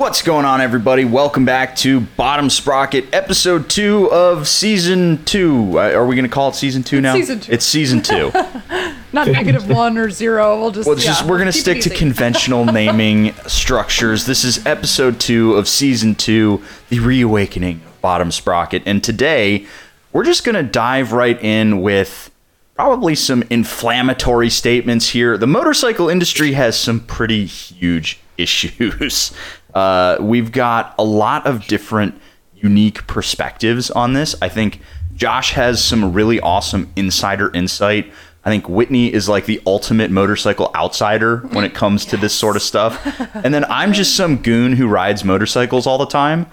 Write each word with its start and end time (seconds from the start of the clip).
What's 0.00 0.22
going 0.22 0.46
on, 0.46 0.62
everybody? 0.62 1.04
Welcome 1.04 1.44
back 1.44 1.76
to 1.76 2.00
Bottom 2.00 2.48
Sprocket, 2.48 3.12
episode 3.12 3.68
two 3.68 4.10
of 4.10 4.48
season 4.48 5.22
two. 5.26 5.78
Uh, 5.78 5.90
are 5.92 6.06
we 6.06 6.16
going 6.16 6.24
to 6.24 6.30
call 6.30 6.48
it 6.48 6.54
season 6.54 6.82
two 6.82 7.02
now? 7.02 7.12
season 7.12 7.38
two. 7.38 7.52
It's 7.52 7.66
season 7.66 8.00
two. 8.00 8.30
Not 9.12 9.28
negative 9.28 9.68
one 9.68 9.98
or 9.98 10.08
zero. 10.08 10.58
We'll 10.58 10.70
just. 10.70 10.86
Well, 10.86 10.96
it's 10.96 11.04
yeah, 11.04 11.10
just 11.10 11.26
we're 11.26 11.36
going 11.36 11.48
to 11.48 11.52
keep 11.52 11.60
stick 11.60 11.76
it 11.76 11.82
to 11.82 11.90
easy. 11.90 11.98
conventional 11.98 12.64
naming 12.72 13.34
structures. 13.46 14.24
This 14.24 14.42
is 14.42 14.64
episode 14.64 15.20
two 15.20 15.52
of 15.52 15.68
season 15.68 16.14
two, 16.14 16.62
the 16.88 17.00
reawakening 17.00 17.82
of 17.84 18.00
Bottom 18.00 18.30
Sprocket, 18.30 18.82
and 18.86 19.04
today 19.04 19.66
we're 20.14 20.24
just 20.24 20.44
going 20.44 20.56
to 20.56 20.62
dive 20.62 21.12
right 21.12 21.38
in 21.42 21.82
with 21.82 22.30
probably 22.74 23.14
some 23.14 23.44
inflammatory 23.50 24.48
statements 24.48 25.10
here. 25.10 25.36
The 25.36 25.46
motorcycle 25.46 26.08
industry 26.08 26.52
has 26.52 26.74
some 26.80 27.00
pretty 27.00 27.44
huge 27.44 28.18
issues. 28.38 29.34
Uh, 29.74 30.16
we've 30.20 30.52
got 30.52 30.94
a 30.98 31.04
lot 31.04 31.46
of 31.46 31.66
different 31.66 32.20
unique 32.54 33.06
perspectives 33.06 33.90
on 33.90 34.12
this. 34.12 34.34
I 34.42 34.48
think 34.48 34.80
Josh 35.14 35.52
has 35.52 35.82
some 35.82 36.12
really 36.12 36.40
awesome 36.40 36.92
insider 36.96 37.50
insight. 37.54 38.12
I 38.44 38.48
think 38.48 38.68
Whitney 38.68 39.12
is 39.12 39.28
like 39.28 39.44
the 39.44 39.60
ultimate 39.66 40.10
motorcycle 40.10 40.70
outsider 40.74 41.38
when 41.52 41.64
it 41.64 41.74
comes 41.74 42.06
to 42.06 42.16
this 42.16 42.34
sort 42.34 42.56
of 42.56 42.62
stuff. 42.62 42.98
And 43.34 43.54
then 43.54 43.64
I'm 43.66 43.92
just 43.92 44.16
some 44.16 44.38
goon 44.38 44.74
who 44.74 44.86
rides 44.86 45.24
motorcycles 45.24 45.86
all 45.86 45.98
the 45.98 46.06
time. 46.06 46.46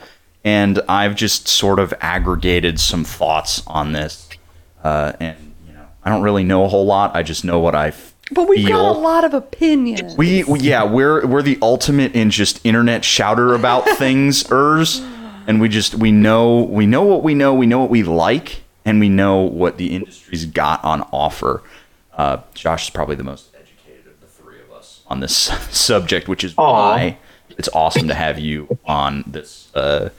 And 0.43 0.79
I've 0.87 1.15
just 1.15 1.47
sort 1.47 1.79
of 1.79 1.93
aggregated 1.99 2.79
some 2.79 3.03
thoughts 3.03 3.63
on 3.67 3.91
this. 3.91 4.29
Uh, 4.83 5.13
and, 5.19 5.53
you 5.67 5.73
know, 5.73 5.85
I 6.03 6.09
don't 6.09 6.21
really 6.21 6.43
know 6.43 6.63
a 6.63 6.67
whole 6.67 6.85
lot. 6.85 7.15
I 7.15 7.23
just 7.23 7.43
know 7.43 7.59
what 7.59 7.75
I 7.75 7.91
But 8.31 8.47
we've 8.47 8.65
feel. 8.65 8.77
got 8.77 8.95
a 8.95 8.99
lot 8.99 9.23
of 9.23 9.33
opinions. 9.33 10.15
We 10.17 10.43
we- 10.43 10.59
yeah, 10.59 10.83
we're 10.83 11.25
we're 11.25 11.41
the 11.41 11.57
ultimate 11.61 12.13
in 12.15 12.29
just 12.29 12.65
internet 12.65 13.05
shouter 13.05 13.53
about 13.53 13.87
things 13.97 14.45
ers 14.51 14.99
and 15.47 15.61
we 15.61 15.69
just 15.69 15.95
we 15.95 16.11
know 16.11 16.63
we 16.63 16.85
know 16.85 17.03
what 17.03 17.23
we 17.23 17.33
know, 17.33 17.53
we 17.53 17.65
know 17.65 17.79
what 17.79 17.89
we 17.89 18.03
like 18.03 18.63
and 18.85 18.99
we 18.99 19.09
know 19.09 19.41
what 19.41 19.77
the 19.77 19.95
industry's 19.95 20.45
got 20.45 20.83
on 20.83 21.01
offer. 21.13 21.63
Uh, 22.13 22.37
Josh 22.53 22.85
is 22.85 22.89
probably 22.89 23.15
the 23.15 23.23
most 23.23 23.49
educated 23.55 24.07
of 24.07 24.19
the 24.19 24.27
three 24.27 24.59
of 24.59 24.71
us 24.71 25.01
on 25.07 25.19
this 25.21 25.35
subject, 25.71 26.27
which 26.27 26.43
is 26.43 26.55
why 26.57 27.17
it's 27.49 27.69
awesome 27.73 28.07
to 28.07 28.13
have 28.13 28.39
you 28.39 28.77
on 28.85 29.23
this 29.25 29.69
uh, 29.75 30.09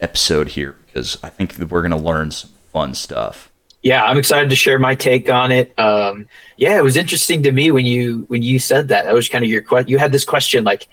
episode 0.00 0.48
here 0.48 0.76
because 0.86 1.18
I 1.22 1.28
think 1.28 1.54
that 1.54 1.70
we're 1.70 1.82
going 1.82 1.92
to 1.92 1.96
learn 1.96 2.30
some 2.32 2.50
fun 2.72 2.94
stuff. 2.94 3.50
Yeah 3.82 4.04
i'm 4.04 4.18
excited 4.18 4.50
to 4.50 4.56
share 4.56 4.78
my 4.78 4.94
take 4.94 5.28
on 5.30 5.52
it. 5.52 5.78
Um 5.78 6.26
yeah 6.56 6.78
it 6.78 6.82
was 6.82 6.96
interesting 6.96 7.42
to 7.42 7.52
me 7.52 7.70
when 7.70 7.86
you 7.86 8.24
when 8.28 8.42
you 8.42 8.58
said 8.58 8.88
that. 8.88 9.04
That 9.04 9.14
was 9.14 9.28
kind 9.28 9.44
of 9.44 9.50
your 9.50 9.62
question 9.62 9.90
you 9.90 9.98
had 9.98 10.12
this 10.12 10.24
question 10.24 10.64
like 10.64 10.88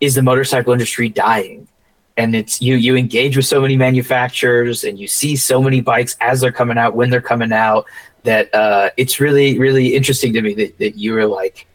is 0.00 0.14
the 0.14 0.22
motorcycle 0.22 0.72
industry 0.72 1.08
dying? 1.08 1.68
And 2.18 2.34
it's 2.34 2.62
you 2.62 2.76
you 2.76 2.96
engage 2.96 3.36
with 3.36 3.46
so 3.46 3.60
many 3.60 3.76
manufacturers 3.76 4.84
and 4.84 4.98
you 4.98 5.06
see 5.06 5.36
so 5.36 5.62
many 5.62 5.80
bikes 5.80 6.16
as 6.20 6.40
they're 6.40 6.52
coming 6.52 6.78
out 6.78 6.94
when 6.94 7.10
they're 7.10 7.20
coming 7.20 7.52
out 7.52 7.86
that 8.24 8.54
uh 8.54 8.90
it's 8.96 9.20
really 9.20 9.58
really 9.58 9.94
interesting 9.94 10.32
to 10.32 10.42
me 10.42 10.54
that, 10.54 10.78
that 10.78 10.96
you 10.96 11.12
were 11.12 11.26
like 11.26 11.66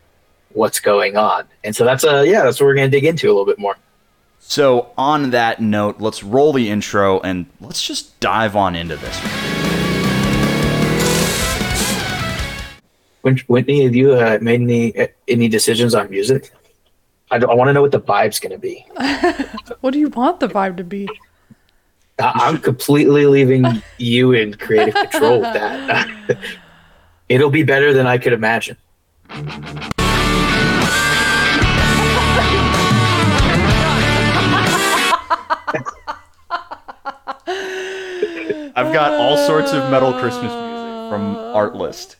what's 0.54 0.80
going 0.80 1.16
on? 1.16 1.48
And 1.64 1.76
so 1.76 1.86
that's 1.86 2.04
a 2.04 2.28
yeah 2.28 2.44
that's 2.44 2.60
what 2.60 2.66
we're 2.66 2.76
gonna 2.76 2.90
dig 2.90 3.06
into 3.06 3.28
a 3.28 3.32
little 3.32 3.46
bit 3.46 3.60
more. 3.60 3.78
So, 4.44 4.92
on 4.98 5.30
that 5.30 5.62
note, 5.62 6.02
let's 6.02 6.24
roll 6.24 6.52
the 6.52 6.70
intro 6.70 7.22
and 7.22 7.46
let's 7.62 7.82
just 7.82 8.20
dive 8.20 8.56
on 8.56 8.76
into 8.76 8.98
this. 8.98 9.51
Whitney, 13.24 13.84
have 13.84 13.96
you 13.96 14.14
uh, 14.14 14.40
made 14.42 14.62
any 14.62 14.94
any 15.28 15.48
decisions 15.48 15.94
on 15.94 16.10
music? 16.10 16.52
I, 17.30 17.38
I 17.38 17.54
want 17.54 17.70
to 17.70 17.74
know 17.74 17.82
what 17.82 17.92
the 17.92 18.02
vibe's 18.02 18.40
going 18.40 18.52
to 18.52 18.58
be. 18.58 18.86
what 19.82 19.92
do 19.94 20.00
you 20.00 20.10
want 20.10 20.40
the 20.40 20.48
vibe 20.48 20.78
to 20.78 20.84
be? 20.84 21.08
I- 22.20 22.32
I'm 22.36 22.58
completely 22.58 23.26
leaving 23.26 23.66
you 23.98 24.34
in 24.34 24.56
creative 24.56 24.96
control 24.96 25.42
with 25.42 25.54
that. 25.54 26.38
It'll 27.30 27.50
be 27.50 27.64
better 27.64 27.94
than 27.94 28.08
I 28.08 28.18
could 28.18 28.34
imagine. 28.34 28.76
I've 38.74 38.94
got 38.94 39.14
all 39.14 39.38
sorts 39.38 39.74
of 39.74 39.90
metal 39.92 40.14
Christmas 40.14 40.52
music 40.52 41.10
from 41.10 41.36
Artlist. 41.56 42.16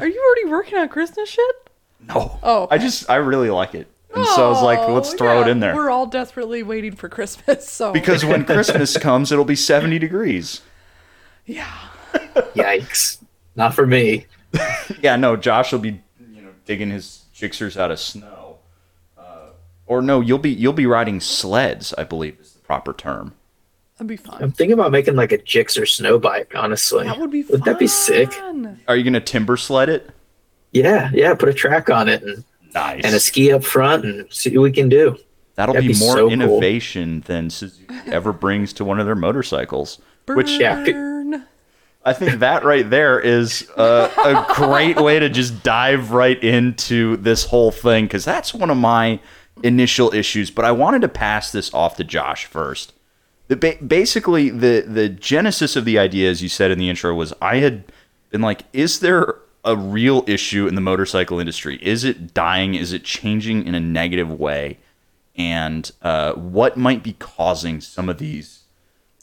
Are 0.00 0.06
you 0.08 0.22
already 0.26 0.50
working 0.50 0.78
on 0.78 0.88
Christmas 0.88 1.28
shit? 1.28 1.54
No. 2.08 2.38
Oh. 2.42 2.68
I 2.70 2.78
just, 2.78 3.08
I 3.10 3.16
really 3.16 3.50
like 3.50 3.74
it. 3.74 3.86
And 4.14 4.26
so 4.26 4.46
I 4.46 4.48
was 4.48 4.62
like, 4.62 4.78
Oh, 4.80 4.94
let's 4.94 5.14
throw 5.14 5.42
it 5.42 5.48
in 5.48 5.60
there. 5.60 5.74
We're 5.74 5.90
all 5.90 6.06
desperately 6.06 6.62
waiting 6.62 6.96
for 6.96 7.08
Christmas, 7.08 7.68
so 7.68 7.92
Because 7.92 8.24
when 8.24 8.44
Christmas 8.46 8.96
comes, 8.96 9.30
it'll 9.30 9.44
be 9.44 9.54
70 9.56 9.98
degrees. 9.98 10.62
yeah. 11.46 11.72
Yikes! 12.34 13.22
Not 13.54 13.74
for 13.74 13.86
me. 13.86 14.26
Yeah, 15.00 15.14
no, 15.16 15.36
Josh 15.36 15.70
will 15.72 15.78
be, 15.78 16.00
you 16.34 16.42
know, 16.42 16.50
digging 16.66 16.90
his 16.90 17.24
Gixxers 17.36 17.76
out 17.78 17.92
of 17.92 18.00
snow. 18.00 18.58
Uh, 19.16 19.50
or 19.86 20.02
no, 20.02 20.20
you'll 20.20 20.38
be 20.38 20.50
you'll 20.50 20.72
be 20.72 20.86
riding 20.86 21.20
sleds, 21.20 21.94
I 21.96 22.02
believe 22.02 22.38
is 22.40 22.52
the 22.54 22.58
proper 22.58 22.92
term. 22.92 23.34
That'd 24.00 24.08
be 24.08 24.16
fun. 24.16 24.42
I'm 24.42 24.50
thinking 24.50 24.72
about 24.72 24.92
making 24.92 25.14
like 25.14 25.30
a 25.30 25.36
Gixxer 25.36 25.86
snow 25.86 26.18
bike. 26.18 26.52
Honestly, 26.56 27.04
That 27.04 27.18
would 27.18 27.30
be 27.30 27.42
fun. 27.42 27.52
Would 27.52 27.64
that 27.64 27.78
be 27.78 27.86
sick? 27.86 28.32
Are 28.88 28.96
you 28.96 29.04
gonna 29.04 29.20
Timbersled 29.20 29.88
it? 29.88 30.08
Yeah, 30.72 31.10
yeah. 31.12 31.34
Put 31.34 31.50
a 31.50 31.52
track 31.52 31.90
on 31.90 32.08
it 32.08 32.22
and, 32.22 32.42
Nice. 32.74 33.04
and 33.04 33.14
a 33.14 33.20
ski 33.20 33.52
up 33.52 33.62
front 33.62 34.06
and 34.06 34.32
see 34.32 34.56
what 34.56 34.62
we 34.62 34.72
can 34.72 34.88
do. 34.88 35.18
That'll 35.56 35.74
That'd 35.74 35.86
be, 35.86 35.92
be 35.92 36.00
more 36.00 36.14
so 36.14 36.24
cool. 36.24 36.32
innovation 36.32 37.20
than 37.26 37.50
Suzuki 37.50 37.92
ever 38.06 38.32
brings 38.32 38.72
to 38.74 38.86
one 38.86 38.98
of 38.98 39.04
their 39.04 39.14
motorcycles. 39.14 39.98
Which 40.26 40.50
Yeah, 40.58 40.76
pi- 40.76 40.92
Burn. 40.92 41.44
I 42.02 42.14
think 42.14 42.38
that 42.38 42.64
right 42.64 42.88
there 42.88 43.20
is 43.20 43.68
uh, 43.76 44.08
a 44.48 44.54
great 44.54 44.96
way 44.98 45.18
to 45.18 45.28
just 45.28 45.62
dive 45.62 46.12
right 46.12 46.42
into 46.42 47.18
this 47.18 47.44
whole 47.44 47.70
thing 47.70 48.06
because 48.06 48.24
that's 48.24 48.54
one 48.54 48.70
of 48.70 48.78
my 48.78 49.20
initial 49.62 50.14
issues. 50.14 50.50
But 50.50 50.64
I 50.64 50.72
wanted 50.72 51.02
to 51.02 51.08
pass 51.08 51.52
this 51.52 51.74
off 51.74 51.96
to 51.98 52.04
Josh 52.04 52.46
first. 52.46 52.94
The 53.50 53.56
ba- 53.56 53.84
basically, 53.84 54.48
the 54.48 54.84
the 54.86 55.08
genesis 55.08 55.74
of 55.74 55.84
the 55.84 55.98
idea, 55.98 56.30
as 56.30 56.40
you 56.40 56.48
said 56.48 56.70
in 56.70 56.78
the 56.78 56.88
intro, 56.88 57.12
was 57.12 57.34
I 57.42 57.56
had 57.56 57.82
been 58.30 58.42
like, 58.42 58.62
is 58.72 59.00
there 59.00 59.38
a 59.64 59.76
real 59.76 60.22
issue 60.28 60.68
in 60.68 60.76
the 60.76 60.80
motorcycle 60.80 61.40
industry? 61.40 61.76
Is 61.82 62.04
it 62.04 62.32
dying? 62.32 62.76
Is 62.76 62.92
it 62.92 63.02
changing 63.02 63.66
in 63.66 63.74
a 63.74 63.80
negative 63.80 64.30
way? 64.30 64.78
And 65.34 65.90
uh, 66.00 66.34
what 66.34 66.76
might 66.76 67.02
be 67.02 67.14
causing 67.14 67.80
some 67.80 68.08
of 68.08 68.18
these 68.18 68.60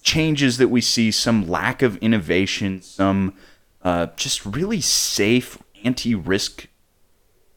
changes 0.01 0.57
that 0.57 0.67
we 0.67 0.81
see, 0.81 1.09
some 1.09 1.47
lack 1.47 1.81
of 1.81 1.95
innovation, 1.99 2.81
some 2.81 3.33
uh, 3.81 4.07
just 4.17 4.45
really 4.45 4.81
safe 4.81 5.57
anti-risk 5.85 6.67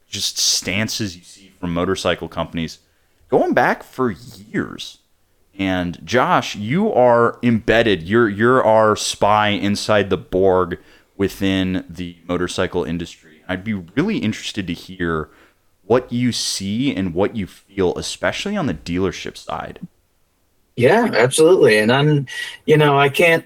just 0.08 0.38
stances 0.38 1.16
you 1.16 1.24
see 1.24 1.50
from 1.58 1.74
motorcycle 1.74 2.28
companies 2.28 2.78
going 3.28 3.54
back 3.54 3.82
for 3.82 4.12
years. 4.12 4.99
And 5.58 5.98
Josh, 6.04 6.56
you 6.56 6.92
are 6.92 7.38
embedded. 7.42 8.02
You're 8.02 8.28
you're 8.28 8.64
our 8.64 8.96
spy 8.96 9.48
inside 9.48 10.08
the 10.08 10.16
Borg 10.16 10.78
within 11.16 11.84
the 11.88 12.16
motorcycle 12.26 12.84
industry. 12.84 13.42
I'd 13.46 13.64
be 13.64 13.74
really 13.74 14.18
interested 14.18 14.66
to 14.68 14.72
hear 14.72 15.28
what 15.82 16.12
you 16.12 16.30
see 16.30 16.94
and 16.94 17.12
what 17.12 17.34
you 17.34 17.46
feel, 17.46 17.98
especially 17.98 18.56
on 18.56 18.66
the 18.66 18.74
dealership 18.74 19.36
side. 19.36 19.80
Yeah, 20.76 21.10
absolutely. 21.12 21.78
And 21.78 21.92
I'm, 21.92 22.26
you 22.64 22.76
know, 22.76 22.96
I 22.96 23.08
can't, 23.08 23.44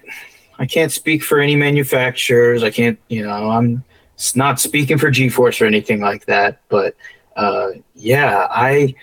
I 0.59 0.67
can't 0.67 0.91
speak 0.91 1.23
for 1.23 1.39
any 1.39 1.55
manufacturers. 1.55 2.63
I 2.63 2.69
can't, 2.69 2.99
you 3.09 3.25
know, 3.25 3.49
I'm 3.49 3.83
not 4.35 4.59
speaking 4.59 4.97
for 4.99 5.09
G-Force 5.09 5.59
or 5.59 5.65
anything 5.65 6.01
like 6.01 6.27
that. 6.27 6.61
But 6.69 6.95
uh, 7.35 7.69
yeah, 7.95 8.47
I, 8.51 8.93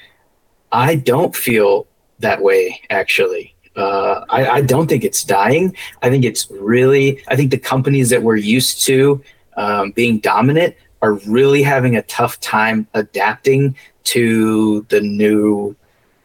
I 0.71 0.95
don't 0.95 1.35
feel 1.35 1.89
that 2.23 2.41
way 2.41 2.81
actually. 2.91 3.55
Uh, 3.77 4.25
I, 4.29 4.49
I 4.49 4.61
don't 4.61 4.87
think 4.87 5.05
it's 5.05 5.25
dying. 5.25 5.75
I 6.03 6.11
think 6.11 6.25
it's 6.25 6.51
really. 6.51 7.23
I 7.29 7.37
think 7.37 7.51
the 7.51 7.59
companies 7.59 8.11
that 8.11 8.23
we're 8.23 8.37
used 8.37 8.85
to 8.85 9.23
um, 9.57 9.93
being 9.93 10.19
dominant 10.19 10.77
are 11.01 11.15
really 11.27 11.63
having 11.63 11.97
a 11.97 12.03
tough 12.03 12.39
time 12.41 12.87
adapting 12.95 13.75
to 14.05 14.83
the 14.91 15.01
new 15.01 15.75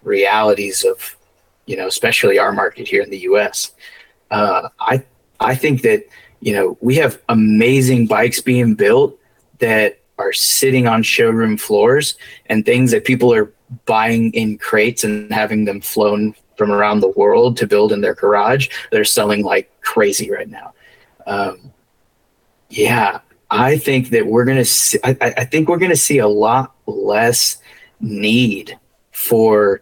realities 0.03 0.83
of 0.83 1.17
you 1.67 1.75
know, 1.75 1.87
especially 1.87 2.39
our 2.39 2.51
market 2.51 2.87
here 2.87 3.03
in 3.03 3.09
the 3.09 3.19
U.S. 3.19 3.71
Uh, 4.31 4.69
I 4.79 5.03
I 5.39 5.53
think 5.53 5.83
that 5.83 6.05
you 6.39 6.53
know 6.53 6.77
we 6.81 6.95
have 6.95 7.21
amazing 7.29 8.07
bikes 8.07 8.41
being 8.41 8.73
built 8.73 9.17
that 9.59 9.99
are 10.17 10.33
sitting 10.33 10.87
on 10.87 11.03
showroom 11.03 11.57
floors 11.57 12.15
and 12.47 12.65
things 12.65 12.89
that 12.91 13.05
people 13.05 13.33
are 13.33 13.53
buying 13.85 14.31
in 14.33 14.57
crates 14.57 15.03
and 15.03 15.31
having 15.31 15.65
them 15.65 15.81
flown 15.81 16.35
from 16.57 16.71
around 16.71 16.99
the 16.99 17.09
world 17.09 17.57
to 17.57 17.67
build 17.67 17.91
in 17.91 18.01
their 18.01 18.15
garage. 18.15 18.69
They're 18.91 19.05
selling 19.05 19.43
like 19.43 19.71
crazy 19.81 20.31
right 20.31 20.49
now. 20.49 20.73
Um, 21.25 21.71
yeah, 22.69 23.19
I 23.49 23.77
think 23.77 24.09
that 24.09 24.25
we're 24.25 24.45
gonna. 24.45 24.65
See, 24.65 24.99
I, 25.03 25.15
I 25.21 25.45
think 25.45 25.69
we're 25.69 25.77
gonna 25.77 25.95
see 25.95 26.17
a 26.17 26.27
lot 26.27 26.75
less 26.85 27.57
need 27.99 28.77
for 29.11 29.81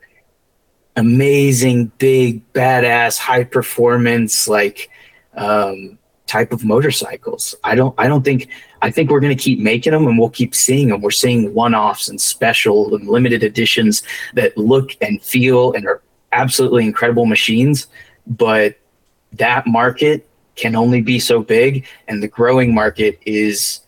amazing, 0.95 1.91
big, 1.97 2.51
badass, 2.53 3.17
high 3.17 3.43
performance, 3.43 4.47
like 4.47 4.89
um, 5.35 5.97
type 6.27 6.51
of 6.51 6.65
motorcycles. 6.65 7.55
I 7.63 7.75
don't. 7.75 7.93
I 7.97 8.07
don't 8.07 8.23
think. 8.23 8.49
I 8.81 8.91
think 8.91 9.09
we're 9.09 9.19
going 9.19 9.35
to 9.35 9.43
keep 9.43 9.59
making 9.59 9.93
them, 9.93 10.07
and 10.07 10.17
we'll 10.17 10.29
keep 10.29 10.55
seeing 10.55 10.89
them. 10.89 11.01
We're 11.01 11.11
seeing 11.11 11.53
one-offs 11.53 12.09
and 12.09 12.19
special 12.19 12.95
and 12.95 13.07
limited 13.07 13.43
editions 13.43 14.03
that 14.33 14.57
look 14.57 14.95
and 15.01 15.21
feel 15.21 15.73
and 15.73 15.87
are 15.87 16.01
absolutely 16.31 16.85
incredible 16.85 17.25
machines. 17.25 17.87
But 18.27 18.77
that 19.33 19.67
market 19.67 20.27
can 20.55 20.75
only 20.75 21.01
be 21.01 21.19
so 21.19 21.41
big, 21.41 21.85
and 22.07 22.21
the 22.21 22.27
growing 22.27 22.73
market 22.73 23.19
is 23.25 23.81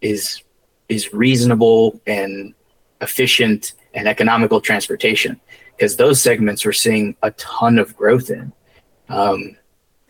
is 0.00 0.42
is 0.88 1.12
reasonable 1.12 2.00
and 2.06 2.54
efficient 3.00 3.74
and 3.94 4.06
economical 4.06 4.60
transportation 4.60 5.40
because 5.76 5.96
those 5.96 6.20
segments 6.20 6.64
we're 6.64 6.72
seeing 6.72 7.16
a 7.22 7.30
ton 7.32 7.78
of 7.78 7.96
growth 7.96 8.30
in. 8.30 8.52
Um, 9.08 9.56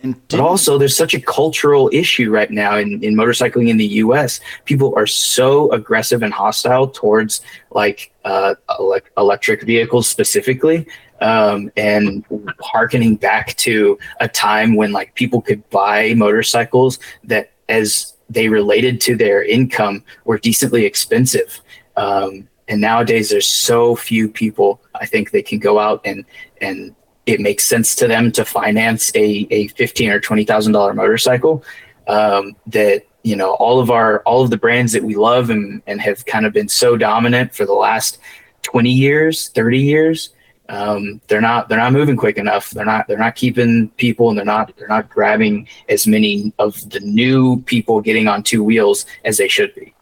but 0.02 0.40
also, 0.40 0.78
there's 0.78 0.96
such 0.96 1.12
a 1.12 1.20
cultural 1.20 1.90
issue 1.92 2.30
right 2.30 2.50
now 2.50 2.78
in, 2.78 3.02
in 3.04 3.14
motorcycling 3.14 3.68
in 3.68 3.76
the 3.76 3.86
U.S. 3.86 4.40
People 4.64 4.94
are 4.96 5.06
so 5.06 5.70
aggressive 5.72 6.22
and 6.22 6.32
hostile 6.32 6.88
towards 6.88 7.42
like 7.70 8.10
uh, 8.24 8.54
ele- 8.78 9.00
electric 9.18 9.62
vehicles 9.62 10.08
specifically, 10.08 10.86
um, 11.20 11.70
and 11.76 12.24
harkening 12.60 13.16
back 13.16 13.54
to 13.56 13.98
a 14.20 14.28
time 14.28 14.74
when 14.74 14.90
like 14.90 15.14
people 15.16 15.42
could 15.42 15.68
buy 15.68 16.14
motorcycles 16.14 16.98
that, 17.24 17.52
as 17.68 18.14
they 18.30 18.48
related 18.48 19.02
to 19.02 19.16
their 19.16 19.42
income, 19.42 20.02
were 20.24 20.38
decently 20.38 20.86
expensive. 20.86 21.60
Um, 21.96 22.48
and 22.68 22.80
nowadays, 22.80 23.28
there's 23.28 23.48
so 23.48 23.96
few 23.96 24.30
people. 24.30 24.80
I 24.94 25.04
think 25.04 25.30
they 25.30 25.42
can 25.42 25.58
go 25.58 25.78
out 25.78 26.00
and 26.06 26.24
and 26.62 26.94
it 27.26 27.40
makes 27.40 27.64
sense 27.64 27.94
to 27.96 28.08
them 28.08 28.32
to 28.32 28.44
finance 28.44 29.12
a, 29.14 29.46
a 29.50 29.68
fifteen 29.68 30.10
or 30.10 30.20
twenty 30.20 30.44
thousand 30.44 30.72
dollar 30.72 30.94
motorcycle. 30.94 31.64
Um, 32.06 32.56
that 32.66 33.04
you 33.22 33.36
know 33.36 33.54
all 33.54 33.80
of 33.80 33.90
our 33.90 34.20
all 34.20 34.42
of 34.42 34.50
the 34.50 34.56
brands 34.56 34.92
that 34.92 35.04
we 35.04 35.14
love 35.14 35.50
and, 35.50 35.82
and 35.86 36.00
have 36.00 36.24
kind 36.26 36.46
of 36.46 36.52
been 36.52 36.68
so 36.68 36.96
dominant 36.96 37.54
for 37.54 37.66
the 37.66 37.72
last 37.72 38.18
20 38.62 38.90
years 38.90 39.48
30 39.50 39.78
years 39.78 40.30
um, 40.68 41.20
they're 41.26 41.40
not 41.40 41.68
they're 41.68 41.78
not 41.78 41.92
moving 41.92 42.16
quick 42.16 42.38
enough 42.38 42.70
they're 42.70 42.84
not 42.84 43.06
they're 43.08 43.18
not 43.18 43.34
keeping 43.34 43.88
people 43.90 44.28
and 44.28 44.38
they're 44.38 44.44
not 44.44 44.72
they're 44.76 44.88
not 44.88 45.10
grabbing 45.10 45.66
as 45.88 46.06
many 46.06 46.52
of 46.58 46.88
the 46.90 47.00
new 47.00 47.60
people 47.62 48.00
getting 48.00 48.28
on 48.28 48.42
two 48.42 48.62
wheels 48.62 49.04
as 49.24 49.36
they 49.36 49.48
should 49.48 49.74
be 49.74 49.94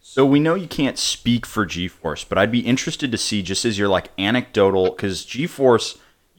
so 0.00 0.24
we 0.24 0.40
know 0.40 0.54
you 0.54 0.68
can't 0.68 0.98
speak 0.98 1.46
for 1.46 1.64
g-force 1.64 2.24
but 2.24 2.36
i'd 2.36 2.52
be 2.52 2.60
interested 2.60 3.10
to 3.10 3.18
see 3.18 3.42
just 3.42 3.64
as 3.64 3.78
you're 3.78 3.88
like 3.88 4.10
anecdotal 4.18 4.90
because 4.90 5.24
g-force 5.24 5.98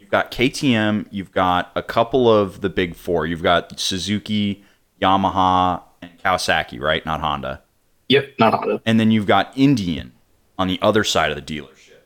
you've 0.10 0.12
got 0.12 0.32
KTM, 0.32 1.06
you've 1.12 1.32
got 1.32 1.72
a 1.76 1.84
couple 1.84 2.34
of 2.34 2.62
the 2.62 2.70
big 2.70 2.96
four. 2.96 3.28
You've 3.28 3.44
got 3.44 3.80
Suzuki, 3.80 4.64
Yamaha, 5.00 5.84
and 6.02 6.12
Kawasaki, 6.24 6.80
right? 6.80 7.06
Not 7.06 7.22
Honda. 7.22 7.62
Yep, 8.08 8.34
not 8.40 8.56
Honda. 8.56 8.82
And 8.88 9.00
then 9.00 9.12
you've 9.12 9.28
got 9.28 9.56
Indian 9.56 10.14
on 10.58 10.68
the 10.68 10.80
other 10.82 11.04
side 11.04 11.32
of 11.32 11.36
the 11.36 11.44
dealership. 11.44 12.00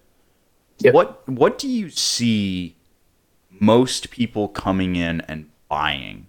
Yep. 0.80 0.94
What 0.94 1.30
what 1.30 1.58
do 1.58 1.70
you 1.70 1.90
see 1.90 2.76
most 3.50 4.10
people 4.12 4.50
coming 4.50 4.98
in 4.98 5.22
and 5.22 5.50
buying 5.70 6.28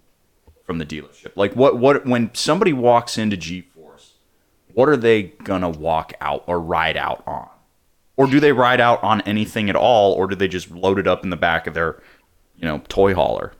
from 0.63 0.77
the 0.77 0.85
dealership? 0.85 1.33
Like 1.35 1.57
what 1.57 1.77
what 1.77 2.05
when 2.05 2.33
somebody 2.33 2.71
walks 2.71 3.17
into 3.17 3.35
G-Force, 3.35 4.13
what 4.73 4.87
are 4.87 4.95
they 4.95 5.23
gonna 5.23 5.69
walk 5.69 6.13
out 6.21 6.45
or 6.47 6.61
ride 6.61 6.95
out 6.95 7.21
on? 7.27 7.49
Or 8.17 8.27
do 8.27 8.39
they 8.39 8.51
ride 8.51 8.79
out 8.79 9.03
on 9.03 9.21
anything 9.21 9.69
at 9.69 9.75
all, 9.75 10.13
or 10.13 10.27
do 10.27 10.35
they 10.35 10.47
just 10.47 10.71
load 10.71 10.99
it 10.99 11.07
up 11.07 11.23
in 11.23 11.29
the 11.29 11.37
back 11.37 11.67
of 11.67 11.73
their, 11.73 12.01
you 12.55 12.65
know, 12.65 12.81
toy 12.87 13.13
hauler? 13.13 13.51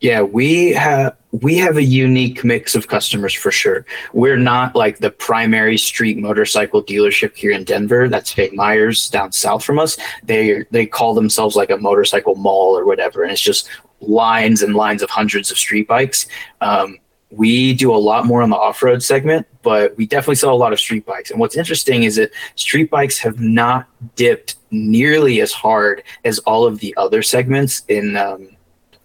Yeah, 0.00 0.22
we 0.22 0.70
have 0.70 1.14
we 1.32 1.56
have 1.58 1.76
a 1.76 1.82
unique 1.82 2.42
mix 2.42 2.74
of 2.74 2.88
customers 2.88 3.34
for 3.34 3.50
sure. 3.50 3.84
We're 4.14 4.38
not 4.38 4.74
like 4.74 4.98
the 4.98 5.10
primary 5.10 5.76
street 5.76 6.16
motorcycle 6.16 6.82
dealership 6.82 7.36
here 7.36 7.50
in 7.50 7.64
Denver. 7.64 8.08
That's 8.08 8.32
Fay 8.32 8.48
Myers 8.54 9.10
down 9.10 9.32
south 9.32 9.62
from 9.62 9.78
us. 9.78 9.98
They 10.24 10.64
they 10.70 10.86
call 10.86 11.12
themselves 11.12 11.54
like 11.54 11.68
a 11.68 11.76
motorcycle 11.76 12.34
mall 12.34 12.76
or 12.76 12.86
whatever, 12.86 13.22
and 13.22 13.30
it's 13.30 13.42
just 13.42 13.68
lines 14.00 14.62
and 14.62 14.74
lines 14.74 15.02
of 15.02 15.10
hundreds 15.10 15.50
of 15.50 15.58
street 15.58 15.86
bikes. 15.86 16.26
Um, 16.62 16.96
we 17.30 17.74
do 17.74 17.94
a 17.94 17.96
lot 17.96 18.26
more 18.26 18.42
on 18.42 18.50
the 18.50 18.56
off-road 18.56 19.02
segment 19.02 19.46
but 19.62 19.96
we 19.96 20.06
definitely 20.06 20.36
sell 20.36 20.52
a 20.52 20.56
lot 20.56 20.72
of 20.72 20.80
street 20.80 21.04
bikes. 21.04 21.30
And 21.30 21.38
what's 21.38 21.56
interesting 21.56 22.04
is 22.04 22.16
that 22.16 22.30
street 22.54 22.90
bikes 22.90 23.18
have 23.18 23.40
not 23.40 23.86
dipped 24.16 24.56
nearly 24.70 25.40
as 25.40 25.52
hard 25.52 26.02
as 26.24 26.38
all 26.40 26.64
of 26.64 26.80
the 26.80 26.94
other 26.96 27.22
segments 27.22 27.82
in 27.88 28.16
um, 28.16 28.48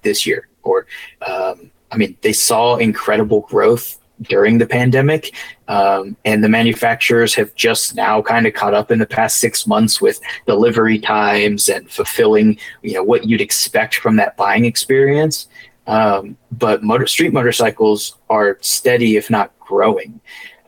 this 0.05 0.25
year 0.25 0.47
or 0.63 0.87
um, 1.27 1.69
i 1.91 1.97
mean 1.97 2.15
they 2.21 2.31
saw 2.31 2.77
incredible 2.77 3.41
growth 3.41 3.99
during 4.21 4.57
the 4.57 4.65
pandemic 4.65 5.35
um, 5.67 6.15
and 6.23 6.41
the 6.41 6.47
manufacturers 6.47 7.33
have 7.33 7.53
just 7.55 7.95
now 7.95 8.21
kind 8.21 8.47
of 8.47 8.53
caught 8.53 8.73
up 8.73 8.91
in 8.91 8.99
the 8.99 9.05
past 9.05 9.39
six 9.39 9.67
months 9.67 9.99
with 9.99 10.21
delivery 10.45 10.97
times 10.97 11.67
and 11.67 11.89
fulfilling 11.91 12.57
you 12.81 12.93
know 12.93 13.03
what 13.03 13.25
you'd 13.25 13.41
expect 13.41 13.95
from 13.95 14.15
that 14.15 14.37
buying 14.37 14.63
experience 14.63 15.47
um, 15.87 16.37
but 16.51 16.83
motor 16.83 17.07
street 17.07 17.33
motorcycles 17.33 18.17
are 18.29 18.57
steady, 18.61 19.17
if 19.17 19.29
not 19.29 19.57
growing. 19.59 20.19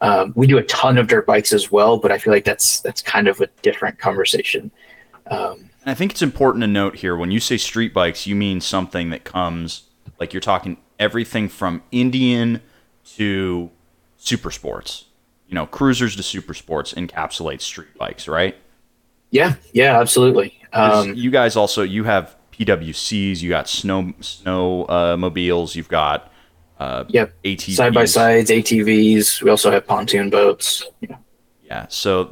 Um, 0.02 0.34
we 0.36 0.46
do 0.46 0.58
a 0.58 0.64
ton 0.64 0.98
of 0.98 1.08
dirt 1.08 1.26
bikes 1.26 1.54
as 1.54 1.72
well, 1.72 1.98
but 1.98 2.12
I 2.12 2.18
feel 2.18 2.32
like 2.32 2.46
that's 2.46 2.82
that's 2.82 3.02
kind 3.02 3.28
of 3.28 3.42
a 3.42 3.48
different 3.62 3.98
conversation. 3.98 4.72
Um, 5.30 5.70
I 5.86 5.94
think 5.94 6.12
it's 6.12 6.22
important 6.22 6.62
to 6.64 6.68
note 6.68 6.98
here 6.98 7.16
when 7.16 7.32
you 7.32 7.40
say 7.40 7.58
street 7.58 7.94
bikes, 7.94 8.28
you 8.28 8.36
mean 8.36 8.60
something 8.60 9.10
that 9.12 9.24
comes 9.24 9.84
like 10.20 10.34
you're 10.34 10.42
talking 10.42 10.78
everything 11.00 11.48
from 11.48 11.82
Indian 11.92 12.62
to 13.16 13.72
super 14.18 14.52
sports. 14.52 15.06
You 15.48 15.56
know, 15.56 15.66
cruisers 15.66 16.18
to 16.18 16.24
super 16.24 16.54
sports 16.54 16.94
encapsulate 16.94 17.62
street 17.62 17.98
bikes, 17.98 18.28
right? 18.28 18.58
Yeah, 19.32 19.56
yeah, 19.72 20.00
absolutely. 20.00 20.60
Um, 20.74 21.14
you 21.14 21.32
guys 21.32 21.56
also 21.56 21.84
you 21.84 22.04
have 22.04 22.36
PWCs, 22.58 23.42
you 23.42 23.50
got 23.50 23.70
snow 23.70 24.14
snow 24.22 24.86
uh, 24.86 25.16
mobiles, 25.18 25.76
you've 25.76 25.90
got 25.90 26.32
uh, 26.80 27.04
yep 27.08 27.34
ATVs. 27.44 27.76
side 27.76 27.94
by 27.94 28.06
sides, 28.06 28.50
ATVs. 28.50 29.42
We 29.42 29.50
also 29.50 29.72
have 29.72 29.86
pontoon 29.86 30.30
boats. 30.30 30.84
Yeah, 31.02 31.18
yeah. 31.64 31.86
So 31.90 32.26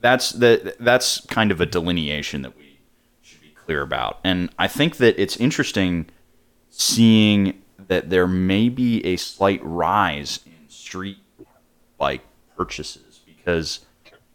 that's 0.00 0.30
the 0.32 0.76
that's 0.80 1.20
kind 1.26 1.50
of 1.50 1.60
a 1.60 1.66
delineation 1.66 2.42
that 2.42 2.56
we 2.56 2.80
should 3.22 3.40
be 3.40 3.54
clear 3.54 3.82
about, 3.82 4.20
and 4.24 4.50
I 4.58 4.68
think 4.68 4.96
that 4.98 5.20
it's 5.20 5.36
interesting 5.36 6.06
seeing 6.70 7.62
that 7.88 8.10
there 8.10 8.26
may 8.26 8.68
be 8.68 9.04
a 9.06 9.16
slight 9.16 9.60
rise 9.62 10.40
in 10.46 10.68
street 10.68 11.18
bike 11.98 12.22
purchases 12.56 13.20
because 13.26 13.80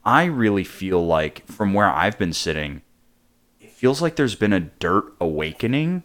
I 0.06 0.26
really 0.26 0.64
feel 0.64 1.06
like 1.06 1.46
from 1.48 1.74
where 1.74 1.88
I've 1.88 2.18
been 2.18 2.34
sitting 2.34 2.82
feels 3.80 4.02
like 4.02 4.18
there's 4.18 4.36
been 4.36 4.52
a 4.52 4.60
dirt 4.60 5.14
awakening 5.22 6.04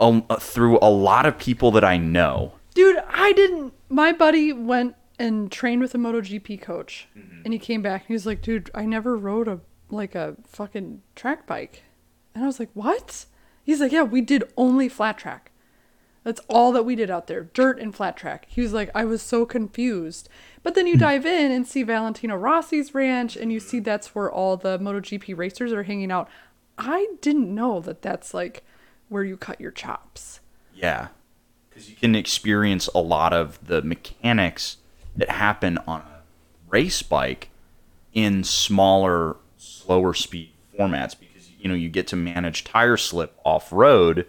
um, 0.00 0.24
uh, 0.30 0.36
through 0.36 0.78
a 0.80 0.88
lot 0.88 1.26
of 1.26 1.36
people 1.38 1.70
that 1.70 1.84
I 1.84 1.98
know. 1.98 2.54
Dude, 2.72 2.96
I 3.06 3.34
didn't. 3.34 3.74
My 3.90 4.10
buddy 4.10 4.54
went 4.54 4.96
and 5.18 5.52
trained 5.52 5.82
with 5.82 5.94
a 5.94 5.98
MotoGP 5.98 6.62
coach, 6.62 7.06
mm-hmm. 7.14 7.42
and 7.44 7.52
he 7.52 7.58
came 7.58 7.82
back 7.82 8.02
and 8.02 8.08
he 8.08 8.14
was 8.14 8.24
like, 8.24 8.40
"Dude, 8.40 8.70
I 8.74 8.86
never 8.86 9.18
rode 9.18 9.48
a 9.48 9.60
like 9.90 10.14
a 10.14 10.36
fucking 10.46 11.02
track 11.14 11.46
bike," 11.46 11.82
and 12.34 12.42
I 12.42 12.46
was 12.46 12.58
like, 12.58 12.70
"What?" 12.72 13.26
He's 13.62 13.82
like, 13.82 13.92
"Yeah, 13.92 14.02
we 14.02 14.22
did 14.22 14.44
only 14.56 14.88
flat 14.88 15.18
track. 15.18 15.50
That's 16.22 16.40
all 16.48 16.72
that 16.72 16.86
we 16.86 16.96
did 16.96 17.10
out 17.10 17.26
there, 17.26 17.44
dirt 17.52 17.78
and 17.78 17.94
flat 17.94 18.16
track." 18.16 18.46
He 18.48 18.62
was 18.62 18.72
like, 18.72 18.90
"I 18.94 19.04
was 19.04 19.20
so 19.20 19.44
confused." 19.44 20.30
But 20.62 20.74
then 20.74 20.86
you 20.86 20.94
hmm. 20.94 21.00
dive 21.00 21.26
in 21.26 21.52
and 21.52 21.66
see 21.66 21.82
Valentino 21.82 22.34
Rossi's 22.34 22.94
ranch, 22.94 23.36
and 23.36 23.52
you 23.52 23.60
see 23.60 23.78
that's 23.78 24.14
where 24.14 24.32
all 24.32 24.56
the 24.56 24.78
MotoGP 24.78 25.36
racers 25.36 25.70
are 25.70 25.82
hanging 25.82 26.10
out. 26.10 26.30
I 26.78 27.08
didn't 27.20 27.54
know 27.54 27.80
that 27.80 28.02
that's 28.02 28.34
like 28.34 28.64
where 29.08 29.24
you 29.24 29.36
cut 29.36 29.60
your 29.60 29.70
chops. 29.70 30.40
Yeah. 30.74 31.08
Because 31.68 31.90
you 31.90 31.96
can 31.96 32.14
experience 32.14 32.88
a 32.94 33.00
lot 33.00 33.32
of 33.32 33.64
the 33.66 33.82
mechanics 33.82 34.78
that 35.16 35.30
happen 35.30 35.78
on 35.86 36.00
a 36.00 36.22
race 36.68 37.02
bike 37.02 37.50
in 38.12 38.44
smaller, 38.44 39.36
slower 39.56 40.14
speed 40.14 40.50
formats 40.78 41.18
because 41.18 41.50
you 41.58 41.68
know 41.68 41.74
you 41.74 41.88
get 41.88 42.06
to 42.08 42.16
manage 42.16 42.64
tire 42.64 42.96
slip 42.96 43.38
off 43.44 43.72
road 43.72 44.26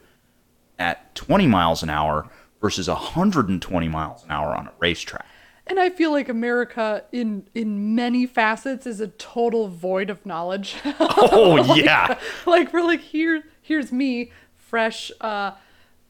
at 0.78 1.14
20 1.16 1.48
miles 1.48 1.82
an 1.82 1.90
hour 1.90 2.30
versus 2.62 2.88
120 2.88 3.88
miles 3.88 4.24
an 4.24 4.32
hour 4.32 4.56
on 4.56 4.68
a 4.68 4.72
racetrack. 4.80 5.26
And 5.68 5.80
I 5.80 5.90
feel 5.90 6.12
like 6.12 6.30
America 6.30 7.04
in 7.12 7.48
in 7.56 7.96
many 7.96 8.26
facets 8.26 8.86
is 8.86 9.02
a 9.02 9.08
total 9.08 9.68
void 9.68 10.10
of 10.10 10.26
knowledge. 10.26 10.76
Oh 11.00 11.64
like, 11.68 11.84
yeah. 11.84 12.20
Like 12.46 12.72
we're 12.72 12.84
like 12.84 13.02
here 13.02 13.44
here's 13.62 13.92
me 13.92 14.32
fresh 14.56 15.12
uh 15.22 15.52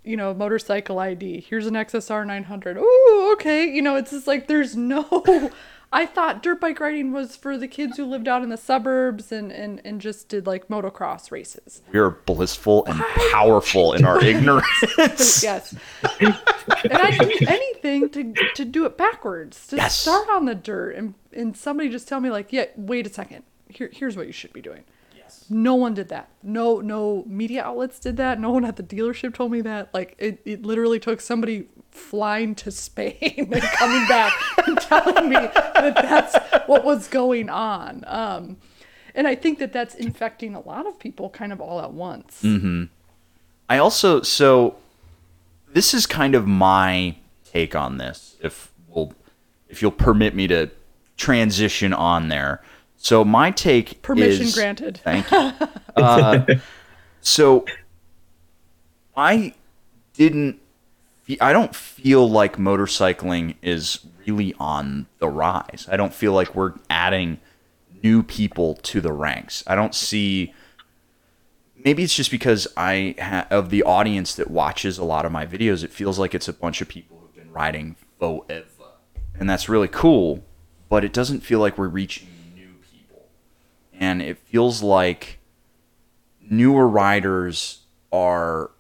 you 0.03 0.17
know 0.17 0.33
motorcycle 0.33 1.00
ID. 1.00 1.45
Here's 1.47 1.67
an 1.67 1.74
XSR 1.74 2.25
900. 2.25 2.77
Ooh, 2.77 3.29
okay. 3.33 3.65
You 3.65 3.81
know, 3.81 3.95
it's 3.95 4.12
just 4.12 4.27
like 4.27 4.47
there's 4.47 4.75
no 4.75 5.51
I 5.95 6.05
thought 6.05 6.43
dirt 6.43 6.59
bike 6.59 6.79
riding 6.81 7.13
was 7.13 7.37
for 7.37 7.57
the 7.57 7.67
kids 7.69 7.95
who 7.95 8.05
lived 8.05 8.27
out 8.27 8.43
in 8.43 8.49
the 8.49 8.57
suburbs 8.57 9.31
and, 9.31 9.49
and, 9.51 9.81
and 9.85 10.01
just 10.01 10.27
did 10.27 10.45
like 10.45 10.67
motocross 10.67 11.31
races. 11.31 11.81
We 11.93 11.99
are 11.99 12.09
blissful 12.09 12.85
and 12.85 12.99
powerful 13.31 13.93
in 13.93 14.03
our 14.03 14.21
ignorance. 14.33 15.41
yes. 15.41 15.73
and 16.19 16.33
I 16.91 17.17
do 17.17 17.45
anything 17.47 18.09
to 18.09 18.33
to 18.55 18.65
do 18.65 18.85
it 18.85 18.97
backwards. 18.97 19.67
To 19.67 19.77
Yes. 19.77 19.95
start 19.95 20.27
on 20.29 20.45
the 20.45 20.55
dirt 20.55 20.95
and 20.95 21.13
and 21.31 21.55
somebody 21.55 21.89
just 21.89 22.07
tell 22.07 22.19
me 22.19 22.29
like, 22.29 22.51
yeah, 22.51 22.65
wait 22.75 23.07
a 23.07 23.13
second. 23.13 23.43
Here 23.69 23.89
here's 23.93 24.17
what 24.17 24.27
you 24.27 24.33
should 24.33 24.51
be 24.53 24.61
doing. 24.61 24.83
Yes. 25.25 25.46
No 25.50 25.75
one 25.75 25.94
did 25.94 26.10
that. 26.10 26.29
No 26.44 26.79
no 26.82 27.24
media 27.27 27.63
outlets 27.63 28.00
did 28.00 28.17
that. 28.17 28.39
No 28.39 28.51
one 28.51 28.65
at 28.65 28.75
the 28.75 28.84
dealership 28.84 29.34
told 29.34 29.51
me 29.51 29.62
that. 29.62 29.94
Like 29.94 30.15
it, 30.17 30.41
it 30.46 30.63
literally 30.65 31.00
took 31.00 31.22
somebody 31.22 31.67
flying 31.91 32.55
to 32.55 32.72
Spain 32.72 33.17
and 33.51 33.62
coming 33.62 34.08
back 34.08 34.34
and 34.65 34.77
telling 34.79 35.29
me 35.29 35.36
that 35.36 35.96
that's 35.96 36.36
what 36.67 36.84
was 36.84 37.08
going 37.08 37.50
on. 37.50 38.03
Um 38.08 38.58
and 39.13 39.27
I 39.27 39.36
think 39.36 39.60
that 39.60 39.72
that's 39.72 39.96
infecting 39.96 40.55
a 40.55 40.60
lot 40.60 40.86
of 40.86 41.00
people 41.00 41.29
kind 41.29 41.53
of 41.53 41.62
all 41.62 41.79
at 41.82 41.91
once. 41.94 42.44
I 43.70 43.77
also 43.77 44.22
so 44.22 44.75
this 45.72 45.94
is 45.94 46.05
kind 46.05 46.36
of 46.36 46.48
my 46.48 47.15
take 47.44 47.75
on 47.75 47.98
this. 47.98 48.36
If 48.41 48.72
we'll, 48.88 49.13
if 49.70 49.82
you'll 49.82 49.91
permit 49.91 50.36
me 50.36 50.48
to 50.48 50.70
transition 51.17 51.94
on 51.94 52.27
there. 52.27 52.62
So 53.05 53.24
my 53.24 53.51
take 53.51 54.01
Permission 54.01 54.47
is- 54.47 54.55
granted. 54.55 54.97
Thank 55.03 55.29
you. 55.31 55.51
Uh, 55.95 56.43
so 57.21 57.63
I 59.15 59.53
didn't. 60.15 60.59
I 61.39 61.53
don't 61.53 61.75
feel 61.75 62.27
like 62.27 62.57
motorcycling 62.57 63.57
is 63.62 64.00
really 64.25 64.55
on 64.59 65.05
the 65.19 65.27
rise. 65.29 65.88
I 65.91 65.97
don't 65.97 66.15
feel 66.15 66.33
like 66.33 66.55
we're 66.55 66.74
adding 66.89 67.39
new 68.01 68.24
people 68.24 68.74
to 68.77 69.01
the 69.01 69.13
ranks. 69.13 69.63
I 69.67 69.75
don't 69.75 69.93
see. 69.93 70.51
Maybe 71.75 72.01
it's 72.01 72.15
just 72.15 72.31
because 72.31 72.67
I 72.75 73.13
ha- 73.21 73.45
of 73.51 73.69
the 73.69 73.83
audience 73.83 74.33
that 74.33 74.50
watches 74.50 74.97
a 74.97 75.03
lot 75.03 75.27
of 75.27 75.31
my 75.31 75.45
videos. 75.45 75.83
It 75.83 75.91
feels 75.91 76.17
like 76.17 76.33
it's 76.33 76.47
a 76.47 76.53
bunch 76.53 76.81
of 76.81 76.88
people 76.88 77.19
who've 77.19 77.35
been 77.35 77.51
riding 77.51 77.97
forever, 78.17 78.65
and 79.39 79.47
that's 79.47 79.69
really 79.69 79.88
cool. 79.89 80.43
But 80.89 81.05
it 81.05 81.13
doesn't 81.13 81.41
feel 81.41 81.59
like 81.59 81.77
we're 81.77 81.88
reaching 81.88 82.29
and 83.99 84.21
it 84.21 84.37
feels 84.37 84.81
like 84.81 85.39
newer 86.41 86.87
riders 86.87 87.85
are 88.11 88.71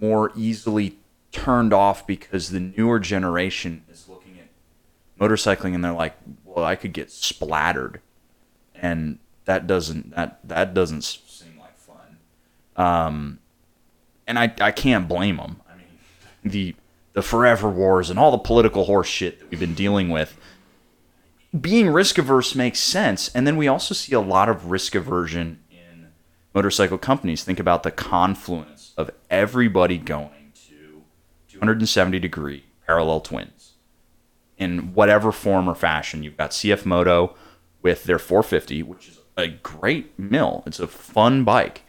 more 0.00 0.32
easily 0.36 0.96
turned 1.32 1.72
off 1.72 2.06
because 2.06 2.50
the 2.50 2.60
newer 2.60 2.98
generation 2.98 3.84
is 3.90 4.08
looking 4.08 4.38
at 4.38 4.48
motorcycling 5.20 5.74
and 5.74 5.84
they're 5.84 5.92
like, 5.92 6.16
"Well, 6.44 6.64
I 6.64 6.76
could 6.76 6.92
get 6.92 7.10
splattered," 7.10 8.00
and 8.74 9.18
that 9.44 9.66
doesn't 9.66 10.10
that 10.14 10.40
that 10.44 10.74
doesn't 10.74 11.02
seem 11.02 11.58
like 11.58 11.76
fun. 11.78 12.18
Um, 12.76 13.38
and 14.26 14.38
I 14.38 14.52
I 14.60 14.70
can't 14.70 15.08
blame 15.08 15.36
them. 15.36 15.60
I 15.68 15.76
mean, 15.76 15.86
the 16.44 16.74
the 17.12 17.22
forever 17.22 17.68
wars 17.68 18.10
and 18.10 18.18
all 18.18 18.30
the 18.30 18.38
political 18.38 18.84
horse 18.84 19.08
shit 19.08 19.40
that 19.40 19.50
we've 19.50 19.60
been 19.60 19.74
dealing 19.74 20.08
with. 20.08 20.38
Being 21.58 21.88
risk 21.88 22.18
averse 22.18 22.54
makes 22.54 22.78
sense, 22.78 23.30
and 23.34 23.46
then 23.46 23.56
we 23.56 23.68
also 23.68 23.94
see 23.94 24.14
a 24.14 24.20
lot 24.20 24.50
of 24.50 24.70
risk 24.70 24.94
aversion 24.94 25.60
in 25.70 26.08
motorcycle 26.54 26.98
companies. 26.98 27.42
Think 27.42 27.58
about 27.58 27.84
the 27.84 27.90
confluence 27.90 28.92
of 28.98 29.10
everybody 29.30 29.96
going 29.96 30.52
to 30.66 31.02
270 31.48 32.18
degree 32.18 32.64
parallel 32.86 33.20
twins 33.20 33.72
in 34.58 34.92
whatever 34.92 35.32
form 35.32 35.68
or 35.68 35.74
fashion. 35.74 36.22
You've 36.22 36.36
got 36.36 36.50
CF 36.50 36.84
Moto 36.84 37.34
with 37.80 38.04
their 38.04 38.18
450, 38.18 38.82
which 38.82 39.08
is 39.08 39.18
a 39.36 39.48
great 39.48 40.18
mill. 40.18 40.62
It's 40.66 40.80
a 40.80 40.86
fun 40.86 41.44
bike. 41.44 41.82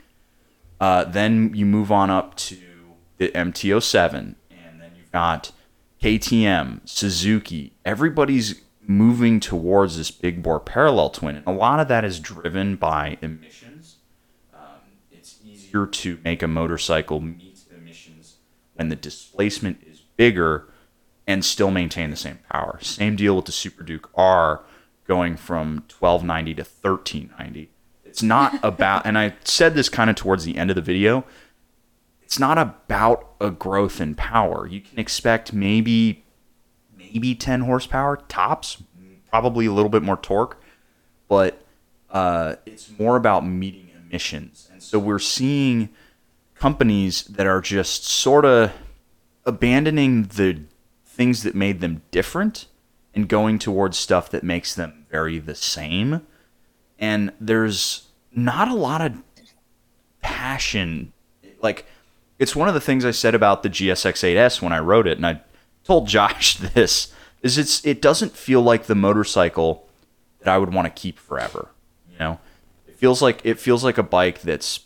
Uh, 0.80 1.04
then 1.04 1.54
you 1.54 1.66
move 1.66 1.92
on 1.92 2.10
up 2.10 2.36
to 2.36 2.58
the 3.18 3.28
MT07, 3.30 4.14
and 4.14 4.36
then 4.80 4.92
you've 4.96 5.12
got 5.12 5.52
KTM, 6.02 6.80
Suzuki. 6.88 7.74
Everybody's 7.84 8.62
moving 8.90 9.40
towards 9.40 9.98
this 9.98 10.10
big 10.10 10.42
bore 10.42 10.60
parallel 10.60 11.12
twin, 11.12 11.36
and 11.36 11.48
a 11.48 11.52
lot 11.52 11.80
of 11.80 11.88
that 11.88 12.04
is 12.04 12.20
driven 12.20 12.76
by 12.76 13.20
emissions. 13.22 13.98
Um, 14.52 14.62
it's 15.12 15.38
easier 15.46 15.86
to 15.86 16.18
make 16.26 16.42
a 16.42 16.48
motorcycle 16.48 17.22
meet 17.22 17.60
emissions 17.70 18.38
when 18.74 18.90
the 18.90 18.96
displacement 18.96 19.84
is 19.86 20.00
bigger 20.18 20.68
and 21.28 21.46
still 21.46 21.70
maintain 21.70 22.10
the 22.10 22.16
same 22.16 22.40
power. 22.50 22.80
Same 22.82 23.16
deal 23.16 23.36
with 23.36 23.46
the 23.46 23.52
Super 23.52 23.84
Duke 23.84 24.10
R 24.16 24.64
going 25.08 25.38
from 25.38 25.84
1290 26.00 26.56
to 26.56 26.64
1390. 26.64 27.70
It's 28.04 28.24
not 28.24 28.60
about, 28.64 29.06
and 29.06 29.20
I 29.20 29.36
said 29.44 29.76
this 29.76 29.88
kind 29.88 30.10
of 30.10 30.16
towards 30.16 30.46
the 30.46 30.58
end 30.58 30.72
of 30.72 30.76
the 30.76 30.82
video, 30.82 31.26
it's 32.24 32.40
not 32.40 32.58
about 32.58 33.36
a 33.40 33.52
growth 33.52 34.02
in 34.02 34.16
power. 34.16 34.66
You 34.66 34.82
can 34.82 34.98
expect 34.98 35.54
maybe 35.54 36.26
maybe 37.12 37.36
10 37.36 37.62
horsepower 37.62 38.18
tops, 38.28 38.82
probably 39.30 39.66
a 39.66 39.72
little 39.72 39.90
bit 39.90 40.04
more 40.04 40.18
torque, 40.18 40.62
but 41.28 41.64
uh, 42.10 42.56
it's 42.66 42.90
more 42.98 43.16
about 43.16 43.46
meeting 43.46 43.90
emissions. 43.96 44.70
And 44.72 44.82
so 44.82 44.98
we're 45.00 45.20
seeing 45.20 45.90
companies 46.56 47.24
that 47.24 47.46
are 47.46 47.62
just 47.62 48.06
sort 48.06 48.46
of 48.46 48.72
abandoning 49.46 50.24
the 50.24 50.62
things 51.06 51.44
that 51.44 51.56
made 51.56 51.82
them 51.82 52.02
different 52.12 52.68
and 53.14 53.28
going 53.28 53.60
towards 53.60 53.98
stuff 53.98 54.30
that 54.30 54.44
makes 54.44 54.74
them 54.76 55.06
very 55.10 55.40
the 55.40 55.56
same. 55.56 56.22
And 56.98 57.32
there's 57.40 58.08
not 58.32 58.68
a 58.68 58.76
lot 58.76 59.02
of 59.02 59.22
passion. 60.22 61.14
Like, 61.62 61.86
it's 62.38 62.56
one 62.56 62.68
of 62.68 62.74
the 62.74 62.82
things 62.82 63.06
I 63.06 63.12
said 63.12 63.36
about 63.36 63.64
the 63.64 63.70
GSX-8S 63.70 64.62
when 64.62 64.72
I 64.72 64.80
wrote 64.80 65.08
it, 65.08 65.18
and 65.18 65.26
I 65.26 65.42
told 65.90 66.08
Josh 66.08 66.56
this 66.76 67.12
is 67.42 67.58
it's 67.58 67.84
it 67.84 68.00
doesn't 68.00 68.38
feel 68.38 68.62
like 68.62 68.84
the 68.84 68.94
motorcycle 68.94 69.88
that 70.40 70.48
I 70.48 70.58
would 70.60 70.72
want 70.72 70.86
to 70.86 71.02
keep 71.02 71.18
forever. 71.18 71.70
You 72.12 72.20
know, 72.20 72.40
it 72.88 72.96
feels 72.96 73.24
like 73.24 73.42
it 73.44 73.60
feels 73.60 73.84
like 73.84 73.98
a 73.98 74.04
bike 74.04 74.42
that's 74.42 74.82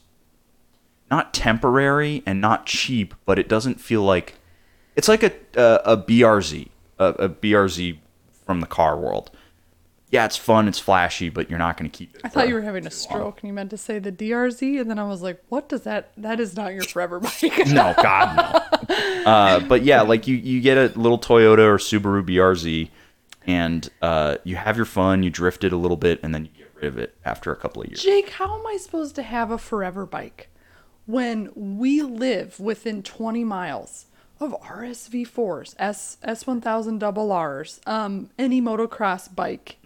not 1.11 1.33
temporary 1.33 2.23
and 2.25 2.39
not 2.39 2.65
cheap, 2.65 3.13
but 3.25 3.37
it 3.37 3.49
doesn't 3.49 3.81
feel 3.81 4.01
like 4.01 4.35
it's 4.95 5.09
like 5.09 5.23
a 5.23 5.33
a, 5.55 5.93
a 5.93 5.97
BRZ, 5.97 6.69
a, 6.97 7.05
a 7.05 7.29
BRZ 7.29 7.97
from 8.45 8.61
the 8.61 8.67
car 8.67 8.97
world. 8.97 9.29
Yeah, 10.13 10.25
it's 10.25 10.37
fun, 10.37 10.67
it's 10.67 10.77
flashy, 10.77 11.29
but 11.29 11.49
you're 11.49 11.57
not 11.57 11.75
going 11.75 11.89
to 11.89 11.97
keep 11.97 12.13
it. 12.13 12.21
I 12.23 12.29
thought 12.29 12.47
you 12.47 12.53
were 12.53 12.61
having 12.61 12.85
a 12.85 12.91
too 12.91 12.97
long. 12.97 13.17
stroke 13.17 13.41
and 13.41 13.47
you 13.47 13.53
meant 13.53 13.71
to 13.71 13.77
say 13.77 13.97
the 13.97 14.11
DRZ, 14.11 14.79
and 14.79 14.87
then 14.87 14.99
I 14.99 15.05
was 15.05 15.23
like, 15.23 15.43
"What 15.49 15.67
does 15.67 15.81
that? 15.85 16.11
That 16.17 16.39
is 16.39 16.55
not 16.55 16.71
your 16.71 16.83
forever 16.83 17.19
bike." 17.19 17.41
no, 17.65 17.95
God 17.99 18.37
no. 18.37 18.95
Uh, 19.25 19.59
but 19.61 19.81
yeah, 19.81 20.01
like 20.01 20.27
you, 20.27 20.35
you 20.35 20.61
get 20.61 20.77
a 20.77 20.99
little 20.99 21.17
Toyota 21.17 21.65
or 21.65 21.77
Subaru 21.77 22.23
BRZ, 22.23 22.91
and 23.47 23.89
uh, 24.03 24.35
you 24.43 24.55
have 24.55 24.77
your 24.77 24.85
fun. 24.85 25.23
You 25.23 25.31
drift 25.31 25.63
it 25.63 25.73
a 25.73 25.77
little 25.77 25.97
bit, 25.97 26.19
and 26.21 26.31
then 26.31 26.45
you 26.45 26.51
get 26.55 26.69
rid 26.75 26.85
of 26.85 26.99
it 26.99 27.15
after 27.25 27.51
a 27.51 27.55
couple 27.55 27.81
of 27.81 27.87
years. 27.87 28.03
Jake, 28.03 28.29
how 28.29 28.59
am 28.59 28.67
I 28.67 28.77
supposed 28.77 29.15
to 29.15 29.23
have 29.23 29.49
a 29.49 29.57
forever 29.57 30.05
bike 30.05 30.51
when 31.07 31.49
we 31.55 32.03
live 32.03 32.59
within 32.59 33.01
20 33.01 33.43
miles 33.43 34.05
of 34.39 34.55
RSV4s, 34.61 35.73
S 35.79 36.17
S1000 36.23 36.99
double 36.99 37.35
Rs, 37.35 37.81
um, 37.87 38.29
any 38.37 38.61
motocross 38.61 39.33
bike? 39.33 39.77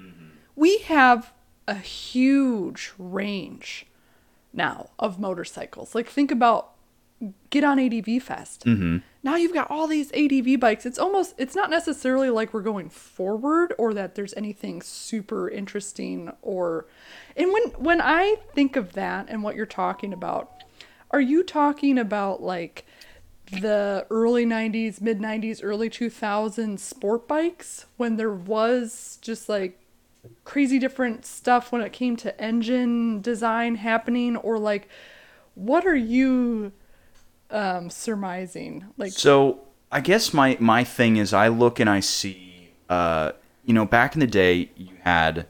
We 0.58 0.80
have 0.80 1.32
a 1.68 1.76
huge 1.76 2.92
range 2.98 3.86
now 4.52 4.90
of 5.00 5.20
motorcycles. 5.20 5.96
Like 5.96 6.08
think 6.08 6.32
about 6.32 6.72
get 7.50 7.64
on 7.64 7.80
ADV 7.80 8.22
Fest. 8.22 8.66
Mm-hmm. 8.66 8.98
Now 9.24 9.36
you've 9.36 9.54
got 9.54 9.70
all 9.72 9.88
these 9.88 10.12
ADV 10.14 10.60
bikes. 10.60 10.86
It's 10.86 11.00
almost 11.00 11.36
it's 11.38 11.56
not 11.56 11.70
necessarily 11.70 12.30
like 12.30 12.54
we're 12.54 12.62
going 12.62 12.90
forward 12.90 13.74
or 13.78 13.94
that 13.94 14.16
there's 14.16 14.34
anything 14.36 14.82
super 14.82 15.50
interesting 15.50 16.32
or 16.42 16.86
and 17.36 17.52
when 17.54 17.64
when 17.78 18.02
I 18.02 18.38
think 18.54 18.76
of 18.76 18.94
that 18.94 19.28
and 19.30 19.44
what 19.44 19.56
you're 19.56 19.66
talking 19.66 20.12
about, 20.12 20.64
are 21.12 21.22
you 21.22 21.44
talking 21.44 21.98
about 21.98 22.42
like 22.42 22.86
the 23.50 24.06
early 24.10 24.46
90s, 24.46 25.02
mid 25.02 25.20
90s, 25.20 25.62
early 25.64 25.90
2000s 25.90 26.80
sport 26.80 27.28
bikes 27.28 27.86
when 27.96 28.18
there 28.18 28.34
was 28.34 29.18
just 29.22 29.48
like 29.48 29.80
crazy 30.44 30.80
different 30.80 31.26
stuff 31.26 31.72
when 31.72 31.82
it 31.82 31.94
came 31.94 32.16
to 32.18 32.42
engine 32.42 33.22
design 33.22 33.76
happening 33.76 34.36
or 34.38 34.58
like 34.58 34.88
what 35.56 35.86
are 35.86 35.96
you 35.96 36.72
um 37.50 37.90
surmising 37.90 38.86
like 38.98 39.12
So 39.12 39.68
I 39.92 40.02
guess 40.02 40.34
my 40.34 40.58
my 40.60 40.84
thing 40.84 41.18
is 41.18 41.34
I 41.34 41.48
look 41.48 41.80
and 41.80 41.90
I 41.90 42.02
see, 42.02 42.72
uh, 42.90 43.32
you 43.64 43.74
know, 43.74 43.86
back 43.86 44.16
in 44.16 44.20
the 44.20 44.28
day 44.28 44.72
you 44.76 44.96
had 45.04 45.48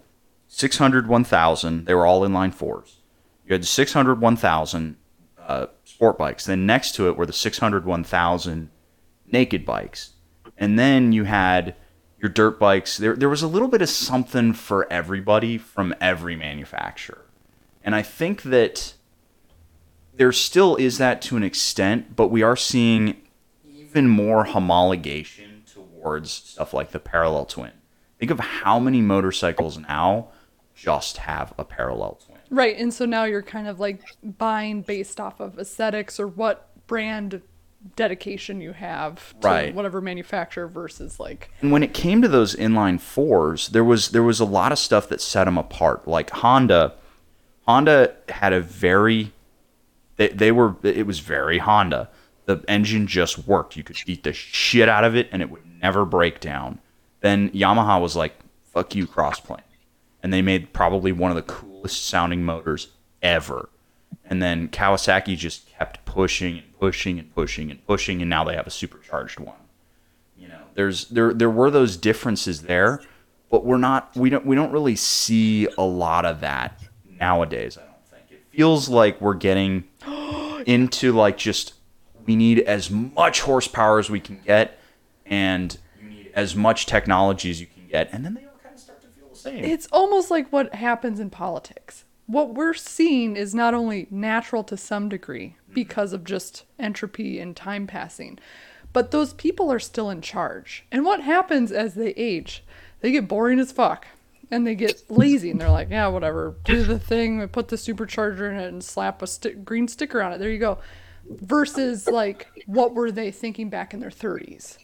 600, 0.47 1.07
1000. 1.07 1.85
They 1.85 1.93
were 1.93 2.05
all 2.05 2.21
inline 2.21 2.53
fours. 2.53 2.97
You 3.45 3.53
had 3.53 3.61
the 3.61 3.67
600, 3.67 4.21
1000 4.21 4.97
uh, 5.39 5.67
sport 5.85 6.17
bikes. 6.17 6.45
Then 6.45 6.65
next 6.65 6.93
to 6.95 7.07
it 7.07 7.17
were 7.17 7.25
the 7.25 7.33
600, 7.33 7.85
1000 7.85 8.69
naked 9.31 9.65
bikes. 9.65 10.11
And 10.57 10.77
then 10.77 11.11
you 11.11 11.23
had 11.23 11.75
your 12.19 12.29
dirt 12.29 12.59
bikes. 12.59 12.97
There 12.97 13.15
there 13.15 13.29
was 13.29 13.41
a 13.41 13.47
little 13.47 13.67
bit 13.67 13.81
of 13.81 13.89
something 13.89 14.53
for 14.53 14.91
everybody 14.91 15.57
from 15.57 15.93
every 16.01 16.35
manufacturer. 16.35 17.25
And 17.83 17.95
I 17.95 18.01
think 18.01 18.43
that 18.43 18.93
there 20.15 20.31
still 20.31 20.75
is 20.75 20.97
that 20.97 21.21
to 21.23 21.37
an 21.37 21.43
extent, 21.43 22.15
but 22.15 22.27
we 22.29 22.41
are 22.41 22.55
seeing 22.55 23.21
even 23.71 24.07
more 24.09 24.45
homologation 24.45 25.71
towards 25.71 26.31
stuff 26.31 26.73
like 26.73 26.91
the 26.91 26.99
parallel 26.99 27.45
twin. 27.45 27.71
Think 28.19 28.31
of 28.31 28.39
how 28.39 28.79
many 28.79 29.01
motorcycles 29.01 29.77
now 29.77 30.29
just 30.75 31.17
have 31.17 31.53
a 31.57 31.63
parallel 31.63 32.19
twin. 32.25 32.37
Right, 32.49 32.77
and 32.77 32.93
so 32.93 33.05
now 33.05 33.25
you're 33.25 33.41
kind 33.41 33.67
of 33.67 33.79
like 33.79 34.01
buying 34.23 34.81
based 34.81 35.19
off 35.19 35.39
of 35.39 35.59
aesthetics 35.59 36.19
or 36.19 36.27
what 36.27 36.69
brand 36.87 37.41
dedication 37.95 38.61
you 38.61 38.73
have 38.73 39.33
to 39.39 39.47
Right. 39.47 39.73
whatever 39.73 40.01
manufacturer 40.01 40.67
versus 40.67 41.19
like 41.19 41.49
And 41.61 41.71
when 41.71 41.83
it 41.83 41.93
came 41.93 42.21
to 42.21 42.27
those 42.27 42.55
inline 42.55 42.99
fours, 42.99 43.69
there 43.69 43.83
was 43.83 44.09
there 44.09 44.23
was 44.23 44.39
a 44.39 44.45
lot 44.45 44.71
of 44.71 44.79
stuff 44.79 45.07
that 45.09 45.21
set 45.21 45.45
them 45.45 45.57
apart. 45.57 46.07
Like 46.07 46.29
Honda, 46.31 46.93
Honda 47.67 48.13
had 48.29 48.53
a 48.53 48.61
very 48.61 49.31
they, 50.17 50.29
they 50.29 50.51
were 50.51 50.75
it 50.83 51.05
was 51.05 51.19
very 51.19 51.59
Honda. 51.59 52.09
The 52.45 52.63
engine 52.67 53.07
just 53.07 53.47
worked. 53.47 53.75
You 53.75 53.83
could 53.83 53.97
beat 54.05 54.23
the 54.23 54.33
shit 54.33 54.87
out 54.87 55.03
of 55.03 55.15
it 55.15 55.27
and 55.31 55.41
it 55.41 55.49
would 55.49 55.63
never 55.81 56.05
break 56.05 56.39
down. 56.39 56.79
Then 57.21 57.49
Yamaha 57.49 57.99
was 58.01 58.15
like, 58.15 58.33
fuck 58.71 58.95
you, 58.95 59.05
crossplane. 59.05 59.61
And 60.23 60.31
they 60.31 60.41
made 60.41 60.71
probably 60.73 61.11
one 61.11 61.29
of 61.31 61.35
the 61.35 61.41
coolest 61.43 62.07
sounding 62.07 62.43
motors 62.43 62.87
ever. 63.21 63.69
And 64.23 64.41
then 64.41 64.69
Kawasaki 64.69 65.35
just 65.37 65.66
kept 65.77 66.05
pushing 66.05 66.57
and 66.59 66.79
pushing 66.79 67.19
and 67.19 67.33
pushing 67.33 67.71
and 67.71 67.85
pushing, 67.85 68.21
and 68.21 68.29
now 68.29 68.43
they 68.43 68.55
have 68.55 68.67
a 68.67 68.71
supercharged 68.71 69.39
one. 69.39 69.55
You 70.37 70.47
know, 70.49 70.61
there's 70.75 71.05
there 71.09 71.33
there 71.33 71.49
were 71.49 71.69
those 71.69 71.97
differences 71.97 72.63
there, 72.63 73.01
but 73.49 73.65
we're 73.65 73.77
not 73.77 74.15
we 74.15 74.29
don't 74.29 74.45
we 74.45 74.55
don't 74.55 74.71
really 74.71 74.95
see 74.95 75.67
a 75.77 75.83
lot 75.83 76.25
of 76.25 76.41
that 76.41 76.81
nowadays. 77.19 77.77
I 77.77 77.81
don't 77.81 78.05
think 78.09 78.31
it 78.31 78.45
feels 78.55 78.89
like 78.89 79.19
we're 79.21 79.35
getting 79.35 79.85
into 80.65 81.11
like 81.11 81.37
just 81.37 81.73
we 82.25 82.35
need 82.35 82.59
as 82.59 82.89
much 82.91 83.41
horsepower 83.41 83.99
as 83.99 84.09
we 84.09 84.19
can 84.19 84.39
get, 84.45 84.79
and 85.25 85.77
you 86.01 86.09
need 86.09 86.31
as 86.33 86.55
much 86.55 86.85
technology 86.85 87.49
as 87.49 87.61
you 87.61 87.67
can 87.67 87.87
get, 87.87 88.09
and 88.11 88.25
then 88.25 88.33
they 88.33 88.45
all 88.45 88.59
kind 88.63 88.75
of 88.75 88.81
start 88.81 89.01
to 89.01 89.07
feel 89.07 89.29
the 89.29 89.35
same. 89.35 89.63
it's 89.63 89.87
almost 89.91 90.29
like 90.31 90.49
what 90.49 90.73
happens 90.75 91.19
in 91.19 91.29
politics. 91.29 92.03
What 92.27 92.53
we're 92.53 92.73
seeing 92.73 93.35
is 93.35 93.55
not 93.55 93.73
only 93.73 94.07
natural 94.11 94.63
to 94.65 94.77
some 94.77 95.09
degree 95.09 95.55
mm-hmm. 95.63 95.73
because 95.73 96.13
of 96.13 96.23
just 96.23 96.65
entropy 96.77 97.39
and 97.39 97.55
time 97.55 97.87
passing, 97.87 98.37
but 98.93 99.11
those 99.11 99.33
people 99.33 99.71
are 99.71 99.79
still 99.79 100.09
in 100.09 100.21
charge. 100.21 100.85
And 100.91 101.05
what 101.05 101.21
happens 101.21 101.71
as 101.71 101.95
they 101.95 102.09
age? 102.11 102.63
They 103.01 103.11
get 103.11 103.27
boring 103.27 103.59
as 103.59 103.71
fuck 103.71 104.07
and 104.49 104.65
they 104.65 104.75
get 104.75 105.09
lazy 105.09 105.51
and 105.51 105.59
they're 105.59 105.69
like, 105.69 105.89
yeah, 105.89 106.07
whatever, 106.07 106.55
do 106.63 106.83
the 106.83 106.99
thing, 106.99 107.45
put 107.49 107.67
the 107.67 107.75
supercharger 107.75 108.49
in 108.49 108.57
it 108.57 108.67
and 108.67 108.83
slap 108.83 109.21
a 109.21 109.27
sti- 109.27 109.53
green 109.53 109.87
sticker 109.87 110.21
on 110.21 110.33
it. 110.33 110.39
There 110.39 110.49
you 110.49 110.59
go. 110.59 110.79
Versus 111.29 112.07
like, 112.07 112.47
what 112.65 112.93
were 112.93 113.11
they 113.11 113.31
thinking 113.31 113.69
back 113.69 113.93
in 113.93 113.99
their 113.99 114.09
30s? 114.09 114.77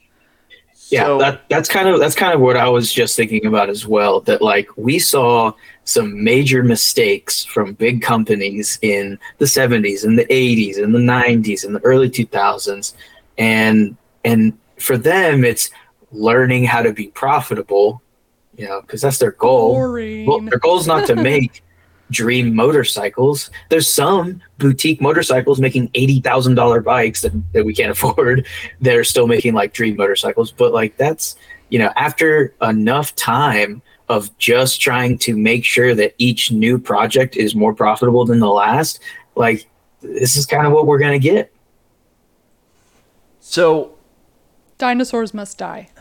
Yeah 0.90 1.06
So- 1.06 1.18
that, 1.20 1.42
that's 1.50 1.70
kind 1.70 1.88
of 1.88 2.00
that's 2.00 2.16
kind 2.16 2.34
of 2.34 2.42
what 2.42 2.58
i 2.58 2.68
was 2.68 2.92
just 2.92 3.16
thinking 3.16 3.46
about 3.46 3.70
as 3.70 3.86
well 3.88 4.20
that 4.22 4.42
like 4.42 4.68
we 4.78 5.00
saw 5.00 5.52
some 5.86 6.24
major 6.24 6.64
mistakes 6.64 7.44
from 7.44 7.74
big 7.74 8.02
companies 8.02 8.80
in 8.82 9.20
the 9.38 9.46
70s 9.46 10.04
and 10.06 10.18
the 10.18 10.26
80s 10.26 10.82
and 10.82 10.94
the 10.96 11.00
90s 11.00 11.66
and 11.66 11.76
the 11.76 11.84
early 11.84 12.10
2000s 12.10 12.94
and 13.38 13.96
and 14.24 14.58
for 14.80 14.98
them 14.98 15.44
it's 15.44 15.70
learning 16.12 16.64
how 16.66 16.82
to 16.82 16.94
be 16.94 17.08
profitable 17.08 18.02
you 18.58 18.68
know 18.68 18.82
because 18.82 19.02
that's 19.02 19.18
their 19.18 19.32
goal. 19.32 19.74
Well, 20.28 20.40
their 20.42 20.60
goal 20.60 20.78
is 20.80 20.86
not 20.86 21.08
to 21.08 21.16
make 21.16 21.64
dream 22.14 22.56
motorcycles. 22.56 23.50
There's 23.70 23.92
some 23.94 24.42
boutique 24.58 25.02
motorcycles 25.02 25.60
making 25.60 25.90
eighty 25.94 26.22
thousand 26.22 26.56
dollar 26.56 26.80
bikes 26.80 27.22
that, 27.24 27.34
that 27.54 27.66
we 27.66 27.74
can't 27.74 27.92
afford. 27.98 28.48
They're 28.80 29.04
still 29.04 29.28
making 29.28 29.54
like 29.54 29.74
dream 29.74 29.98
motorcycles, 29.98 30.52
but 30.52 30.72
like 30.72 30.96
that's 30.96 31.36
you 31.70 31.80
know 31.80 31.92
after 31.98 32.54
enough 32.62 33.16
time 33.16 33.82
of 34.10 34.38
just 34.38 34.80
trying 34.82 35.18
to 35.18 35.36
make 35.36 35.66
sure 35.66 35.96
that 35.96 36.14
each 36.18 36.52
new 36.52 36.78
project 36.78 37.36
is 37.36 37.56
more 37.56 37.74
profitable 37.74 38.26
than 38.26 38.40
the 38.40 38.50
last, 38.50 39.00
like 39.36 39.68
this 40.02 40.36
is 40.36 40.46
kind 40.46 40.68
of 40.68 40.74
what 40.74 40.86
we're 40.86 41.00
gonna 41.00 41.20
get. 41.20 41.52
so 43.40 43.96
Dinosaurs 44.78 45.34
must 45.34 45.58
die. 45.58 45.90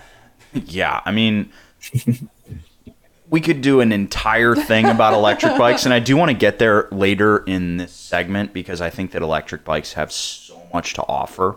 Yeah, 0.66 1.00
I 1.06 1.12
mean, 1.12 1.50
we 3.32 3.40
could 3.40 3.62
do 3.62 3.80
an 3.80 3.92
entire 3.92 4.54
thing 4.54 4.84
about 4.84 5.14
electric 5.14 5.56
bikes, 5.56 5.86
and 5.86 5.94
I 5.94 6.00
do 6.00 6.18
want 6.18 6.28
to 6.28 6.36
get 6.36 6.58
there 6.58 6.86
later 6.92 7.38
in 7.38 7.78
this 7.78 7.90
segment 7.90 8.52
because 8.52 8.82
I 8.82 8.90
think 8.90 9.12
that 9.12 9.22
electric 9.22 9.64
bikes 9.64 9.94
have 9.94 10.12
so 10.12 10.60
much 10.74 10.92
to 10.94 11.02
offer. 11.08 11.56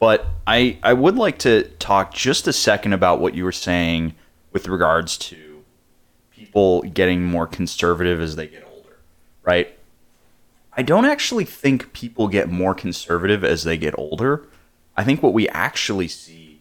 But 0.00 0.26
I, 0.44 0.76
I 0.82 0.94
would 0.94 1.14
like 1.14 1.38
to 1.40 1.62
talk 1.78 2.12
just 2.12 2.48
a 2.48 2.52
second 2.52 2.94
about 2.94 3.20
what 3.20 3.36
you 3.36 3.44
were 3.44 3.52
saying 3.52 4.16
with 4.52 4.66
regards 4.66 5.16
to 5.18 5.64
people 6.32 6.82
getting 6.82 7.22
more 7.22 7.46
conservative 7.46 8.20
as 8.20 8.34
they 8.34 8.48
get 8.48 8.64
older, 8.68 8.98
right? 9.44 9.78
I 10.72 10.82
don't 10.82 11.04
actually 11.04 11.44
think 11.44 11.92
people 11.92 12.26
get 12.26 12.50
more 12.50 12.74
conservative 12.74 13.44
as 13.44 13.62
they 13.62 13.76
get 13.76 13.96
older. 13.96 14.48
I 14.96 15.04
think 15.04 15.22
what 15.22 15.32
we 15.32 15.48
actually 15.50 16.08
see 16.08 16.60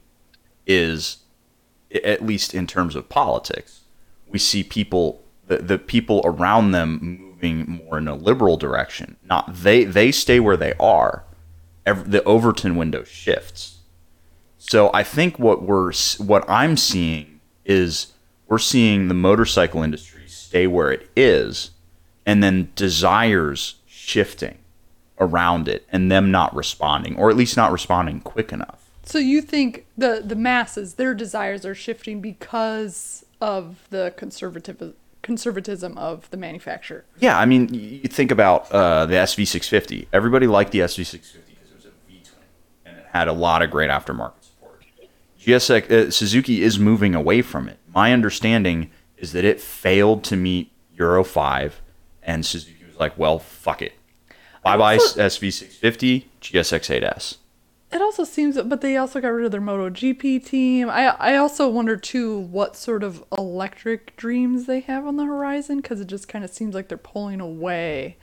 is 0.67 1.17
at 2.05 2.23
least 2.23 2.53
in 2.53 2.67
terms 2.67 2.95
of 2.95 3.09
politics, 3.09 3.81
we 4.29 4.39
see 4.39 4.63
people 4.63 5.23
the, 5.47 5.57
the 5.57 5.77
people 5.77 6.21
around 6.25 6.71
them 6.71 7.19
moving 7.21 7.81
more 7.87 7.97
in 7.97 8.07
a 8.07 8.15
liberal 8.15 8.57
direction. 8.57 9.15
Not 9.23 9.53
they 9.53 9.83
they 9.83 10.11
stay 10.11 10.39
where 10.39 10.57
they 10.57 10.73
are. 10.79 11.23
Ev 11.85 12.11
the 12.11 12.23
Overton 12.23 12.75
window 12.75 13.03
shifts. 13.03 13.79
So 14.57 14.89
I 14.93 15.03
think 15.03 15.39
what 15.39 15.61
we're 15.61 15.93
what 16.17 16.43
I'm 16.49 16.77
seeing 16.77 17.39
is 17.65 18.13
we're 18.47 18.57
seeing 18.57 19.07
the 19.07 19.13
motorcycle 19.13 19.83
industry 19.83 20.23
stay 20.27 20.67
where 20.67 20.91
it 20.91 21.09
is, 21.15 21.71
and 22.25 22.41
then 22.41 22.71
desires 22.75 23.75
shifting 23.85 24.57
around 25.19 25.67
it, 25.67 25.85
and 25.91 26.11
them 26.11 26.31
not 26.31 26.55
responding, 26.55 27.15
or 27.17 27.29
at 27.29 27.35
least 27.35 27.57
not 27.57 27.71
responding 27.71 28.21
quick 28.21 28.51
enough. 28.51 28.89
So 29.03 29.19
you 29.19 29.41
think 29.41 29.85
the 29.97 30.21
the 30.23 30.35
masses, 30.35 30.95
their 30.95 31.13
desires 31.13 31.65
are 31.65 31.75
shifting 31.75 32.19
because 32.19 33.25
of 33.41 33.85
the 33.89 34.13
conservative 34.17 34.93
conservatism 35.21 35.97
of 35.97 36.29
the 36.29 36.37
manufacturer? 36.37 37.05
Yeah, 37.19 37.37
I 37.37 37.45
mean, 37.45 37.73
you 37.73 38.07
think 38.07 38.31
about 38.31 38.71
uh, 38.71 39.05
the 39.05 39.15
SV650. 39.15 40.07
Everybody 40.13 40.47
liked 40.47 40.71
the 40.71 40.79
SV650 40.79 41.21
because 41.21 41.71
it 41.71 41.75
was 41.75 41.85
a 41.85 41.89
V-twin 42.07 42.41
and 42.85 42.97
it 42.97 43.05
had 43.11 43.27
a 43.27 43.33
lot 43.33 43.61
of 43.61 43.69
great 43.71 43.89
aftermarket 43.89 44.43
support. 44.43 44.83
GSX 45.39 45.91
uh, 45.91 46.11
Suzuki 46.11 46.61
is 46.63 46.79
moving 46.79 47.13
away 47.15 47.41
from 47.41 47.67
it. 47.67 47.77
My 47.93 48.13
understanding 48.13 48.91
is 49.17 49.31
that 49.33 49.43
it 49.45 49.59
failed 49.59 50.23
to 50.25 50.35
meet 50.35 50.71
Euro 50.95 51.23
5, 51.23 51.81
and 52.23 52.45
Suzuki 52.45 52.85
was 52.85 52.99
like, 52.99 53.17
"Well, 53.17 53.39
fuck 53.39 53.81
it, 53.81 53.93
bye 54.63 54.77
bye 54.77 54.95
also- 54.95 55.21
SV650, 55.21 56.25
GSX 56.41 56.89
8S." 57.01 57.37
It 57.91 58.01
also 58.01 58.25
seems, 58.25 58.61
but 58.61 58.81
they 58.81 58.97
also 58.97 59.21
got 59.21 59.29
rid 59.29 59.45
of 59.45 59.51
their 59.51 59.61
MotoGP 59.61 60.45
team. 60.45 60.89
I 60.89 61.07
I 61.19 61.35
also 61.37 61.69
wonder 61.69 61.95
too 61.95 62.37
what 62.37 62.75
sort 62.75 63.01
of 63.01 63.23
electric 63.37 64.17
dreams 64.17 64.65
they 64.65 64.81
have 64.81 65.07
on 65.07 65.15
the 65.15 65.23
horizon 65.23 65.77
because 65.77 66.01
it 66.01 66.07
just 66.07 66.27
kind 66.27 66.43
of 66.43 66.51
seems 66.51 66.75
like 66.75 66.89
they're 66.89 66.97
pulling 66.97 67.39
away 67.39 68.17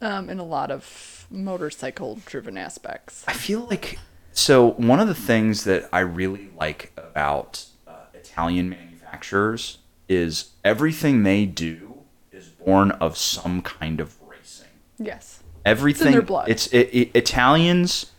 um, 0.00 0.30
in 0.30 0.38
a 0.38 0.44
lot 0.44 0.70
of 0.70 1.26
motorcycle 1.30 2.18
driven 2.24 2.56
aspects. 2.56 3.24
I 3.28 3.34
feel 3.34 3.60
like 3.60 3.98
so 4.32 4.70
one 4.72 5.00
of 5.00 5.08
the 5.08 5.14
things 5.14 5.64
that 5.64 5.88
I 5.92 6.00
really 6.00 6.50
like 6.58 6.92
about 6.96 7.66
uh, 7.86 7.92
Italian 8.14 8.70
manufacturers 8.70 9.78
is 10.08 10.50
everything 10.64 11.22
they 11.22 11.46
do 11.46 11.98
is 12.32 12.48
born 12.48 12.90
of 12.92 13.16
some 13.16 13.62
kind 13.62 14.00
of 14.00 14.16
racing. 14.22 14.68
Yes. 14.98 15.42
Everything 15.64 16.06
It's 16.06 16.06
in 16.06 16.12
their 16.12 16.22
blood. 16.22 16.48
It's 16.48 16.66
it, 16.68 16.88
it, 16.92 17.10
Italians, 17.14 18.10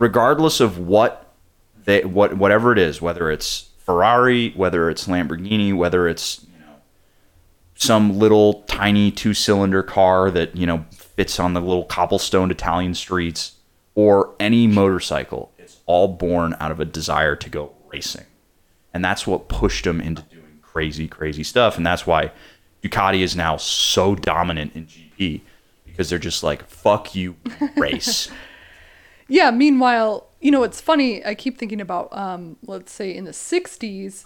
regardless 0.00 0.58
of 0.58 0.78
what 0.78 1.32
they 1.84 2.04
what 2.04 2.36
whatever 2.36 2.72
it 2.72 2.78
is, 2.78 3.00
whether 3.00 3.30
it's 3.30 3.68
Ferrari, 3.78 4.50
whether 4.56 4.90
it's 4.90 5.06
Lamborghini, 5.06 5.72
whether 5.72 6.08
it's 6.08 6.44
some 7.76 8.18
little 8.18 8.62
tiny 8.62 9.10
two 9.12 9.32
cylinder 9.32 9.82
car 9.82 10.30
that 10.32 10.56
you 10.56 10.66
know 10.66 10.84
fits 10.90 11.38
on 11.38 11.54
the 11.54 11.60
little 11.60 11.84
cobblestone 11.84 12.50
Italian 12.50 12.94
streets, 12.94 13.52
or 13.94 14.34
any 14.40 14.66
motorcycle, 14.66 15.52
it's 15.58 15.78
all 15.86 16.08
born 16.08 16.56
out 16.58 16.72
of 16.72 16.80
a 16.80 16.84
desire 16.84 17.36
to 17.36 17.48
go 17.48 17.72
racing, 17.92 18.26
and 18.92 19.04
that's 19.04 19.26
what 19.26 19.48
pushed 19.48 19.84
them 19.84 20.00
into 20.00 20.22
doing 20.22 20.58
crazy, 20.62 21.06
crazy 21.06 21.44
stuff, 21.44 21.76
and 21.76 21.86
that's 21.86 22.06
why 22.06 22.32
Ducati 22.82 23.20
is 23.20 23.36
now 23.36 23.56
so 23.56 24.14
dominant 24.14 24.74
in 24.74 24.86
GP 24.86 25.42
because 25.84 26.08
they're 26.08 26.18
just 26.18 26.42
like 26.42 26.66
fuck 26.66 27.14
you 27.14 27.36
race. 27.76 28.30
Yeah, 29.30 29.50
meanwhile, 29.52 30.26
you 30.40 30.50
know, 30.50 30.64
it's 30.64 30.80
funny. 30.80 31.24
I 31.24 31.34
keep 31.34 31.56
thinking 31.56 31.80
about, 31.80 32.08
um, 32.16 32.56
let's 32.66 32.92
say 32.92 33.14
in 33.14 33.24
the 33.24 33.30
60s, 33.30 34.24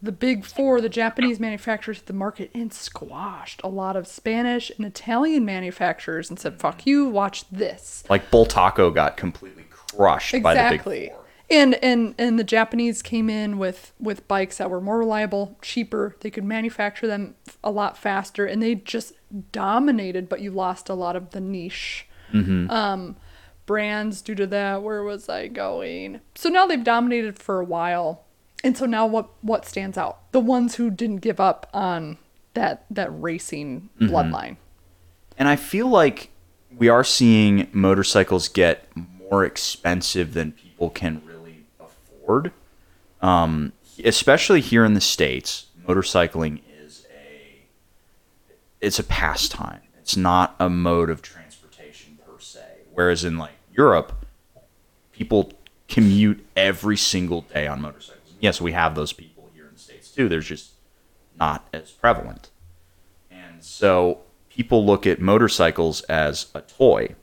the 0.00 0.10
big 0.12 0.44
four, 0.44 0.80
the 0.80 0.88
Japanese 0.88 1.38
manufacturers 1.38 1.98
hit 1.98 2.06
the 2.06 2.12
market 2.12 2.50
and 2.54 2.72
squashed 2.72 3.60
a 3.62 3.68
lot 3.68 3.94
of 3.96 4.06
Spanish 4.06 4.70
and 4.76 4.86
Italian 4.86 5.44
manufacturers 5.44 6.30
and 6.30 6.38
said, 6.38 6.60
"Fuck 6.60 6.86
you, 6.86 7.06
watch 7.08 7.48
this." 7.50 8.04
Like 8.08 8.30
Bultaco 8.30 8.94
got 8.94 9.16
completely 9.16 9.64
crushed 9.70 10.40
by 10.40 10.54
the 10.54 10.60
big 10.60 10.72
Exactly. 10.72 11.08
four. 11.08 11.24
And 11.50 11.74
and 11.82 12.14
and 12.16 12.38
the 12.38 12.44
Japanese 12.44 13.02
came 13.02 13.28
in 13.28 13.58
with 13.58 13.92
with 13.98 14.28
bikes 14.28 14.58
that 14.58 14.70
were 14.70 14.80
more 14.80 14.98
reliable, 14.98 15.56
cheaper. 15.62 16.14
They 16.20 16.30
could 16.30 16.44
manufacture 16.44 17.08
them 17.08 17.34
a 17.64 17.70
lot 17.72 17.98
faster, 17.98 18.46
and 18.46 18.62
they 18.62 18.76
just 18.76 19.14
dominated. 19.50 20.28
But 20.28 20.40
you 20.40 20.52
lost 20.52 20.88
a 20.88 20.94
lot 20.94 21.16
of 21.16 21.30
the 21.30 21.40
niche 21.40 22.06
Mhm. 22.32 22.70
um, 22.70 23.16
brands 23.68 24.22
due 24.22 24.34
to 24.34 24.46
that. 24.48 24.82
Where 24.82 25.04
was 25.04 25.28
I 25.28 25.46
going? 25.46 26.20
So 26.34 26.48
now 26.48 26.66
they've 26.66 26.82
dominated 26.82 27.38
for 27.38 27.60
a 27.60 27.64
while, 27.64 28.24
and 28.64 28.76
so 28.76 28.86
now 28.86 29.06
what 29.06 29.28
what 29.42 29.64
stands 29.64 29.96
out? 29.96 30.32
The 30.32 30.40
ones 30.40 30.74
who 30.74 30.90
didn't 30.90 31.18
give 31.18 31.38
up 31.38 31.68
on 31.72 32.18
that 32.54 32.86
that 32.90 33.10
racing 33.12 33.90
bloodline. 34.00 34.56
And 35.36 35.46
I 35.46 35.54
feel 35.54 35.86
like 35.86 36.30
we 36.76 36.88
are 36.88 37.04
seeing 37.04 37.68
motorcycles 37.72 38.48
get 38.48 38.88
more 39.30 39.44
expensive 39.44 40.34
than 40.34 40.52
people 40.52 40.90
can 40.90 41.22
really 41.24 41.64
afford. 41.78 42.52
Um, 43.20 43.72
especially 44.04 44.60
here 44.60 44.84
in 44.84 44.94
the 44.94 45.00
states, 45.00 45.66
motorcycling 45.86 46.60
is 46.82 47.06
a 47.14 47.66
it's 48.80 48.98
a 48.98 49.04
pastime. 49.04 49.82
It's 50.00 50.16
not 50.16 50.56
a 50.58 50.70
mode 50.70 51.10
of 51.10 51.20
transportation 51.20 52.18
per 52.26 52.40
se. 52.40 52.62
Whereas 52.92 53.24
in 53.24 53.36
like 53.36 53.57
Europe, 53.78 54.12
people 55.12 55.52
commute 55.88 56.44
every 56.56 56.96
single 56.96 57.42
day 57.42 57.66
on 57.68 57.80
motorcycles. 57.80 58.34
Yes, 58.40 58.60
we 58.60 58.72
have 58.72 58.94
those 58.96 59.12
people 59.12 59.48
here 59.54 59.66
in 59.66 59.72
the 59.74 59.78
states 59.78 60.10
too. 60.10 60.28
They're 60.28 60.40
just 60.40 60.72
not 61.38 61.66
as 61.72 61.92
prevalent. 61.92 62.50
And 63.30 63.62
so 63.62 64.18
people 64.50 64.84
look 64.84 65.06
at 65.06 65.20
motorcycles 65.20 66.00
as 66.02 66.46
a 66.54 66.60
toy. 66.60 67.14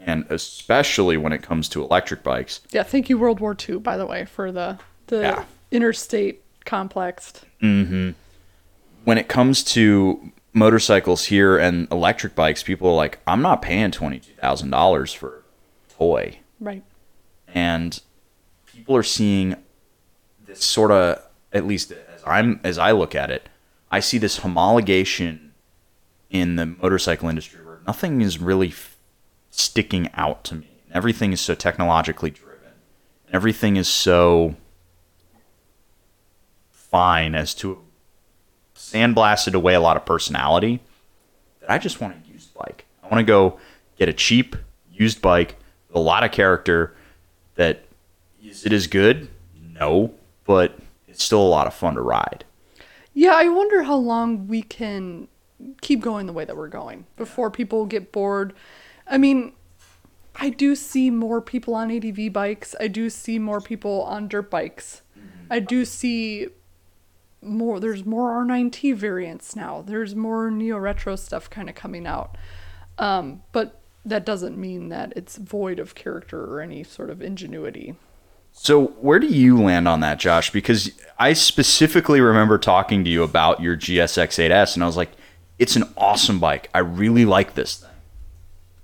And 0.00 0.26
especially 0.30 1.16
when 1.18 1.32
it 1.32 1.42
comes 1.42 1.68
to 1.70 1.82
electric 1.82 2.22
bikes, 2.22 2.60
Yeah, 2.70 2.82
thank 2.82 3.08
you 3.10 3.16
World 3.18 3.40
War 3.40 3.54
II, 3.68 3.78
by 3.78 3.96
the 3.98 4.06
way, 4.06 4.24
for 4.24 4.50
the 4.50 4.78
the 5.08 5.20
Yeah. 5.20 5.44
interstate 5.70 6.42
complex. 6.64 7.32
Mm-hmm. 7.62 8.10
when 9.04 9.18
it 9.18 9.28
comes 9.28 9.62
to 9.64 10.32
motorcycles 10.54 11.26
here 11.26 11.58
and 11.58 11.86
electric 11.92 12.34
bikes, 12.34 12.62
people 12.62 12.88
are 12.88 12.94
like, 12.94 13.18
I'm 13.26 13.42
not 13.42 13.60
paying 13.60 13.90
$22,000 13.90 15.14
for 15.14 15.28
a 15.28 15.43
toy. 15.98 16.38
Right. 16.60 16.82
and 17.48 18.00
people 18.66 18.96
are 18.96 19.02
seeing 19.02 19.56
this 20.46 20.64
sort 20.64 20.90
of 20.90 21.20
at 21.52 21.66
least 21.66 21.92
as 21.92 22.22
I'm 22.26 22.60
as 22.64 22.78
I 22.78 22.92
look 22.92 23.14
at 23.14 23.30
it, 23.30 23.48
I 23.90 24.00
see 24.00 24.18
this 24.18 24.40
homologation 24.40 25.50
in 26.30 26.56
the 26.56 26.66
motorcycle 26.66 27.28
industry 27.28 27.64
where 27.64 27.78
nothing 27.86 28.20
is 28.22 28.38
really 28.38 28.68
f- 28.68 28.96
sticking 29.50 30.10
out 30.14 30.42
to 30.44 30.54
me. 30.56 30.68
Everything 30.92 31.32
is 31.32 31.40
so 31.40 31.54
technologically 31.54 32.30
driven. 32.30 32.72
Everything 33.32 33.76
is 33.76 33.88
so 33.88 34.56
fine 36.70 37.34
as 37.34 37.54
to 37.56 37.78
sandblasted 38.74 39.54
away 39.54 39.74
a 39.74 39.80
lot 39.80 39.96
of 39.96 40.04
personality 40.04 40.80
that 41.60 41.70
I 41.70 41.78
just 41.78 42.00
want 42.00 42.14
a 42.14 42.32
used 42.32 42.54
bike. 42.54 42.84
I 43.02 43.08
want 43.08 43.18
to 43.18 43.24
go 43.24 43.58
get 43.96 44.08
a 44.08 44.12
cheap 44.12 44.56
used 44.92 45.20
bike 45.22 45.56
a 45.94 46.00
lot 46.00 46.24
of 46.24 46.32
character 46.32 46.94
that 47.54 47.84
is 48.42 48.66
it 48.66 48.72
as 48.72 48.86
good? 48.86 49.28
No, 49.72 50.12
but 50.44 50.78
it's 51.08 51.24
still 51.24 51.40
a 51.40 51.48
lot 51.48 51.66
of 51.66 51.74
fun 51.74 51.94
to 51.94 52.02
ride. 52.02 52.44
Yeah, 53.14 53.32
I 53.34 53.48
wonder 53.48 53.84
how 53.84 53.96
long 53.96 54.48
we 54.48 54.62
can 54.62 55.28
keep 55.80 56.00
going 56.00 56.26
the 56.26 56.32
way 56.32 56.44
that 56.44 56.56
we're 56.56 56.68
going 56.68 57.06
before 57.16 57.50
people 57.50 57.86
get 57.86 58.12
bored. 58.12 58.52
I 59.06 59.18
mean, 59.18 59.52
I 60.36 60.50
do 60.50 60.74
see 60.74 61.10
more 61.10 61.40
people 61.40 61.74
on 61.74 61.90
ADV 61.90 62.32
bikes. 62.32 62.74
I 62.80 62.88
do 62.88 63.08
see 63.08 63.38
more 63.38 63.60
people 63.60 64.02
on 64.02 64.28
dirt 64.28 64.50
bikes. 64.50 65.02
I 65.50 65.60
do 65.60 65.84
see 65.84 66.48
more 67.40 67.78
there's 67.78 68.04
more 68.04 68.44
R9T 68.44 68.94
variants 68.96 69.54
now. 69.54 69.82
There's 69.82 70.14
more 70.14 70.50
neo 70.50 70.78
retro 70.78 71.16
stuff 71.16 71.48
kind 71.50 71.68
of 71.68 71.74
coming 71.74 72.06
out. 72.06 72.36
Um, 72.98 73.42
but 73.52 73.80
that 74.04 74.26
doesn't 74.26 74.58
mean 74.58 74.88
that 74.90 75.12
it's 75.16 75.36
void 75.36 75.78
of 75.78 75.94
character 75.94 76.44
or 76.44 76.60
any 76.60 76.84
sort 76.84 77.10
of 77.10 77.22
ingenuity. 77.22 77.94
So, 78.52 78.88
where 79.00 79.18
do 79.18 79.26
you 79.26 79.60
land 79.60 79.88
on 79.88 80.00
that, 80.00 80.18
Josh? 80.20 80.50
Because 80.50 80.92
I 81.18 81.32
specifically 81.32 82.20
remember 82.20 82.56
talking 82.56 83.02
to 83.02 83.10
you 83.10 83.24
about 83.24 83.60
your 83.60 83.76
GSX 83.76 84.48
8S, 84.48 84.74
and 84.74 84.84
I 84.84 84.86
was 84.86 84.96
like, 84.96 85.10
it's 85.58 85.76
an 85.76 85.84
awesome 85.96 86.38
bike. 86.38 86.70
I 86.72 86.78
really 86.78 87.24
like 87.24 87.54
this 87.54 87.76
thing. 87.76 87.90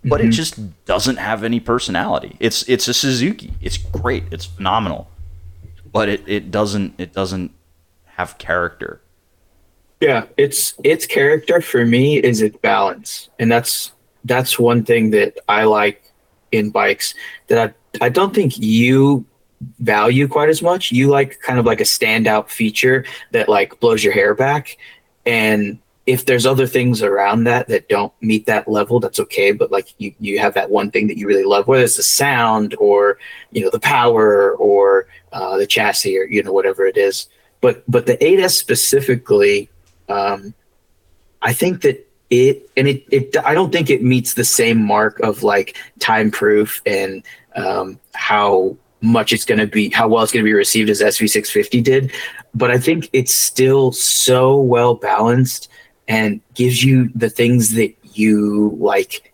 But 0.02 0.20
it 0.20 0.24
mm-hmm. 0.24 0.30
just 0.32 0.84
doesn't 0.86 1.16
have 1.16 1.44
any 1.44 1.60
personality. 1.60 2.36
It's 2.40 2.66
it's 2.68 2.88
a 2.88 2.94
Suzuki. 2.94 3.52
It's 3.60 3.76
great. 3.76 4.24
It's 4.30 4.46
phenomenal. 4.46 5.10
But 5.92 6.08
it, 6.08 6.22
it 6.26 6.50
doesn't 6.50 6.94
it 6.96 7.12
doesn't 7.12 7.52
have 8.06 8.38
character. 8.38 9.02
Yeah, 10.00 10.24
it's 10.38 10.74
its 10.82 11.04
character 11.04 11.60
for 11.60 11.84
me 11.84 12.16
is 12.18 12.40
its 12.40 12.56
balance, 12.56 13.28
and 13.38 13.52
that's 13.52 13.92
that's 14.24 14.58
one 14.58 14.84
thing 14.84 15.10
that 15.10 15.38
I 15.48 15.64
like 15.64 16.02
in 16.52 16.70
bikes 16.70 17.14
that 17.48 17.74
I 18.00 18.04
I 18.04 18.08
don't 18.08 18.34
think 18.34 18.58
you 18.58 19.24
value 19.78 20.28
quite 20.28 20.48
as 20.48 20.62
much. 20.62 20.92
You 20.92 21.08
like 21.08 21.40
kind 21.40 21.58
of 21.58 21.66
like 21.66 21.80
a 21.80 21.84
standout 21.84 22.48
feature 22.48 23.04
that 23.32 23.48
like 23.48 23.78
blows 23.80 24.02
your 24.02 24.12
hair 24.12 24.34
back, 24.34 24.78
and 25.26 25.78
if 26.06 26.24
there's 26.24 26.46
other 26.46 26.66
things 26.66 27.02
around 27.02 27.44
that 27.44 27.68
that 27.68 27.88
don't 27.88 28.12
meet 28.20 28.46
that 28.46 28.66
level, 28.68 29.00
that's 29.00 29.20
okay. 29.20 29.52
But 29.52 29.70
like 29.70 29.94
you 29.98 30.14
you 30.18 30.38
have 30.38 30.54
that 30.54 30.70
one 30.70 30.90
thing 30.90 31.08
that 31.08 31.18
you 31.18 31.26
really 31.26 31.44
love, 31.44 31.66
whether 31.66 31.84
it's 31.84 31.96
the 31.96 32.02
sound 32.02 32.74
or 32.78 33.18
you 33.52 33.62
know 33.62 33.70
the 33.70 33.80
power 33.80 34.54
or 34.56 35.06
uh, 35.32 35.56
the 35.56 35.66
chassis 35.66 36.18
or 36.18 36.24
you 36.24 36.42
know 36.42 36.52
whatever 36.52 36.86
it 36.86 36.96
is. 36.96 37.28
But 37.60 37.84
but 37.90 38.06
the 38.06 38.16
8S 38.16 38.52
specifically 38.52 39.68
um, 40.08 40.54
I 41.42 41.52
think 41.52 41.82
that 41.82 42.06
it 42.30 42.70
and 42.76 42.88
it, 42.88 43.04
it 43.10 43.36
I 43.44 43.54
don't 43.54 43.72
think 43.72 43.90
it 43.90 44.02
meets 44.02 44.34
the 44.34 44.44
same 44.44 44.84
mark 44.84 45.18
of 45.20 45.42
like 45.42 45.76
time 45.98 46.30
proof 46.30 46.80
and 46.86 47.22
um, 47.56 47.98
how 48.14 48.76
much 49.02 49.32
it's 49.32 49.44
going 49.44 49.58
to 49.58 49.66
be 49.66 49.90
how 49.90 50.08
well 50.08 50.22
it's 50.22 50.32
going 50.32 50.44
to 50.44 50.48
be 50.48 50.54
received 50.54 50.88
as 50.90 51.00
SV650 51.00 51.82
did. 51.82 52.12
But 52.54 52.70
I 52.70 52.78
think 52.78 53.10
it's 53.12 53.34
still 53.34 53.92
so 53.92 54.58
well 54.60 54.94
balanced 54.94 55.68
and 56.08 56.40
gives 56.54 56.82
you 56.84 57.10
the 57.14 57.30
things 57.30 57.74
that 57.74 57.94
you 58.12 58.76
like 58.80 59.32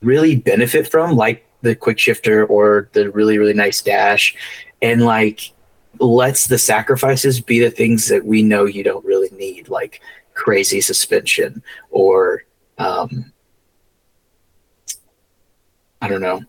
really 0.00 0.36
benefit 0.36 0.88
from 0.88 1.16
like 1.16 1.46
the 1.62 1.74
quick 1.74 1.98
shifter 1.98 2.46
or 2.46 2.88
the 2.92 3.10
really 3.10 3.36
really 3.36 3.54
nice 3.54 3.82
dash 3.82 4.34
and 4.80 5.04
like 5.04 5.52
lets 6.00 6.46
the 6.46 6.58
sacrifices 6.58 7.40
be 7.40 7.60
the 7.60 7.70
things 7.70 8.08
that 8.08 8.24
we 8.24 8.42
know 8.42 8.64
you 8.64 8.84
don't 8.84 9.04
really 9.04 9.30
need, 9.36 9.68
like 9.68 10.00
crazy 10.38 10.80
suspension 10.80 11.60
or 11.90 12.44
um, 12.78 13.32
I 16.00 16.06
don't 16.08 16.20
know, 16.20 16.40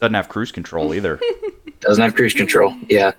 Doesn't 0.00 0.14
have 0.14 0.30
cruise 0.30 0.50
control 0.50 0.94
either. 0.94 1.20
doesn't 1.80 2.02
have 2.02 2.14
cruise 2.14 2.32
control. 2.32 2.74
Yeah. 2.88 3.12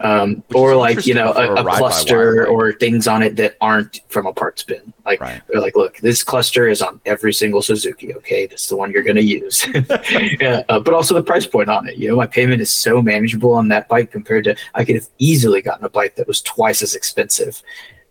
Um, 0.00 0.42
Which 0.48 0.56
or 0.56 0.74
like, 0.74 1.06
you 1.06 1.14
know, 1.14 1.32
a, 1.34 1.54
a 1.54 1.62
a 1.62 1.76
cluster 1.76 2.46
or 2.48 2.72
things 2.72 3.06
on 3.06 3.22
it 3.22 3.36
that 3.36 3.56
aren't 3.60 4.00
from 4.08 4.26
a 4.26 4.32
parts 4.32 4.64
bin. 4.64 4.92
Like, 5.04 5.20
Right. 5.20 5.40
they're 5.46 5.60
like, 5.60 5.76
look, 5.76 5.98
this 5.98 6.24
cluster 6.24 6.68
is 6.68 6.82
on 6.82 7.00
every 7.06 7.32
single 7.32 7.62
Suzuki. 7.62 8.12
Okay. 8.16 8.46
That's 8.46 8.66
the 8.68 8.76
one 8.76 8.90
you're 8.90 9.04
going 9.04 9.16
to 9.16 9.22
use. 9.22 9.68
yeah, 10.40 10.62
uh, 10.68 10.80
but 10.80 10.94
also 10.94 11.14
the 11.14 11.22
price 11.22 11.46
point 11.46 11.68
on 11.68 11.86
it. 11.86 11.96
You 11.96 12.08
know, 12.08 12.16
my 12.16 12.26
payment 12.26 12.60
is 12.60 12.70
so 12.70 13.00
manageable 13.00 13.52
on 13.52 13.68
that 13.68 13.86
bike 13.88 14.10
compared 14.10 14.44
to, 14.44 14.56
I 14.74 14.84
could 14.84 14.96
have 14.96 15.08
easily 15.18 15.62
gotten 15.62 15.84
a 15.84 15.90
bike 15.90 16.16
that 16.16 16.26
was 16.26 16.40
twice 16.42 16.82
as 16.82 16.96
expensive. 16.96 17.62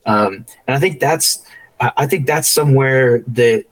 Um, 0.06 0.46
and 0.68 0.76
I 0.76 0.80
think 0.80 1.00
that's, 1.00 1.44
I 1.80 2.08
think 2.08 2.26
that's 2.26 2.50
somewhere 2.50 3.20
that 3.28 3.66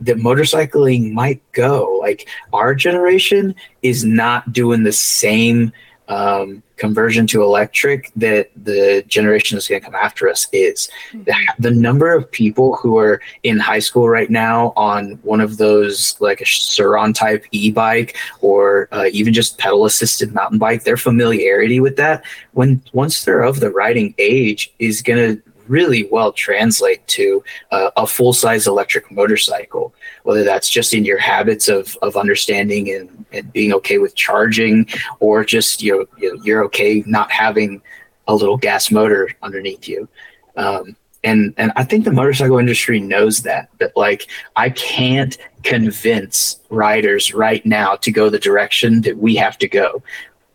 that 0.00 0.18
motorcycling 0.18 1.12
might 1.12 1.40
go. 1.52 1.98
Like 2.00 2.28
our 2.52 2.74
generation 2.74 3.54
is 3.82 4.04
not 4.04 4.52
doing 4.52 4.82
the 4.82 4.92
same 4.92 5.72
um, 6.08 6.62
conversion 6.76 7.26
to 7.26 7.42
electric 7.42 8.12
that 8.14 8.50
the 8.62 9.02
generation 9.08 9.56
that's 9.56 9.68
going 9.68 9.80
to 9.80 9.84
come 9.84 9.94
after 9.94 10.28
us 10.28 10.46
is. 10.52 10.88
The, 11.12 11.34
the 11.58 11.70
number 11.70 12.12
of 12.12 12.30
people 12.30 12.76
who 12.76 12.98
are 12.98 13.20
in 13.42 13.58
high 13.58 13.80
school 13.80 14.08
right 14.08 14.30
now 14.30 14.72
on 14.76 15.12
one 15.22 15.40
of 15.40 15.56
those 15.56 16.20
like 16.20 16.40
a 16.40 16.46
Sur-Ron 16.46 17.12
type 17.12 17.44
e-bike 17.50 18.16
or 18.40 18.88
uh, 18.92 19.06
even 19.12 19.32
just 19.32 19.58
pedal 19.58 19.84
assisted 19.84 20.32
mountain 20.32 20.58
bike, 20.58 20.84
their 20.84 20.96
familiarity 20.96 21.80
with 21.80 21.96
that 21.96 22.24
when 22.52 22.82
once 22.92 23.24
they're 23.24 23.42
of 23.42 23.60
the 23.60 23.70
riding 23.70 24.14
age 24.18 24.72
is 24.78 25.02
going 25.02 25.36
to 25.36 25.42
really 25.68 26.08
well 26.10 26.32
translate 26.32 27.06
to 27.08 27.42
uh, 27.70 27.90
a 27.96 28.06
full 28.06 28.32
size 28.32 28.66
electric 28.66 29.10
motorcycle, 29.10 29.94
whether 30.24 30.44
that's 30.44 30.68
just 30.68 30.94
in 30.94 31.04
your 31.04 31.18
habits 31.18 31.68
of, 31.68 31.96
of 32.02 32.16
understanding 32.16 32.90
and, 32.90 33.24
and 33.32 33.52
being 33.52 33.72
okay 33.74 33.98
with 33.98 34.14
charging, 34.14 34.86
or 35.20 35.44
just 35.44 35.82
you 35.82 35.92
know, 35.92 36.06
you 36.18 36.34
know, 36.34 36.42
you're 36.44 36.64
okay 36.64 37.02
not 37.06 37.30
having 37.30 37.82
a 38.28 38.34
little 38.34 38.56
gas 38.56 38.90
motor 38.90 39.30
underneath 39.42 39.88
you. 39.88 40.08
Um, 40.56 40.96
and 41.26 41.54
and 41.56 41.72
I 41.76 41.84
think 41.84 42.04
the 42.04 42.12
motorcycle 42.12 42.58
industry 42.58 43.00
knows 43.00 43.42
that 43.42 43.68
that 43.78 43.96
like 43.96 44.28
I 44.54 44.70
can't 44.70 45.36
convince 45.64 46.60
riders 46.70 47.34
right 47.34 47.64
now 47.66 47.96
to 47.96 48.12
go 48.12 48.30
the 48.30 48.38
direction 48.38 49.02
that 49.02 49.18
we 49.18 49.34
have 49.36 49.58
to 49.58 49.68
go, 49.68 50.02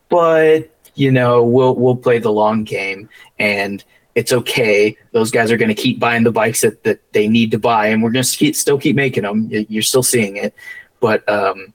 but 0.10 0.70
you 0.96 1.12
know 1.12 1.44
we'll 1.44 1.76
we'll 1.76 1.98
play 1.98 2.20
the 2.20 2.32
long 2.32 2.64
game 2.64 3.10
and 3.38 3.84
it's 4.16 4.34
okay. 4.34 4.98
Those 5.12 5.32
guys 5.32 5.52
are 5.52 5.58
going 5.58 5.74
to 5.74 5.82
keep 5.82 6.00
buying 6.00 6.24
the 6.24 6.32
bikes 6.32 6.62
that, 6.62 6.84
that 6.84 7.00
they 7.14 7.28
need 7.28 7.52
to 7.52 7.60
buy, 7.60 7.88
and 7.88 8.04
we're 8.04 8.12
going 8.12 8.24
to 8.24 8.54
still 8.54 8.78
keep 8.78 8.96
making 8.96 9.24
them. 9.24 9.48
You're 9.50 9.84
still 9.84 10.04
seeing 10.04 10.38
it, 10.38 10.54
but 11.00 11.28
um, 11.30 11.74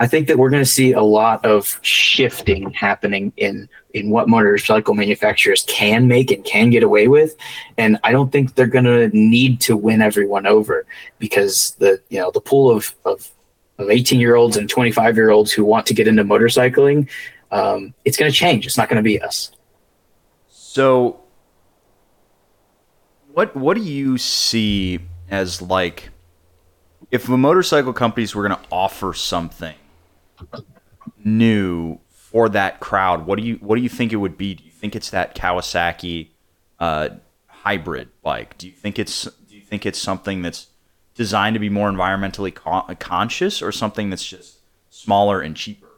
I 0.00 0.06
think 0.06 0.26
that 0.28 0.38
we're 0.38 0.50
going 0.50 0.62
to 0.62 0.68
see 0.68 0.92
a 0.92 1.02
lot 1.02 1.44
of 1.44 1.78
shifting 1.82 2.70
happening 2.72 3.32
in 3.36 3.68
in 3.94 4.10
what 4.10 4.28
motorcycle 4.28 4.94
manufacturers 4.94 5.64
can 5.68 6.08
make 6.08 6.30
and 6.30 6.44
can 6.44 6.70
get 6.70 6.82
away 6.82 7.08
with, 7.08 7.36
and 7.78 7.98
I 8.04 8.12
don't 8.12 8.32
think 8.32 8.54
they're 8.54 8.66
going 8.66 8.84
to 8.84 9.08
need 9.16 9.60
to 9.62 9.76
win 9.76 10.02
everyone 10.02 10.46
over 10.46 10.86
because 11.18 11.72
the 11.78 12.00
you 12.08 12.18
know 12.18 12.30
the 12.30 12.40
pool 12.40 12.70
of 12.70 12.94
of 13.04 13.30
of 13.78 13.90
18 13.90 14.18
year 14.20 14.34
olds 14.34 14.56
and 14.56 14.68
25 14.68 15.16
year 15.16 15.30
olds 15.30 15.52
who 15.52 15.64
want 15.64 15.86
to 15.86 15.94
get 15.94 16.08
into 16.08 16.24
motorcycling, 16.24 17.08
um, 17.50 17.94
it's 18.04 18.16
going 18.16 18.30
to 18.30 18.36
change. 18.36 18.66
It's 18.66 18.78
not 18.78 18.88
going 18.88 18.96
to 18.96 19.02
be 19.02 19.20
us. 19.20 19.52
So, 20.48 21.21
what 23.32 23.56
what 23.56 23.76
do 23.76 23.82
you 23.82 24.18
see 24.18 25.00
as 25.28 25.62
like 25.62 26.10
if 27.10 27.26
the 27.26 27.36
motorcycle 27.36 27.92
companies 27.92 28.34
were 28.34 28.46
going 28.46 28.58
to 28.58 28.68
offer 28.70 29.12
something 29.14 29.74
new 31.24 31.98
for 32.08 32.48
that 32.48 32.80
crowd? 32.80 33.26
What 33.26 33.38
do 33.38 33.44
you 33.44 33.56
what 33.56 33.76
do 33.76 33.82
you 33.82 33.88
think 33.88 34.12
it 34.12 34.16
would 34.16 34.36
be? 34.36 34.54
Do 34.54 34.64
you 34.64 34.70
think 34.70 34.96
it's 34.96 35.10
that 35.10 35.34
Kawasaki 35.34 36.28
uh, 36.78 37.10
hybrid 37.46 38.08
bike? 38.22 38.56
Do 38.58 38.66
you 38.66 38.72
think 38.72 38.98
it's 38.98 39.24
do 39.24 39.56
you 39.56 39.62
think 39.62 39.86
it's 39.86 39.98
something 39.98 40.42
that's 40.42 40.68
designed 41.14 41.54
to 41.54 41.60
be 41.60 41.68
more 41.68 41.90
environmentally 41.90 42.54
con- 42.54 42.96
conscious, 42.96 43.62
or 43.62 43.72
something 43.72 44.10
that's 44.10 44.26
just 44.26 44.58
smaller 44.90 45.40
and 45.40 45.56
cheaper? 45.56 45.88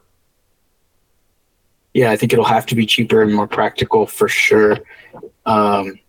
Yeah, 1.92 2.10
I 2.10 2.16
think 2.16 2.32
it'll 2.32 2.44
have 2.44 2.66
to 2.66 2.74
be 2.74 2.86
cheaper 2.86 3.22
and 3.22 3.32
more 3.32 3.46
practical 3.46 4.06
for 4.06 4.28
sure. 4.28 4.78
Um, 5.46 6.00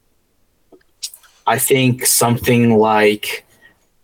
I 1.47 1.59
think 1.59 2.05
something 2.05 2.77
like 2.77 3.45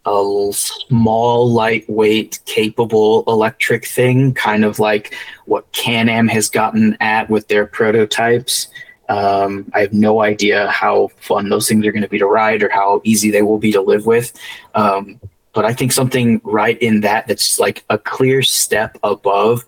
a 0.05 0.49
small, 0.51 1.51
lightweight, 1.51 2.39
capable 2.45 3.23
electric 3.27 3.85
thing, 3.85 4.33
kind 4.33 4.65
of 4.65 4.79
like 4.79 5.15
what 5.45 5.71
Can 5.71 6.09
Am 6.09 6.27
has 6.27 6.49
gotten 6.49 6.97
at 6.99 7.29
with 7.29 7.47
their 7.47 7.65
prototypes. 7.65 8.67
Um, 9.09 9.69
I 9.73 9.81
have 9.81 9.93
no 9.93 10.21
idea 10.21 10.69
how 10.69 11.09
fun 11.19 11.49
those 11.49 11.67
things 11.67 11.85
are 11.85 11.91
going 11.91 12.01
to 12.01 12.07
be 12.09 12.19
to 12.19 12.25
ride 12.25 12.63
or 12.63 12.69
how 12.69 13.01
easy 13.03 13.29
they 13.29 13.41
will 13.41 13.59
be 13.59 13.71
to 13.73 13.81
live 13.81 14.05
with. 14.05 14.33
Um, 14.73 15.19
but 15.53 15.65
I 15.65 15.73
think 15.73 15.91
something 15.91 16.39
right 16.43 16.81
in 16.81 17.01
that 17.01 17.27
that's 17.27 17.59
like 17.59 17.83
a 17.89 17.97
clear 17.97 18.41
step 18.41 18.97
above 19.03 19.65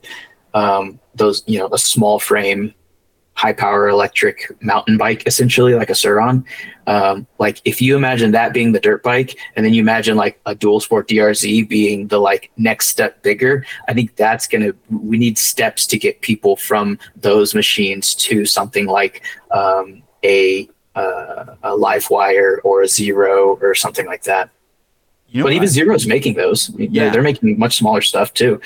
um, 0.53 0.99
those, 1.13 1.43
you 1.45 1.59
know, 1.59 1.69
a 1.73 1.77
small 1.77 2.19
frame 2.19 2.73
high 3.35 3.53
power 3.53 3.89
electric 3.89 4.51
mountain 4.61 4.97
bike 4.97 5.23
essentially 5.25 5.73
like 5.73 5.89
a 5.89 5.95
Sur-Ron. 5.95 6.45
Um, 6.85 7.25
like 7.39 7.61
if 7.65 7.81
you 7.81 7.95
imagine 7.95 8.31
that 8.31 8.53
being 8.53 8.73
the 8.73 8.79
dirt 8.79 9.03
bike 9.03 9.37
and 9.55 9.65
then 9.65 9.73
you 9.73 9.81
imagine 9.81 10.17
like 10.17 10.39
a 10.45 10.53
dual 10.53 10.79
sport 10.79 11.07
DRZ 11.07 11.67
being 11.67 12.07
the 12.07 12.19
like 12.19 12.51
next 12.57 12.87
step 12.87 13.23
bigger, 13.23 13.65
I 13.87 13.93
think 13.93 14.15
that's 14.15 14.47
to, 14.47 14.75
we 14.89 15.17
need 15.17 15.37
steps 15.37 15.87
to 15.87 15.97
get 15.97 16.21
people 16.21 16.55
from 16.55 16.99
those 17.15 17.55
machines 17.55 18.13
to 18.15 18.45
something 18.45 18.85
like 18.85 19.23
um, 19.51 20.03
a, 20.23 20.69
uh, 20.95 21.55
a 21.63 21.71
LiveWire 21.71 22.57
or 22.63 22.83
a 22.83 22.87
zero 22.87 23.57
or 23.61 23.73
something 23.73 24.05
like 24.05 24.23
that. 24.23 24.49
You 25.29 25.39
know, 25.39 25.45
but 25.45 25.53
even 25.53 25.63
I, 25.63 25.71
Zero's 25.71 26.05
making 26.05 26.35
those. 26.35 26.69
Yeah. 26.77 27.05
They're, 27.05 27.13
they're 27.13 27.21
making 27.23 27.57
much 27.57 27.77
smaller 27.77 28.01
stuff 28.01 28.33
too. 28.33 28.61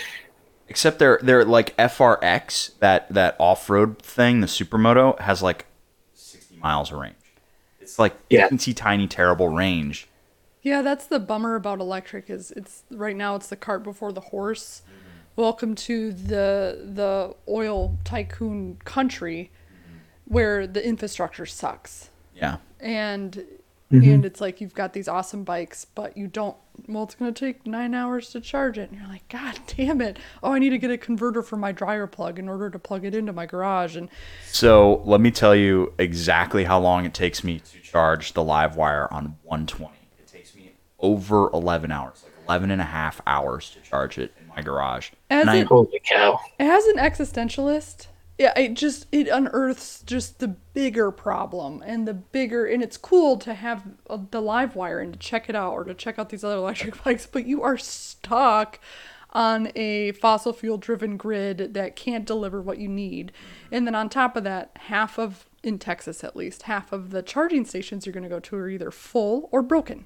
Except 0.69 0.99
they're 0.99 1.19
they're 1.21 1.45
like 1.45 1.75
FRX 1.77 2.77
that 2.79 3.07
that 3.13 3.35
off 3.39 3.69
road 3.69 4.01
thing, 4.01 4.41
the 4.41 4.47
Supermoto 4.47 5.19
has 5.19 5.41
like 5.41 5.65
sixty 6.13 6.57
miles 6.57 6.91
of 6.91 6.99
range. 6.99 7.15
It's 7.79 7.97
like 7.97 8.15
yeah. 8.29 8.49
teensy 8.49 8.75
tiny 8.75 9.07
terrible 9.07 9.49
range. 9.49 10.07
Yeah, 10.61 10.81
that's 10.81 11.05
the 11.05 11.19
bummer 11.19 11.55
about 11.55 11.79
electric 11.79 12.29
is 12.29 12.51
it's 12.51 12.83
right 12.91 13.15
now 13.15 13.35
it's 13.35 13.47
the 13.47 13.55
cart 13.55 13.83
before 13.83 14.11
the 14.11 14.19
horse. 14.19 14.81
Mm-hmm. 14.81 15.41
Welcome 15.41 15.75
to 15.75 16.11
the 16.11 16.81
the 16.83 17.35
oil 17.47 17.97
tycoon 18.03 18.77
country 18.83 19.51
mm-hmm. 19.71 19.97
where 20.25 20.67
the 20.67 20.85
infrastructure 20.85 21.45
sucks. 21.45 22.09
Yeah. 22.35 22.57
And 22.81 23.45
Mm-hmm. 23.91 24.11
And 24.11 24.25
it's 24.25 24.41
like 24.41 24.59
you've 24.59 24.73
got 24.73 24.91
these 24.91 25.07
awesome 25.07 25.43
bikes, 25.43 25.85
but 25.85 26.17
you 26.17 26.27
don't. 26.27 26.57
Well, 26.87 27.03
it's 27.03 27.15
going 27.15 27.33
to 27.33 27.45
take 27.45 27.65
nine 27.65 27.93
hours 27.93 28.29
to 28.31 28.41
charge 28.41 28.77
it. 28.77 28.89
And 28.91 28.99
you're 28.99 29.07
like, 29.07 29.27
God 29.29 29.59
damn 29.67 30.01
it. 30.01 30.19
Oh, 30.43 30.51
I 30.51 30.59
need 30.59 30.71
to 30.71 30.77
get 30.77 30.91
a 30.91 30.97
converter 30.97 31.41
for 31.41 31.55
my 31.55 31.71
dryer 31.71 32.05
plug 32.05 32.37
in 32.37 32.49
order 32.49 32.69
to 32.69 32.77
plug 32.77 33.05
it 33.05 33.15
into 33.15 33.31
my 33.31 33.45
garage. 33.45 33.95
And 33.95 34.09
so 34.45 35.01
let 35.05 35.21
me 35.21 35.31
tell 35.31 35.55
you 35.55 35.93
exactly 35.97 36.65
how 36.65 36.79
long 36.79 37.05
it 37.05 37.13
takes 37.13 37.43
me 37.43 37.59
to 37.59 37.79
charge 37.79 38.33
the 38.33 38.41
LiveWire 38.41 39.11
on 39.11 39.37
120. 39.43 39.93
It 40.19 40.27
takes 40.27 40.53
me 40.53 40.73
over 40.99 41.49
11 41.53 41.89
hours, 41.89 42.23
like 42.23 42.33
11 42.45 42.71
and 42.71 42.81
a 42.81 42.85
half 42.85 43.21
hours 43.25 43.69
to 43.71 43.79
charge 43.79 44.17
it 44.17 44.33
in 44.39 44.47
my 44.49 44.61
garage. 44.61 45.11
As, 45.29 45.47
an, 45.47 45.65
holy 45.65 46.01
cow. 46.03 46.41
as 46.59 46.85
an 46.87 46.97
existentialist, 46.97 48.07
yeah 48.37 48.57
it 48.57 48.73
just 48.73 49.07
it 49.11 49.27
unearths 49.27 50.03
just 50.03 50.39
the 50.39 50.47
bigger 50.47 51.11
problem 51.11 51.81
and 51.85 52.07
the 52.07 52.13
bigger 52.13 52.65
and 52.65 52.83
it's 52.83 52.97
cool 52.97 53.37
to 53.37 53.53
have 53.53 53.83
the 54.07 54.41
LiveWire 54.41 55.01
and 55.01 55.13
to 55.13 55.19
check 55.19 55.49
it 55.49 55.55
out 55.55 55.73
or 55.73 55.83
to 55.83 55.93
check 55.93 56.19
out 56.19 56.29
these 56.29 56.43
other 56.43 56.57
electric 56.57 57.03
bikes 57.03 57.25
but 57.25 57.45
you 57.45 57.63
are 57.63 57.77
stuck 57.77 58.79
on 59.31 59.71
a 59.75 60.13
fossil 60.13 60.53
fuel 60.53 60.77
driven 60.77 61.17
grid 61.17 61.73
that 61.73 61.95
can't 61.95 62.25
deliver 62.25 62.61
what 62.61 62.77
you 62.77 62.87
need. 62.87 63.31
And 63.71 63.85
then 63.85 63.95
on 63.95 64.09
top 64.09 64.35
of 64.35 64.43
that 64.45 64.71
half 64.75 65.19
of 65.19 65.45
in 65.63 65.79
texas 65.79 66.23
at 66.23 66.35
least 66.35 66.63
half 66.63 66.93
of 66.93 67.09
the 67.09 67.21
charging 67.21 67.65
stations 67.65 68.05
you're 68.05 68.13
going 68.13 68.23
to 68.23 68.29
go 68.29 68.39
to 68.39 68.55
are 68.55 68.69
either 68.69 68.91
full 68.91 69.49
or 69.51 69.61
broken. 69.61 70.05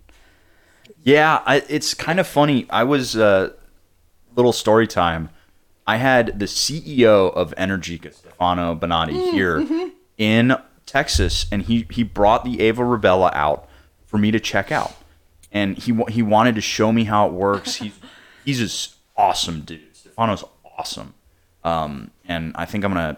Yeah 1.03 1.41
I, 1.45 1.63
it's 1.69 1.93
kind 1.93 2.19
of 2.19 2.27
funny. 2.27 2.67
I 2.69 2.83
was 2.83 3.15
uh 3.15 3.53
little 4.35 4.53
story 4.53 4.87
time 4.87 5.29
I 5.87 5.97
had 5.97 6.39
the 6.39 6.45
CEO 6.45 7.33
of 7.33 7.53
Energica, 7.57 8.13
Stefano 8.13 8.75
Bonatti, 8.75 9.13
mm, 9.13 9.31
here 9.31 9.59
mm-hmm. 9.59 9.89
in 10.17 10.55
Texas, 10.85 11.47
and 11.51 11.63
he 11.63 11.87
he 11.89 12.03
brought 12.03 12.45
the 12.45 12.61
Eva 12.61 12.83
Ribelle 12.83 13.31
out 13.33 13.67
for 14.05 14.17
me 14.17 14.31
to 14.31 14.39
check 14.39 14.71
out, 14.71 14.93
and 15.51 15.77
he 15.77 15.97
he 16.09 16.21
wanted 16.21 16.55
to 16.55 16.61
show 16.61 16.91
me 16.91 17.05
how 17.05 17.27
it 17.27 17.33
works. 17.33 17.75
He's 17.75 17.99
he's 18.45 18.59
just 18.59 18.95
awesome 19.17 19.61
dude. 19.61 19.95
Stefano's 19.95 20.43
awesome, 20.77 21.13
um, 21.63 22.11
and 22.25 22.51
I 22.55 22.65
think 22.65 22.85
I'm 22.85 22.93
gonna 22.93 23.17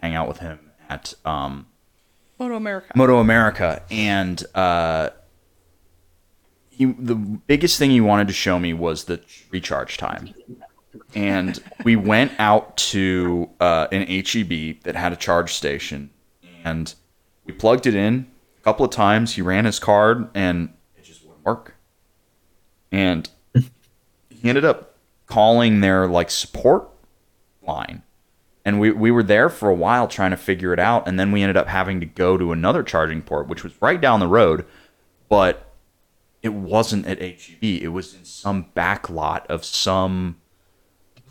hang 0.00 0.14
out 0.14 0.28
with 0.28 0.38
him 0.38 0.58
at 0.88 1.14
um, 1.24 1.66
Moto 2.38 2.54
America. 2.54 2.92
Moto 2.94 3.18
America, 3.18 3.82
and 3.90 4.44
uh, 4.54 5.10
he 6.70 6.84
the 6.84 7.16
biggest 7.16 7.78
thing 7.78 7.90
he 7.90 8.00
wanted 8.00 8.28
to 8.28 8.34
show 8.34 8.60
me 8.60 8.72
was 8.72 9.04
the 9.04 9.20
recharge 9.50 9.96
time 9.96 10.32
and 11.14 11.62
we 11.84 11.96
went 11.96 12.32
out 12.38 12.76
to 12.76 13.50
uh, 13.60 13.88
an 13.92 14.06
HEB 14.06 14.82
that 14.82 14.94
had 14.96 15.12
a 15.12 15.16
charge 15.16 15.54
station, 15.54 16.10
and 16.64 16.94
we 17.44 17.52
plugged 17.52 17.86
it 17.86 17.94
in 17.94 18.26
a 18.58 18.62
couple 18.62 18.84
of 18.84 18.90
times. 18.90 19.34
He 19.34 19.42
ran 19.42 19.64
his 19.64 19.78
card, 19.78 20.28
and 20.34 20.72
it 20.96 21.04
just 21.04 21.24
wouldn't 21.24 21.44
work. 21.44 21.74
And 22.92 23.28
he 24.28 24.48
ended 24.48 24.64
up 24.64 24.96
calling 25.26 25.80
their 25.80 26.06
like 26.06 26.30
support 26.30 26.88
line, 27.62 28.02
and 28.64 28.80
we 28.80 28.90
we 28.90 29.10
were 29.10 29.22
there 29.22 29.48
for 29.48 29.68
a 29.68 29.74
while 29.74 30.08
trying 30.08 30.32
to 30.32 30.36
figure 30.36 30.72
it 30.72 30.80
out, 30.80 31.06
and 31.06 31.18
then 31.18 31.30
we 31.32 31.42
ended 31.42 31.56
up 31.56 31.68
having 31.68 32.00
to 32.00 32.06
go 32.06 32.36
to 32.36 32.52
another 32.52 32.82
charging 32.82 33.22
port, 33.22 33.48
which 33.48 33.62
was 33.62 33.80
right 33.80 34.00
down 34.00 34.20
the 34.20 34.26
road, 34.26 34.64
but 35.28 35.70
it 36.42 36.54
wasn't 36.54 37.06
at 37.06 37.20
HEB. 37.20 37.62
It 37.62 37.92
was 37.92 38.14
in 38.14 38.24
some 38.24 38.62
back 38.74 39.10
lot 39.10 39.46
of 39.48 39.64
some 39.64 40.39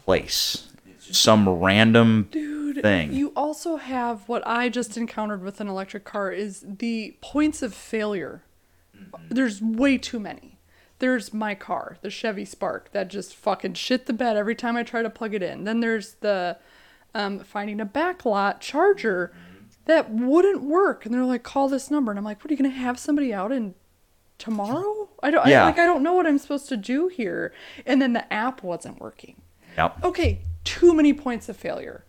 place. 0.09 0.67
Some 0.97 1.47
random 1.47 2.29
Dude, 2.31 2.81
thing. 2.81 3.13
You 3.13 3.31
also 3.35 3.75
have 3.75 4.27
what 4.27 4.41
I 4.47 4.67
just 4.67 4.97
encountered 4.97 5.43
with 5.43 5.61
an 5.61 5.67
electric 5.67 6.03
car 6.03 6.31
is 6.31 6.65
the 6.67 7.15
points 7.21 7.61
of 7.61 7.75
failure. 7.75 8.41
Mm-hmm. 8.97 9.35
There's 9.35 9.61
way 9.61 9.99
too 9.99 10.19
many. 10.19 10.57
There's 10.97 11.31
my 11.31 11.53
car, 11.53 11.97
the 12.01 12.09
Chevy 12.09 12.43
Spark, 12.43 12.91
that 12.91 13.07
just 13.07 13.35
fucking 13.35 13.75
shit 13.75 14.07
the 14.07 14.13
bed 14.13 14.35
every 14.35 14.55
time 14.55 14.75
I 14.75 14.81
try 14.81 15.03
to 15.03 15.11
plug 15.11 15.35
it 15.35 15.43
in. 15.43 15.63
Then 15.65 15.79
there's 15.79 16.15
the 16.15 16.57
um, 17.13 17.39
finding 17.41 17.79
a 17.79 17.85
backlot 17.85 18.61
charger 18.61 19.31
mm-hmm. 19.31 19.65
that 19.85 20.09
wouldn't 20.09 20.63
work, 20.63 21.05
and 21.05 21.13
they're 21.13 21.23
like, 21.23 21.43
"Call 21.43 21.69
this 21.69 21.91
number," 21.91 22.11
and 22.11 22.17
I'm 22.17 22.25
like, 22.25 22.43
"What 22.43 22.49
are 22.49 22.53
you 22.55 22.57
gonna 22.57 22.69
have 22.69 22.97
somebody 22.97 23.31
out 23.31 23.51
in 23.51 23.75
tomorrow? 24.39 25.09
I 25.21 25.29
don't 25.29 25.47
yeah. 25.47 25.61
I, 25.61 25.65
like 25.65 25.77
I 25.77 25.85
don't 25.85 26.01
know 26.01 26.13
what 26.13 26.25
I'm 26.25 26.39
supposed 26.39 26.67
to 26.69 26.77
do 26.77 27.09
here." 27.09 27.53
And 27.85 28.01
then 28.01 28.13
the 28.13 28.33
app 28.33 28.63
wasn't 28.63 28.99
working. 28.99 29.41
Yep. 29.79 30.03
Okay, 30.03 30.41
too 30.65 30.93
many 30.93 31.13
points 31.13 31.47
of 31.47 31.55
failure. 31.55 32.03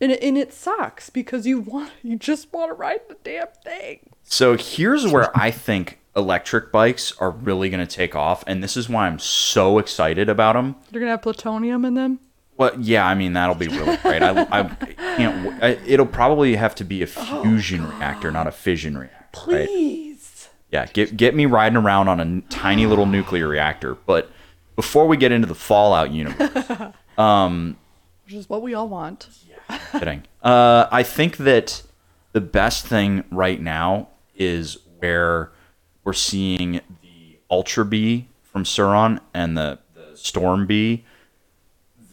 And 0.00 0.12
it, 0.12 0.22
and 0.22 0.38
it 0.38 0.50
sucks 0.50 1.10
because 1.10 1.46
you 1.46 1.60
want 1.60 1.92
you 2.02 2.16
just 2.16 2.50
want 2.54 2.70
to 2.70 2.74
ride 2.74 3.00
the 3.08 3.16
damn 3.22 3.48
thing. 3.62 4.08
So 4.22 4.56
here's 4.56 5.06
where 5.06 5.30
I 5.38 5.50
think 5.50 5.98
electric 6.16 6.72
bikes 6.72 7.12
are 7.18 7.30
really 7.30 7.68
going 7.68 7.86
to 7.86 7.96
take 7.96 8.16
off, 8.16 8.42
and 8.46 8.62
this 8.62 8.78
is 8.78 8.88
why 8.88 9.06
I'm 9.06 9.18
so 9.18 9.78
excited 9.78 10.30
about 10.30 10.54
them. 10.54 10.76
They're 10.90 11.00
gonna 11.00 11.10
have 11.10 11.22
plutonium 11.22 11.84
in 11.84 11.94
them. 11.94 12.18
Well, 12.56 12.72
yeah, 12.80 13.06
I 13.06 13.14
mean 13.14 13.34
that'll 13.34 13.56
be 13.56 13.68
really 13.68 13.98
great. 13.98 14.22
I, 14.22 14.46
I 14.50 14.62
can't. 14.64 15.62
I, 15.62 15.68
it'll 15.86 16.06
probably 16.06 16.56
have 16.56 16.74
to 16.76 16.84
be 16.84 17.02
a 17.02 17.08
oh, 17.16 17.42
fusion 17.42 17.86
reactor, 17.86 18.30
not 18.30 18.46
a 18.46 18.52
fission 18.52 18.96
reactor. 18.96 19.50
Right? 19.50 19.68
Please. 19.68 20.48
Yeah, 20.70 20.86
get 20.86 21.18
get 21.18 21.34
me 21.34 21.44
riding 21.44 21.76
around 21.76 22.08
on 22.08 22.20
a 22.20 22.40
tiny 22.48 22.86
little 22.86 23.06
nuclear 23.06 23.48
reactor. 23.48 23.96
But 24.06 24.30
before 24.74 25.06
we 25.06 25.16
get 25.16 25.32
into 25.32 25.46
the 25.46 25.54
Fallout 25.54 26.10
universe, 26.10 26.92
Which 28.24 28.34
is 28.34 28.48
what 28.48 28.62
we 28.62 28.74
all 28.74 28.88
want. 28.88 29.28
kidding. 29.92 30.24
Uh, 30.42 30.86
I 30.90 31.02
think 31.02 31.38
that 31.38 31.82
the 32.32 32.40
best 32.40 32.86
thing 32.86 33.24
right 33.30 33.60
now 33.60 34.08
is 34.34 34.78
where 34.98 35.52
we're 36.04 36.12
seeing 36.12 36.80
the 37.02 37.38
Ultra 37.50 37.84
Bee 37.84 38.28
from 38.42 38.64
Sur-Ron 38.64 39.20
and 39.34 39.56
the, 39.56 39.78
the 39.94 40.16
Storm 40.16 40.66
Bee. 40.66 41.04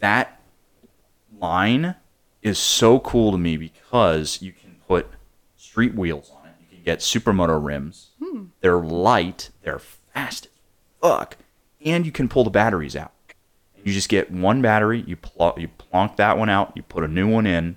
That 0.00 0.40
line 1.38 1.96
is 2.42 2.58
so 2.58 2.98
cool 3.00 3.32
to 3.32 3.38
me 3.38 3.56
because 3.56 4.40
you 4.42 4.52
can 4.52 4.76
put 4.86 5.06
street 5.56 5.94
wheels 5.94 6.30
on 6.34 6.48
it. 6.48 6.54
You 6.60 6.76
can 6.76 6.84
get 6.84 6.98
supermoto 7.00 7.62
rims. 7.62 8.10
They're 8.60 8.80
light. 8.80 9.50
They're 9.62 9.78
fast 9.78 10.46
as 10.46 10.52
fuck, 11.00 11.36
and 11.84 12.04
you 12.04 12.12
can 12.12 12.28
pull 12.28 12.44
the 12.44 12.50
batteries 12.50 12.94
out. 12.96 13.12
You 13.84 13.92
just 13.92 14.08
get 14.08 14.30
one 14.30 14.62
battery, 14.62 15.02
you 15.06 15.16
pl- 15.16 15.54
you 15.58 15.68
plonk 15.68 16.16
that 16.16 16.36
one 16.38 16.48
out, 16.48 16.72
you 16.74 16.82
put 16.82 17.04
a 17.04 17.08
new 17.08 17.28
one 17.28 17.46
in, 17.46 17.76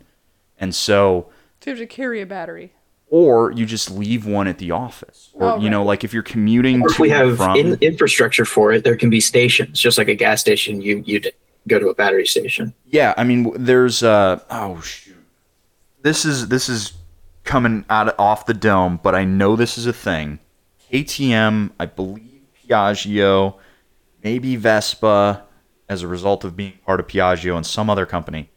and 0.59 0.73
so 0.75 1.29
So 1.61 1.69
you 1.71 1.77
have 1.77 1.79
to 1.79 1.85
carry 1.87 2.21
a 2.21 2.25
battery. 2.25 2.73
or 3.07 3.51
you 3.51 3.65
just 3.65 3.91
leave 3.91 4.25
one 4.25 4.47
at 4.47 4.57
the 4.57 4.71
office, 4.71 5.29
or 5.33 5.51
Oh, 5.53 5.59
you 5.59 5.69
know, 5.69 5.83
like 5.83 6.03
if 6.03 6.13
you're 6.13 6.23
commuting 6.23 6.81
Or 6.81 6.87
to 6.89 6.93
if 6.93 6.99
we 6.99 7.09
have 7.09 7.37
from. 7.37 7.55
in, 7.57 7.77
infrastructure 7.81 8.45
for 8.45 8.71
it, 8.71 8.83
there 8.83 8.95
can 8.97 9.09
be 9.09 9.19
stations, 9.19 9.79
just 9.79 9.97
like 9.97 10.07
a 10.07 10.15
gas 10.15 10.41
station. 10.41 10.81
You 10.81 11.03
you 11.05 11.21
go 11.67 11.79
to 11.79 11.87
a 11.89 11.93
battery 11.95 12.25
station. 12.27 12.73
yeah, 12.85 13.13
I 13.17 13.23
mean, 13.23 13.51
there's 13.55 14.03
uh 14.03 14.39
oh 14.49 14.81
shoot, 14.81 15.15
this 16.01 16.25
is 16.25 16.47
this 16.49 16.67
is 16.69 16.93
coming 17.45 17.85
out 17.89 18.07
of, 18.09 18.15
off 18.19 18.45
the 18.45 18.53
dome, 18.53 18.99
but 19.03 19.13
I 19.15 19.23
know 19.25 19.55
this 19.55 19.77
is 19.77 19.85
a 19.85 19.93
thing. 19.93 20.39
KTM, 20.91 21.71
I 21.79 21.85
believe 21.85 22.41
Piaggio, 22.67 23.55
maybe 24.23 24.55
Vespa, 24.55 25.43
as 25.89 26.01
a 26.01 26.07
result 26.07 26.43
of 26.43 26.55
being 26.55 26.73
part 26.85 26.99
of 26.99 27.07
Piaggio 27.07 27.55
and 27.57 27.65
some 27.65 27.89
other 27.89 28.05
company 28.05 28.49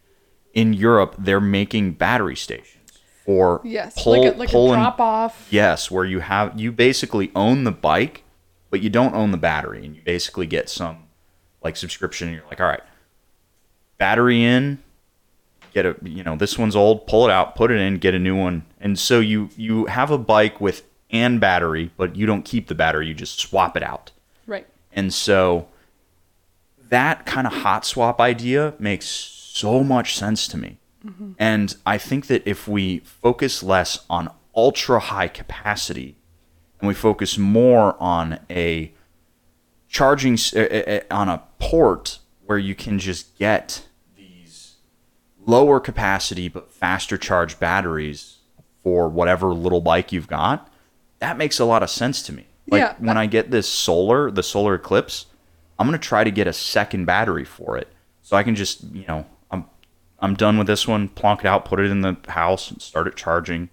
in 0.54 0.72
Europe, 0.72 1.14
they're 1.18 1.40
making 1.40 1.92
battery 1.92 2.36
stations 2.36 2.92
for 3.24 3.60
Yes. 3.64 4.00
pull, 4.02 4.20
like 4.22 4.34
a, 4.34 4.38
like 4.38 4.48
a 4.48 4.52
pull 4.52 4.72
and- 4.72 4.80
drop 4.82 5.00
off. 5.00 5.48
Yes, 5.50 5.90
where 5.90 6.04
you 6.04 6.20
have 6.20 6.58
you 6.58 6.72
basically 6.72 7.30
own 7.34 7.64
the 7.64 7.72
bike, 7.72 8.22
but 8.70 8.80
you 8.80 8.88
don't 8.90 9.14
own 9.14 9.30
the 9.32 9.36
battery, 9.38 9.84
and 9.84 9.94
you 9.96 10.02
basically 10.04 10.46
get 10.46 10.68
some 10.68 10.98
like 11.62 11.76
subscription. 11.76 12.28
And 12.28 12.36
you're 12.36 12.46
like, 12.48 12.60
all 12.60 12.68
right, 12.68 12.82
battery 13.98 14.42
in, 14.44 14.78
get 15.74 15.84
a 15.86 15.96
you 16.02 16.22
know 16.22 16.36
this 16.36 16.58
one's 16.58 16.76
old, 16.76 17.06
pull 17.06 17.26
it 17.26 17.30
out, 17.32 17.54
put 17.56 17.70
it 17.70 17.78
in, 17.80 17.98
get 17.98 18.14
a 18.14 18.18
new 18.18 18.36
one, 18.36 18.64
and 18.80 18.98
so 18.98 19.20
you 19.20 19.50
you 19.56 19.86
have 19.86 20.10
a 20.10 20.18
bike 20.18 20.60
with 20.60 20.84
and 21.10 21.40
battery, 21.40 21.90
but 21.96 22.16
you 22.16 22.26
don't 22.26 22.44
keep 22.44 22.68
the 22.68 22.74
battery, 22.74 23.06
you 23.06 23.14
just 23.14 23.38
swap 23.38 23.76
it 23.76 23.82
out, 23.82 24.10
Right. 24.46 24.66
and 24.92 25.12
so 25.14 25.68
that 26.88 27.26
kind 27.26 27.46
of 27.46 27.52
hot 27.52 27.84
swap 27.84 28.20
idea 28.20 28.74
makes 28.78 29.06
so 29.06 29.82
much 29.82 30.16
sense 30.16 30.46
to 30.48 30.56
me. 30.58 30.78
And 31.38 31.76
I 31.86 31.98
think 31.98 32.26
that 32.26 32.42
if 32.46 32.66
we 32.66 32.98
focus 32.98 33.62
less 33.62 34.04
on 34.10 34.28
ultra 34.56 34.98
high 34.98 35.28
capacity 35.28 36.16
and 36.80 36.88
we 36.88 36.94
focus 36.94 37.38
more 37.38 37.94
on 38.02 38.40
a 38.50 38.92
charging 39.88 40.36
uh, 40.54 40.58
uh, 40.60 40.62
uh, 40.64 41.00
on 41.12 41.28
a 41.28 41.42
port 41.60 42.18
where 42.44 42.58
you 42.58 42.74
can 42.74 42.98
just 42.98 43.38
get 43.38 43.86
these 44.16 44.74
lower 45.46 45.78
capacity 45.78 46.48
but 46.48 46.72
faster 46.72 47.16
charge 47.16 47.60
batteries 47.60 48.38
for 48.82 49.08
whatever 49.08 49.54
little 49.54 49.80
bike 49.80 50.10
you've 50.10 50.26
got, 50.28 50.68
that 51.20 51.38
makes 51.38 51.60
a 51.60 51.64
lot 51.64 51.84
of 51.84 51.90
sense 51.90 52.20
to 52.22 52.32
me. 52.32 52.46
Like 52.68 52.80
Yeah. 52.80 52.94
when 52.98 53.16
I 53.16 53.26
get 53.26 53.52
this 53.52 53.68
solar, 53.68 54.28
the 54.30 54.42
solar 54.42 54.74
eclipse, 54.74 55.26
I'm 55.78 55.86
gonna 55.86 55.98
try 55.98 56.24
to 56.24 56.30
get 56.30 56.46
a 56.46 56.52
second 56.52 57.04
battery 57.04 57.44
for 57.44 57.76
it, 57.76 57.88
so 58.22 58.36
I 58.36 58.42
can 58.42 58.54
just 58.54 58.82
you 58.92 59.04
know 59.06 59.26
I'm 59.50 59.64
I'm 60.20 60.34
done 60.34 60.58
with 60.58 60.66
this 60.66 60.86
one, 60.88 61.08
plonk 61.08 61.40
it 61.40 61.46
out, 61.46 61.64
put 61.64 61.80
it 61.80 61.90
in 61.90 62.00
the 62.00 62.16
house, 62.28 62.70
and 62.70 62.80
start 62.80 63.06
it 63.06 63.16
charging, 63.16 63.68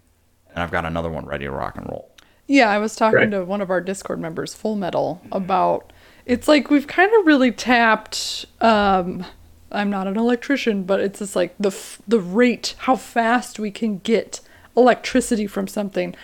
and 0.50 0.60
I've 0.64 0.72
got 0.72 0.86
another 0.86 1.10
one 1.10 1.26
ready 1.26 1.46
to 1.46 1.52
rock 1.52 1.78
and 1.78 1.88
roll. 1.90 2.10
Yeah, 2.48 2.70
I 2.70 2.78
was 2.78 2.96
talking 2.96 3.18
Right. 3.20 3.32
to 3.32 3.46
one 3.46 3.62
of 3.62 3.70
our 3.70 3.80
Discord 3.80 4.20
members, 4.20 4.54
Full 4.54 4.76
Metal, 4.76 5.22
about 5.32 5.94
it's 6.26 6.48
like 6.48 6.70
we've 6.70 6.88
kind 6.88 7.12
of 7.20 7.26
really 7.26 7.52
tapped. 7.52 8.46
Um, 8.62 9.26
I'm 9.72 9.90
not 9.90 10.08
an 10.08 10.18
electrician, 10.18 10.84
but 10.84 11.00
it's 11.00 11.20
just 11.20 11.36
like 11.38 11.56
the 11.60 11.70
f- 11.70 12.02
the 12.08 12.20
rate, 12.20 12.76
how 12.80 12.96
fast 12.98 13.60
we 13.60 13.72
can 13.72 14.00
get 14.00 14.42
electricity 14.76 15.48
from 15.48 15.68
something. 15.68 16.16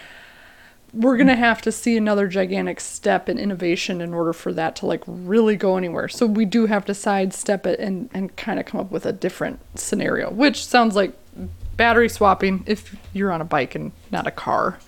We're 0.94 1.18
gonna 1.18 1.36
have 1.36 1.62
to 1.64 1.72
see 1.72 1.98
another 1.98 2.28
gigantic 2.28 2.80
step 2.80 3.30
in 3.30 3.38
innovation 3.38 4.02
in 4.02 4.14
order 4.14 4.34
for 4.34 4.52
that 4.54 4.76
to 4.78 4.86
like 4.86 5.04
really 5.06 5.56
go 5.56 5.78
anywhere. 5.78 6.08
So 6.08 6.26
we 6.26 6.46
do 6.46 6.66
have 6.66 6.86
to 6.86 6.94
sidestep 6.94 7.66
it 7.68 7.80
and 7.80 8.10
and 8.14 8.36
kind 8.36 8.60
of 8.60 8.66
come 8.66 8.80
up 8.82 8.92
with 8.92 9.06
a 9.06 9.14
different 9.14 9.60
scenario, 9.76 10.32
which 10.32 10.66
sounds 10.66 10.96
like 10.96 11.14
battery 11.78 12.10
swapping 12.10 12.64
if 12.66 12.96
you're 13.14 13.32
on 13.32 13.40
a 13.42 13.46
bike 13.46 13.76
and 13.76 13.92
not 14.12 14.28
a 14.28 14.32
car. 14.32 14.80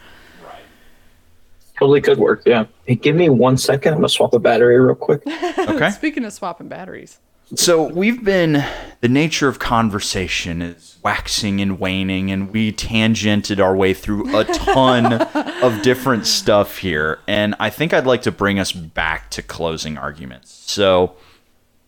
Totally 1.79 2.01
could 2.01 2.19
work. 2.19 2.43
Yeah. 2.45 2.65
Hey, 2.85 2.95
give 2.95 3.15
me 3.15 3.29
one 3.29 3.57
second. 3.57 3.93
I'm 3.93 3.99
gonna 3.99 4.09
swap 4.09 4.33
a 4.33 4.39
battery 4.39 4.79
real 4.79 4.95
quick. 4.95 5.23
Okay. 5.57 5.91
Speaking 5.91 6.25
of 6.25 6.33
swapping 6.33 6.67
batteries. 6.67 7.19
So 7.55 7.83
we've 7.83 8.23
been 8.23 8.63
the 9.01 9.09
nature 9.09 9.49
of 9.49 9.59
conversation 9.59 10.61
is 10.61 10.97
waxing 11.03 11.59
and 11.59 11.79
waning, 11.79 12.31
and 12.31 12.49
we 12.49 12.71
tangented 12.71 13.61
our 13.61 13.75
way 13.75 13.93
through 13.93 14.37
a 14.37 14.45
ton 14.45 15.13
of 15.61 15.81
different 15.81 16.27
stuff 16.27 16.77
here. 16.77 17.19
And 17.27 17.55
I 17.59 17.69
think 17.69 17.93
I'd 17.93 18.05
like 18.05 18.21
to 18.21 18.31
bring 18.31 18.57
us 18.57 18.71
back 18.71 19.29
to 19.31 19.41
closing 19.41 19.97
arguments. 19.97 20.51
So 20.51 21.15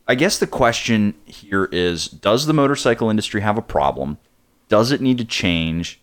I 0.05 0.15
guess 0.15 0.37
the 0.37 0.47
question 0.47 1.13
here 1.25 1.69
is 1.71 2.07
Does 2.07 2.45
the 2.45 2.53
motorcycle 2.53 3.09
industry 3.09 3.39
have 3.39 3.57
a 3.57 3.61
problem? 3.61 4.17
Does 4.67 4.91
it 4.91 4.99
need 4.99 5.17
to 5.19 5.25
change? 5.25 6.01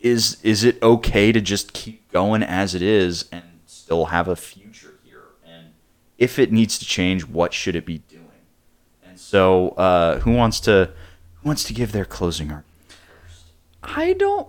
Is 0.00 0.36
is 0.42 0.62
it 0.62 0.82
okay 0.82 1.32
to 1.32 1.40
just 1.40 1.72
keep 1.72 2.12
going 2.12 2.42
as 2.42 2.74
it 2.74 2.82
is 2.82 3.24
and 3.32 3.44
still 3.64 4.06
have 4.06 4.28
a 4.28 4.36
future 4.36 4.98
here? 5.02 5.22
And 5.46 5.68
if 6.18 6.38
it 6.38 6.52
needs 6.52 6.78
to 6.80 6.84
change, 6.84 7.24
what 7.24 7.54
should 7.54 7.76
it 7.76 7.86
be 7.86 7.98
doing? 7.98 8.13
So, 9.34 9.70
uh, 9.70 10.20
who 10.20 10.30
wants 10.30 10.60
to 10.60 10.90
who 11.42 11.48
wants 11.48 11.64
to 11.64 11.72
give 11.74 11.90
their 11.90 12.04
closing 12.04 12.52
art? 12.52 12.64
I 13.82 14.12
don't. 14.12 14.46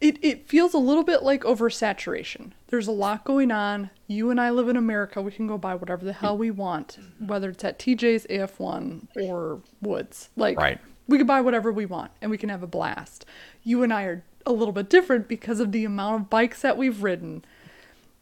It, 0.00 0.16
it 0.22 0.46
feels 0.48 0.74
a 0.74 0.78
little 0.78 1.02
bit 1.02 1.24
like 1.24 1.42
oversaturation. 1.42 2.52
There's 2.68 2.86
a 2.86 2.92
lot 2.92 3.24
going 3.24 3.50
on. 3.50 3.90
You 4.06 4.30
and 4.30 4.40
I 4.40 4.50
live 4.50 4.68
in 4.68 4.76
America. 4.76 5.20
We 5.20 5.32
can 5.32 5.48
go 5.48 5.58
buy 5.58 5.74
whatever 5.74 6.04
the 6.04 6.12
hell 6.12 6.38
we 6.38 6.52
want, 6.52 6.98
whether 7.18 7.50
it's 7.50 7.64
at 7.64 7.80
TJ's, 7.80 8.28
AF1, 8.30 9.08
or 9.16 9.60
Woods. 9.82 10.28
Like, 10.36 10.56
Right. 10.56 10.78
we 11.08 11.18
can 11.18 11.26
buy 11.26 11.40
whatever 11.40 11.72
we 11.72 11.84
want 11.84 12.12
and 12.22 12.30
we 12.30 12.38
can 12.38 12.48
have 12.48 12.62
a 12.62 12.68
blast. 12.68 13.26
You 13.64 13.82
and 13.82 13.92
I 13.92 14.04
are 14.04 14.22
a 14.46 14.52
little 14.52 14.70
bit 14.70 14.88
different 14.88 15.26
because 15.26 15.58
of 15.58 15.72
the 15.72 15.84
amount 15.84 16.22
of 16.22 16.30
bikes 16.30 16.62
that 16.62 16.76
we've 16.76 17.02
ridden. 17.02 17.44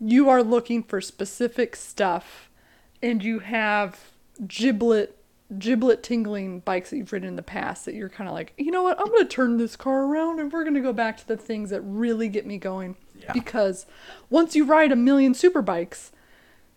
You 0.01 0.31
are 0.31 0.43
looking 0.43 0.83
for 0.83 1.03
specific 1.03 1.77
stuff 1.77 2.49
and 3.03 3.23
you 3.23 3.41
have 3.41 4.01
giblet 4.47 5.16
giblet 5.59 6.03
tingling 6.03 6.61
bikes 6.61 6.91
that 6.91 6.97
you've 6.97 7.13
ridden 7.13 7.29
in 7.29 7.37
the 7.37 7.43
past 7.43 7.85
that 7.85 7.95
you're 7.95 8.09
kind 8.09 8.29
of 8.29 8.35
like, 8.35 8.53
you 8.57 8.71
know 8.71 8.83
what, 8.83 8.99
I'm 8.99 9.07
going 9.07 9.23
to 9.23 9.29
turn 9.29 9.57
this 9.57 9.77
car 9.77 10.05
around 10.05 10.41
and 10.41 10.53
we're 10.53 10.65
going 10.65 10.75
to 10.75 10.81
go 10.81 10.93
back 10.93 11.17
to 11.19 11.29
the 11.29 11.37
things 11.37 11.71
that 11.71 11.81
really 11.83 12.29
get 12.29 12.47
me 12.47 12.59
going. 12.59 12.97
Yeah. 13.21 13.33
Because 13.33 13.87
once 14.29 14.57
you 14.57 14.65
ride 14.65 14.93
a 14.93 14.97
million 14.97 15.35
super 15.35 15.63
bikes, 15.63 16.13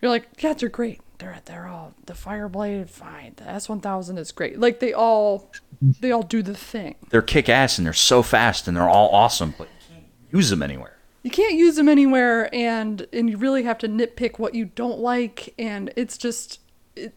you're 0.01 0.11
like, 0.11 0.27
yeah, 0.39 0.53
they're 0.53 0.69
great. 0.69 1.01
They're 1.17 1.41
they're 1.43 1.67
all 1.67 1.93
the 2.05 2.13
Fireblade, 2.13 2.89
fine. 2.89 3.33
The 3.35 3.43
S1000 3.43 4.17
is 4.17 4.31
great. 4.31 4.57
Like 4.57 4.79
they 4.79 4.93
all 4.93 5.51
they 5.81 6.11
all 6.11 6.23
do 6.23 6.41
the 6.41 6.55
thing. 6.55 6.95
They're 7.09 7.21
kick 7.21 7.49
ass 7.49 7.77
and 7.77 7.85
they're 7.85 7.93
so 7.93 8.23
fast 8.23 8.67
and 8.67 8.77
they're 8.77 8.87
all 8.87 9.09
awesome, 9.09 9.53
but 9.57 9.67
you 9.89 9.95
can't 9.95 10.05
use 10.31 10.49
them 10.49 10.63
anywhere. 10.63 10.95
You 11.23 11.31
can't 11.31 11.55
use 11.55 11.75
them 11.75 11.89
anywhere, 11.89 12.53
and 12.55 13.05
and 13.11 13.29
you 13.29 13.35
really 13.35 13.63
have 13.63 13.77
to 13.79 13.89
nitpick 13.89 14.39
what 14.39 14.55
you 14.55 14.65
don't 14.65 14.99
like, 14.99 15.53
and 15.59 15.91
it's 15.97 16.17
just 16.17 16.61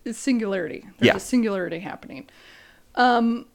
it's 0.04 0.18
singularity. 0.18 0.84
There's 0.98 1.08
Yeah. 1.08 1.16
a 1.16 1.20
singularity 1.20 1.80
happening. 1.80 2.28
Um, 2.94 3.46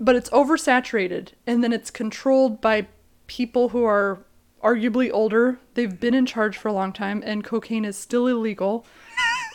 but 0.00 0.16
it's 0.16 0.28
oversaturated, 0.30 1.28
and 1.46 1.62
then 1.62 1.72
it's 1.72 1.90
controlled 1.90 2.60
by 2.60 2.86
people 3.26 3.70
who 3.70 3.84
are 3.84 4.18
arguably 4.62 5.10
older. 5.12 5.58
They've 5.74 5.98
been 5.98 6.14
in 6.14 6.26
charge 6.26 6.56
for 6.56 6.68
a 6.68 6.72
long 6.72 6.92
time, 6.92 7.22
and 7.24 7.44
cocaine 7.44 7.84
is 7.84 7.96
still 7.96 8.26
illegal. 8.26 8.84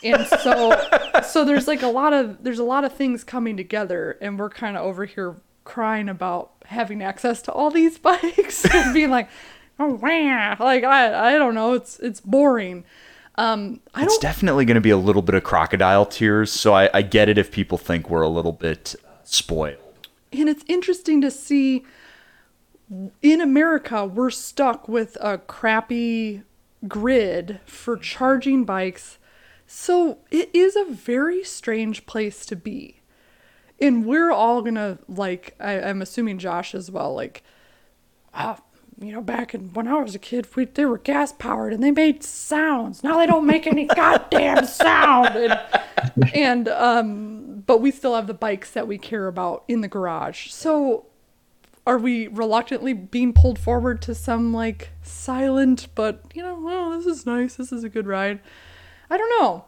and 0.02 0.26
so 0.26 0.80
so 1.22 1.44
there's 1.44 1.68
like 1.68 1.82
a 1.82 1.86
lot 1.88 2.12
of 2.14 2.42
there's 2.42 2.58
a 2.58 2.64
lot 2.64 2.84
of 2.84 2.94
things 2.94 3.22
coming 3.22 3.54
together 3.54 4.16
and 4.22 4.38
we're 4.38 4.48
kind 4.48 4.74
of 4.74 4.82
over 4.82 5.04
here 5.04 5.36
crying 5.64 6.08
about 6.08 6.52
having 6.64 7.02
access 7.02 7.42
to 7.42 7.52
all 7.52 7.70
these 7.70 7.98
bikes 8.08 8.64
and 8.64 8.94
being 8.94 9.10
like, 9.10 9.28
oh 9.78 9.94
wow, 9.94 10.56
like 10.58 10.84
I 10.84 11.34
I 11.34 11.38
don't 11.38 11.54
know, 11.54 11.74
it's 11.74 11.98
it's 12.00 12.20
boring. 12.20 12.84
Um, 13.40 13.80
I 13.94 14.02
It's 14.04 14.14
don't. 14.14 14.22
definitely 14.22 14.64
going 14.66 14.74
to 14.74 14.80
be 14.80 14.90
a 14.90 14.96
little 14.98 15.22
bit 15.22 15.34
of 15.34 15.42
crocodile 15.44 16.04
tears. 16.04 16.52
So 16.52 16.74
I, 16.74 16.90
I 16.92 17.02
get 17.02 17.28
it 17.28 17.38
if 17.38 17.50
people 17.50 17.78
think 17.78 18.10
we're 18.10 18.22
a 18.22 18.28
little 18.28 18.52
bit 18.52 18.94
uh, 19.04 19.08
spoiled. 19.24 20.08
and 20.32 20.48
it's 20.48 20.64
interesting 20.68 21.20
to 21.22 21.30
see 21.30 21.84
in 23.22 23.40
America, 23.40 24.04
we're 24.04 24.30
stuck 24.30 24.88
with 24.88 25.16
a 25.20 25.38
crappy 25.38 26.42
grid 26.88 27.60
for 27.64 27.96
charging 27.96 28.64
bikes. 28.64 29.18
So 29.66 30.18
it 30.30 30.50
is 30.52 30.74
a 30.76 30.84
very 30.84 31.44
strange 31.44 32.04
place 32.06 32.44
to 32.46 32.56
be. 32.56 33.00
And 33.80 34.04
we're 34.04 34.32
all 34.32 34.60
gonna, 34.60 34.98
like, 35.08 35.54
I, 35.60 35.80
I'm 35.80 36.02
assuming 36.02 36.38
Josh 36.38 36.74
as 36.74 36.90
well, 36.90 37.14
like, 37.14 37.42
ah, 38.34 38.58
you 39.00 39.12
know, 39.12 39.22
back 39.22 39.54
in 39.54 39.72
when 39.72 39.88
I 39.88 40.00
was 40.02 40.14
a 40.14 40.18
kid, 40.18 40.46
we, 40.54 40.66
they 40.66 40.84
were 40.84 40.98
gas 40.98 41.32
powered 41.32 41.72
and 41.72 41.82
they 41.82 41.90
made 41.90 42.22
sounds. 42.22 43.02
Now 43.02 43.16
they 43.16 43.26
don't 43.26 43.46
make 43.46 43.66
any 43.66 43.86
goddamn 43.86 44.66
sound. 44.66 45.36
And, 45.36 46.34
and 46.34 46.68
um, 46.68 47.62
but 47.66 47.80
we 47.80 47.90
still 47.90 48.14
have 48.14 48.26
the 48.26 48.34
bikes 48.34 48.70
that 48.72 48.86
we 48.86 48.98
care 48.98 49.26
about 49.26 49.64
in 49.68 49.80
the 49.80 49.88
garage. 49.88 50.50
So 50.50 51.06
are 51.86 51.96
we 51.96 52.28
reluctantly 52.28 52.92
being 52.92 53.32
pulled 53.32 53.58
forward 53.58 54.02
to 54.02 54.14
some 54.14 54.52
like 54.52 54.90
silent 55.02 55.88
but 55.94 56.22
you 56.34 56.42
know 56.42 56.62
oh 56.66 56.96
this 56.96 57.06
is 57.06 57.24
nice. 57.24 57.56
This 57.56 57.72
is 57.72 57.82
a 57.82 57.88
good 57.88 58.06
ride. 58.06 58.40
I 59.08 59.16
don't 59.16 59.40
know. 59.40 59.64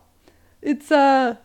It's 0.60 0.92
uh 0.92 1.36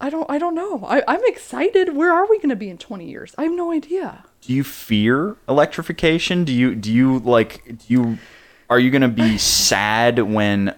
i 0.00 0.10
don't 0.10 0.28
i 0.28 0.36
don't 0.36 0.56
know. 0.56 0.84
I, 0.84 1.04
i'm 1.06 1.24
excited. 1.26 1.94
Where 1.94 2.12
are 2.12 2.28
we 2.28 2.38
going 2.38 2.48
to 2.48 2.56
be 2.56 2.68
in 2.68 2.78
20 2.78 3.08
years? 3.08 3.36
I 3.38 3.44
have 3.44 3.52
no 3.52 3.70
idea 3.70 4.24
Do 4.42 4.52
you 4.52 4.64
fear 4.64 5.36
electrification? 5.48 6.44
Do 6.44 6.52
you 6.52 6.74
do 6.74 6.92
you 6.92 7.18
like 7.20 7.64
do 7.64 7.84
you 7.88 8.18
are 8.68 8.78
you 8.78 8.90
going 8.90 9.02
to 9.02 9.08
be 9.08 9.38
sad 9.38 10.18
when 10.18 10.74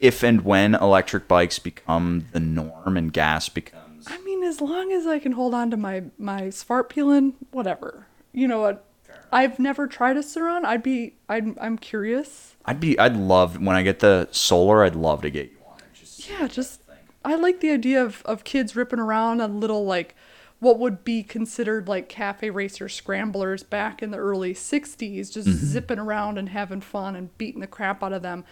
if 0.00 0.22
and 0.22 0.42
when 0.42 0.74
electric 0.74 1.28
bikes 1.28 1.58
become 1.58 2.26
the 2.32 2.40
norm 2.40 2.96
and 2.96 3.12
gas 3.12 3.48
becomes 3.48 4.06
i 4.06 4.16
mean 4.18 4.44
as 4.44 4.60
long 4.60 4.92
as 4.92 5.08
i 5.08 5.18
can 5.18 5.32
hold 5.32 5.52
on 5.52 5.72
to 5.72 5.76
my 5.76 6.04
my 6.16 6.42
Svartpilen 6.42 7.32
whatever 7.50 8.06
you 8.32 8.46
know 8.46 8.60
what 8.60 8.84
i've 9.32 9.58
never 9.58 9.88
tried 9.88 10.16
a 10.16 10.22
Sur-Ron. 10.22 10.64
i'd 10.64 10.84
be 10.84 11.14
i'm, 11.28 11.56
I'm 11.60 11.76
curious 11.78 12.54
I'd 12.68 12.80
be 12.80 12.98
I'd 12.98 13.16
love 13.16 13.58
when 13.62 13.76
I 13.76 13.82
get 13.82 14.00
the 14.00 14.28
solar, 14.30 14.84
I'd 14.84 14.94
love 14.94 15.22
to 15.22 15.30
get 15.30 15.50
you 15.50 15.56
on 15.66 15.78
it. 15.78 15.94
Just 15.94 16.28
Yeah, 16.28 16.46
just 16.46 16.82
I 17.24 17.34
like 17.36 17.60
the 17.60 17.70
idea 17.70 18.02
of, 18.04 18.20
of 18.26 18.44
kids 18.44 18.76
ripping 18.76 18.98
around 18.98 19.40
on 19.40 19.58
little 19.58 19.86
like 19.86 20.14
what 20.60 20.78
would 20.78 21.04
be 21.04 21.22
considered 21.22 21.88
like 21.88 22.08
cafe 22.08 22.50
racer 22.50 22.88
scramblers 22.88 23.62
back 23.62 24.02
in 24.02 24.10
the 24.10 24.18
early 24.18 24.52
60s 24.52 25.32
just 25.32 25.48
zipping 25.48 25.98
around 25.98 26.38
and 26.38 26.48
having 26.48 26.80
fun 26.80 27.14
and 27.14 27.36
beating 27.38 27.60
the 27.60 27.66
crap 27.66 28.02
out 28.02 28.12
of 28.12 28.22
them. 28.22 28.44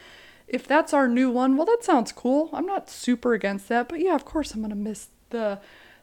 If 0.47 0.67
that's 0.69 0.93
our 0.93 1.09
new 1.09 1.31
one, 1.31 1.57
well 1.57 1.67
that 1.67 1.83
sounds 1.83 2.13
cool. 2.13 2.51
I'm 2.53 2.67
not 2.67 2.89
super 2.89 3.35
against 3.35 3.69
that, 3.69 3.89
but 3.89 4.01
yeah, 4.01 4.15
of 4.15 4.25
course 4.25 4.53
I'm 4.53 4.61
going 4.61 4.71
to 4.71 4.77
miss 4.77 5.09
the 5.31 5.61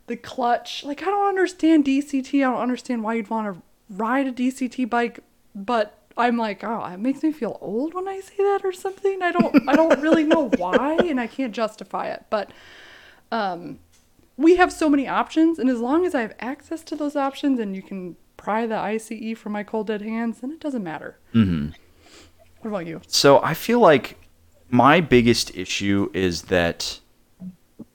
the 0.08 0.18
clutch. 0.18 0.84
Like 0.84 1.02
I 1.02 1.06
don't 1.06 1.28
understand 1.28 1.86
DCT. 1.86 2.40
I 2.40 2.52
don't 2.52 2.62
understand 2.62 3.04
why 3.04 3.14
you'd 3.14 3.30
want 3.30 3.56
to 3.56 3.62
ride 3.90 4.28
a 4.28 4.34
DCT 4.34 4.90
bike, 4.90 5.22
but 5.56 5.98
I'm 6.18 6.38
like, 6.38 6.64
oh, 6.64 6.84
it 6.86 7.00
makes 7.00 7.24
me 7.24 7.32
feel 7.32 7.58
old 7.62 7.94
when 7.94 8.08
I 8.08 8.20
say 8.20 8.36
that 8.38 8.62
or 8.64 8.74
something. 8.74 9.22
I 9.22 9.32
don't 9.32 9.70
I 9.70 9.76
don't 9.76 10.02
really 10.02 10.26
know 10.26 10.50
why 10.58 10.98
and 10.98 11.20
I 11.20 11.28
can't 11.28 11.54
justify 11.54 12.08
it. 12.08 12.26
But 12.30 12.52
um 13.32 13.80
we 14.38 14.56
have 14.56 14.72
so 14.72 14.90
many 14.90 15.08
options 15.08 15.60
and 15.60 15.70
as 15.70 15.80
long 15.80 16.06
as 16.06 16.16
I 16.16 16.22
have 16.22 16.36
access 16.40 16.84
to 16.84 16.96
those 16.96 17.16
options 17.16 17.60
and 17.60 17.76
you 17.76 17.82
can 17.82 18.16
pry 18.38 18.66
the 18.66 18.78
ICE 18.78 19.38
from 19.38 19.52
my 19.52 19.64
cold 19.64 19.88
dead 19.88 20.02
hands, 20.02 20.42
then 20.42 20.52
it 20.52 20.60
doesn't 20.60 20.84
matter. 20.84 21.18
Mm-hmm. 21.34 21.70
What 22.62 22.70
about 22.70 22.88
you? 22.88 23.02
So 23.08 23.42
I 23.42 23.54
feel 23.54 23.80
like 23.80 24.18
my 24.70 25.02
biggest 25.02 25.56
issue 25.56 26.10
is 26.14 26.44
that 26.44 27.00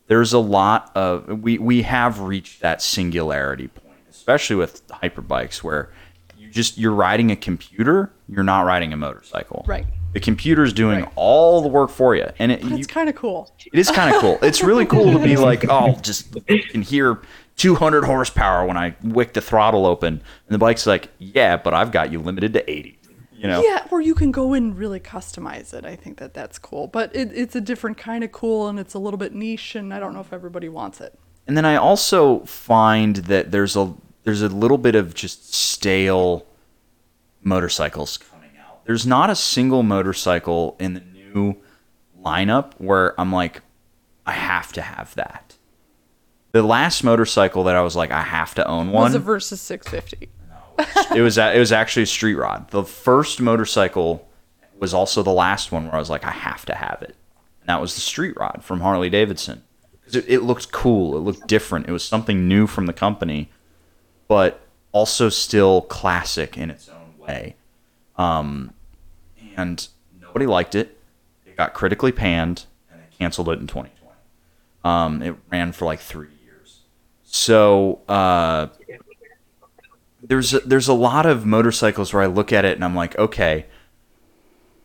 there's 0.06 0.32
a 0.32 0.38
lot 0.38 0.90
of 0.94 1.42
we 1.42 1.58
we 1.58 1.82
have 1.82 2.20
reached 2.20 2.60
that 2.60 2.80
singularity 2.80 3.68
point, 3.68 3.98
especially 4.10 4.56
with 4.56 4.86
hyperbikes 4.88 5.62
where 5.62 5.90
you 6.36 6.50
just 6.50 6.78
you're 6.78 6.92
riding 6.92 7.30
a 7.30 7.36
computer, 7.36 8.12
you're 8.28 8.44
not 8.44 8.62
riding 8.62 8.92
a 8.92 8.96
motorcycle. 8.96 9.64
Right. 9.66 9.86
The 10.14 10.20
computer's 10.20 10.72
doing 10.72 11.00
Right. 11.00 11.12
all 11.16 11.60
the 11.60 11.68
work 11.68 11.90
for 11.90 12.14
you, 12.16 12.26
and 12.38 12.50
it, 12.50 12.60
it's 12.62 12.86
kind 12.86 13.08
of 13.08 13.14
cool. 13.14 13.52
it 13.72 13.78
is 13.78 13.90
kind 13.90 14.14
of 14.14 14.20
cool. 14.20 14.38
It's 14.42 14.62
really 14.62 14.86
cool 14.86 15.12
to 15.12 15.18
be 15.18 15.36
like, 15.50 15.68
oh, 15.68 15.96
just 16.00 16.34
can 16.70 16.82
hear 16.82 17.20
200 17.56 18.04
horsepower 18.04 18.66
when 18.66 18.76
I 18.76 18.96
wick 19.02 19.34
the 19.34 19.40
throttle 19.40 19.84
open, 19.86 20.14
and 20.14 20.22
the 20.54 20.58
bike's 20.58 20.86
like, 20.86 21.10
yeah, 21.18 21.56
but 21.58 21.74
I've 21.74 21.92
got 21.92 22.10
you 22.10 22.20
limited 22.20 22.52
to 22.54 22.70
80. 22.70 22.98
You 23.36 23.46
know. 23.46 23.62
Yeah, 23.62 23.86
or 23.92 24.00
you 24.00 24.16
can 24.16 24.32
go 24.32 24.54
in 24.54 24.64
and 24.64 24.78
really 24.78 24.98
customize 24.98 25.72
it. 25.72 25.84
I 25.84 25.94
think 25.94 26.18
that 26.18 26.34
that's 26.34 26.58
cool, 26.58 26.88
but 26.88 27.14
it, 27.14 27.30
it's 27.32 27.54
a 27.54 27.60
different 27.60 27.96
kind 27.96 28.24
of 28.24 28.32
cool, 28.32 28.66
and 28.66 28.80
it's 28.80 28.94
a 28.94 28.98
little 28.98 29.18
bit 29.18 29.32
niche, 29.34 29.76
and 29.76 29.94
I 29.94 30.00
don't 30.00 30.12
know 30.14 30.20
if 30.20 30.32
everybody 30.32 30.68
wants 30.68 31.00
it. 31.00 31.16
And 31.46 31.56
then 31.56 31.64
I 31.64 31.76
also 31.76 32.40
find 32.40 33.14
that 33.16 33.52
there's 33.52 33.76
a 33.76 33.94
there's 34.24 34.42
a 34.42 34.48
little 34.48 34.76
bit 34.78 34.94
of 34.96 35.14
just 35.14 35.54
stale 35.54 36.46
motorcycles. 37.42 38.18
There's 38.88 39.06
not 39.06 39.28
a 39.28 39.36
single 39.36 39.82
motorcycle 39.82 40.74
in 40.80 40.94
the 40.94 41.00
new 41.00 41.56
lineup 42.24 42.72
where 42.78 43.20
I'm 43.20 43.30
like, 43.30 43.60
I 44.24 44.32
have 44.32 44.72
to 44.72 44.80
have 44.80 45.14
that. 45.14 45.56
The 46.52 46.62
last 46.62 47.04
motorcycle 47.04 47.64
that 47.64 47.76
I 47.76 47.82
was 47.82 47.94
like, 47.94 48.10
I 48.10 48.22
have 48.22 48.54
to 48.54 48.66
own 48.66 48.90
one. 48.90 49.12
Was 49.12 49.14
a 49.14 49.20
Versys 49.20 49.58
650. 49.58 50.30
it 51.14 51.20
was 51.20 51.36
it 51.36 51.58
was 51.58 51.70
actually 51.70 52.04
a 52.04 52.06
street 52.06 52.36
rod. 52.36 52.70
The 52.70 52.82
first 52.82 53.42
motorcycle 53.42 54.26
was 54.78 54.94
also 54.94 55.22
the 55.22 55.32
last 55.32 55.70
one 55.70 55.84
where 55.84 55.96
I 55.96 55.98
was 55.98 56.08
like, 56.08 56.24
I 56.24 56.30
have 56.30 56.64
to 56.64 56.74
have 56.74 57.02
it. 57.02 57.14
And 57.60 57.68
that 57.68 57.82
was 57.82 57.94
the 57.94 58.00
street 58.00 58.38
rod 58.40 58.64
from 58.64 58.80
Harley 58.80 59.10
Davidson. 59.10 59.64
It, 60.06 60.24
it 60.26 60.42
looked 60.44 60.72
cool. 60.72 61.14
It 61.14 61.20
looked 61.20 61.46
different. 61.46 61.90
It 61.90 61.92
was 61.92 62.04
something 62.04 62.48
new 62.48 62.66
from 62.66 62.86
the 62.86 62.94
company, 62.94 63.50
but 64.28 64.62
also 64.92 65.28
still 65.28 65.82
classic 65.82 66.56
in 66.56 66.70
its 66.70 66.88
own 66.88 67.18
way. 67.18 67.54
Um, 68.16 68.72
and 69.58 69.88
nobody 70.20 70.46
liked 70.46 70.74
it. 70.74 70.96
It 71.44 71.56
got 71.56 71.74
critically 71.74 72.12
panned, 72.12 72.64
and 72.90 73.00
they 73.02 73.16
canceled 73.18 73.48
it 73.48 73.58
in 73.58 73.66
2020. 73.66 73.90
Um, 74.84 75.20
it 75.22 75.34
ran 75.50 75.72
for 75.72 75.84
like 75.84 75.98
three 75.98 76.28
years. 76.44 76.80
So 77.24 78.00
uh, 78.08 78.68
there's 80.22 80.54
a, 80.54 80.60
there's 80.60 80.88
a 80.88 80.94
lot 80.94 81.26
of 81.26 81.44
motorcycles 81.44 82.14
where 82.14 82.22
I 82.22 82.26
look 82.26 82.52
at 82.52 82.64
it 82.64 82.76
and 82.76 82.84
I'm 82.84 82.94
like, 82.94 83.18
okay, 83.18 83.66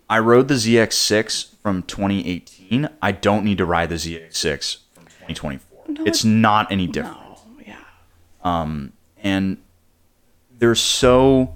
I 0.09 0.19
rode 0.19 0.47
the 0.47 0.55
ZX6 0.55 1.55
from 1.61 1.83
2018. 1.83 2.89
I 3.01 3.11
don't 3.11 3.45
need 3.45 3.59
to 3.59 3.65
ride 3.65 3.89
the 3.89 3.95
ZX6 3.95 4.77
from 4.93 5.05
2024. 5.05 5.83
No, 5.89 6.03
it's 6.05 6.25
not 6.25 6.71
any 6.71 6.87
different. 6.87 7.17
No, 7.17 7.37
yeah. 8.43 8.77
And 9.17 9.57
there's 10.57 10.81
so 10.81 11.55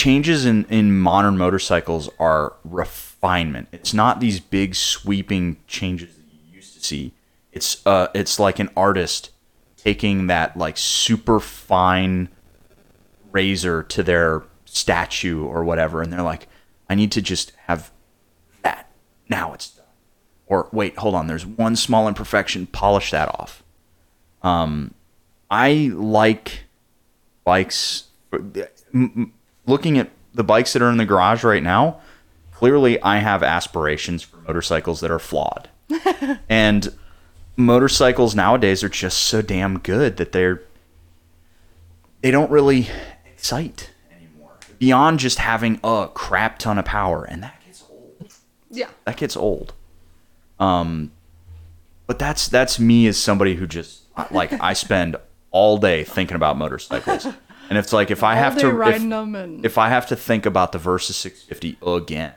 changes 0.00 0.46
in, 0.46 0.64
in 0.70 0.98
modern 0.98 1.36
motorcycles 1.36 2.08
are 2.18 2.54
refinement. 2.64 3.68
It's 3.70 3.92
not 3.92 4.18
these 4.18 4.40
big 4.40 4.74
sweeping 4.74 5.58
changes 5.66 6.16
that 6.16 6.24
you 6.32 6.56
used 6.56 6.72
to 6.72 6.82
see. 6.82 7.12
It's 7.52 7.86
uh 7.86 8.06
it's 8.14 8.38
like 8.38 8.58
an 8.58 8.70
artist 8.74 9.30
taking 9.76 10.26
that 10.28 10.56
like 10.56 10.78
super 10.78 11.38
fine 11.38 12.30
razor 13.30 13.82
to 13.82 14.02
their 14.02 14.44
statue 14.64 15.44
or 15.44 15.64
whatever 15.64 16.00
and 16.00 16.10
they're 16.10 16.22
like 16.22 16.48
I 16.88 16.94
need 16.94 17.12
to 17.12 17.20
just 17.20 17.52
have 17.66 17.90
that. 18.62 18.90
Now 19.28 19.52
it's 19.52 19.68
done. 19.68 19.84
Or 20.46 20.70
wait, 20.72 20.96
hold 20.96 21.14
on, 21.14 21.26
there's 21.26 21.44
one 21.44 21.76
small 21.76 22.08
imperfection, 22.08 22.66
polish 22.68 23.10
that 23.10 23.28
off. 23.28 23.62
Um 24.42 24.94
I 25.50 25.90
like 25.92 26.64
bikes 27.44 28.04
looking 29.70 29.96
at 29.98 30.10
the 30.34 30.44
bikes 30.44 30.72
that 30.74 30.82
are 30.82 30.90
in 30.90 30.98
the 30.98 31.06
garage 31.06 31.44
right 31.44 31.62
now, 31.62 32.00
clearly 32.52 33.00
I 33.00 33.18
have 33.18 33.42
aspirations 33.42 34.22
for 34.22 34.36
motorcycles 34.38 35.00
that 35.00 35.10
are 35.10 35.18
flawed. 35.18 35.70
and 36.48 36.92
motorcycles 37.56 38.34
nowadays 38.34 38.84
are 38.84 38.88
just 38.88 39.18
so 39.18 39.42
damn 39.42 39.78
good 39.78 40.16
that 40.18 40.32
they're 40.32 40.62
they 42.20 42.30
don't 42.30 42.50
really 42.50 42.88
excite 43.24 43.90
anymore. 44.14 44.52
Beyond 44.78 45.18
just 45.18 45.38
having 45.38 45.80
a 45.82 46.08
crap 46.12 46.58
ton 46.58 46.78
of 46.78 46.84
power 46.84 47.24
and 47.24 47.42
that 47.42 47.60
gets 47.64 47.84
old. 47.88 48.32
Yeah. 48.70 48.88
That 49.04 49.16
gets 49.16 49.36
old. 49.36 49.72
Um 50.58 51.12
but 52.06 52.18
that's 52.18 52.48
that's 52.48 52.78
me 52.78 53.06
as 53.06 53.18
somebody 53.18 53.54
who 53.54 53.66
just 53.66 54.02
like 54.30 54.52
I 54.60 54.74
spend 54.74 55.16
all 55.50 55.78
day 55.78 56.04
thinking 56.04 56.36
about 56.36 56.56
motorcycles. 56.58 57.26
And 57.70 57.78
it's 57.78 57.92
like 57.92 58.10
if 58.10 58.22
I 58.22 58.34
have 58.34 58.58
to 58.58 58.82
if, 58.82 59.08
them 59.08 59.34
and 59.34 59.64
if 59.64 59.78
I 59.78 59.88
have 59.88 60.06
to 60.08 60.16
think 60.16 60.44
about 60.44 60.72
the 60.72 60.78
Versys 60.78 61.12
650 61.12 61.78
again, 61.86 62.34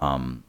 Sinpaku. 0.00 0.42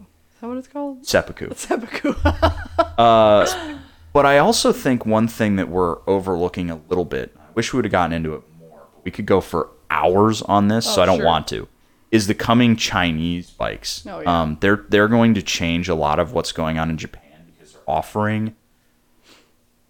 Is 0.00 0.40
that 0.40 0.48
what 0.48 0.56
it's 0.56 0.68
called? 0.68 1.06
seppuku. 1.06 1.50
Seppuku. 1.54 2.14
But 4.10 4.24
I 4.24 4.38
also 4.38 4.72
think 4.72 5.04
one 5.04 5.28
thing 5.28 5.56
that 5.56 5.68
we're 5.68 5.98
overlooking 6.08 6.70
a 6.70 6.76
little 6.88 7.04
bit, 7.04 7.36
I 7.38 7.52
wish 7.54 7.72
we 7.72 7.76
would 7.76 7.84
have 7.84 7.92
gotten 7.92 8.12
into 8.12 8.34
it 8.34 8.42
more. 8.58 8.80
We 9.04 9.10
could 9.10 9.26
go 9.26 9.40
for 9.40 9.68
hours 9.90 10.40
on 10.42 10.68
this, 10.68 10.86
so 10.86 11.00
Oh, 11.00 11.02
I 11.02 11.06
don't 11.06 11.18
sure. 11.18 11.26
want 11.26 11.46
to. 11.48 11.68
Is 12.10 12.26
the 12.26 12.34
coming 12.34 12.74
Chinese 12.74 13.50
bikes. 13.50 14.06
Oh, 14.06 14.20
yeah. 14.20 14.40
Um, 14.42 14.56
they're 14.60 14.86
they're 14.88 15.08
going 15.08 15.34
to 15.34 15.42
change 15.42 15.90
a 15.90 15.94
lot 15.94 16.18
of 16.18 16.32
what's 16.32 16.52
going 16.52 16.78
on 16.78 16.88
in 16.88 16.96
Japan 16.96 17.52
because 17.52 17.74
they're 17.74 17.82
offering 17.86 18.56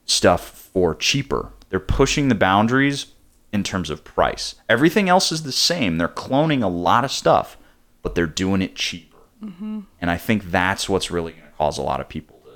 stuff 0.05 0.69
for 0.73 0.97
cheaper. 0.97 1.53
They're 1.69 1.81
pushing 1.81 2.29
the 2.29 2.35
boundaries 2.35 3.07
in 3.53 3.63
terms 3.63 3.91
of 3.91 4.05
price. 4.05 4.55
Everything 4.69 5.09
else 5.09 5.33
is 5.33 5.43
the 5.43 5.53
same. 5.53 5.99
They're 5.99 6.09
cloning 6.09 6.63
a 6.63 6.69
lot 6.69 7.05
of 7.05 7.13
stuff, 7.13 7.57
but 8.03 8.15
they're 8.15 8.27
doing 8.27 8.63
it 8.63 8.75
cheaper. 8.75 9.19
Mm-hmm. 9.43 9.81
And 10.01 10.11
I 10.11 10.17
think 10.17 10.51
that's 10.51 10.89
what's 10.89 11.11
really 11.11 11.33
going 11.33 11.45
to 11.45 11.57
cause 11.57 11.79
a 11.79 11.83
lot 11.83 12.01
of 12.01 12.09
people 12.09 12.41
to 12.45 12.51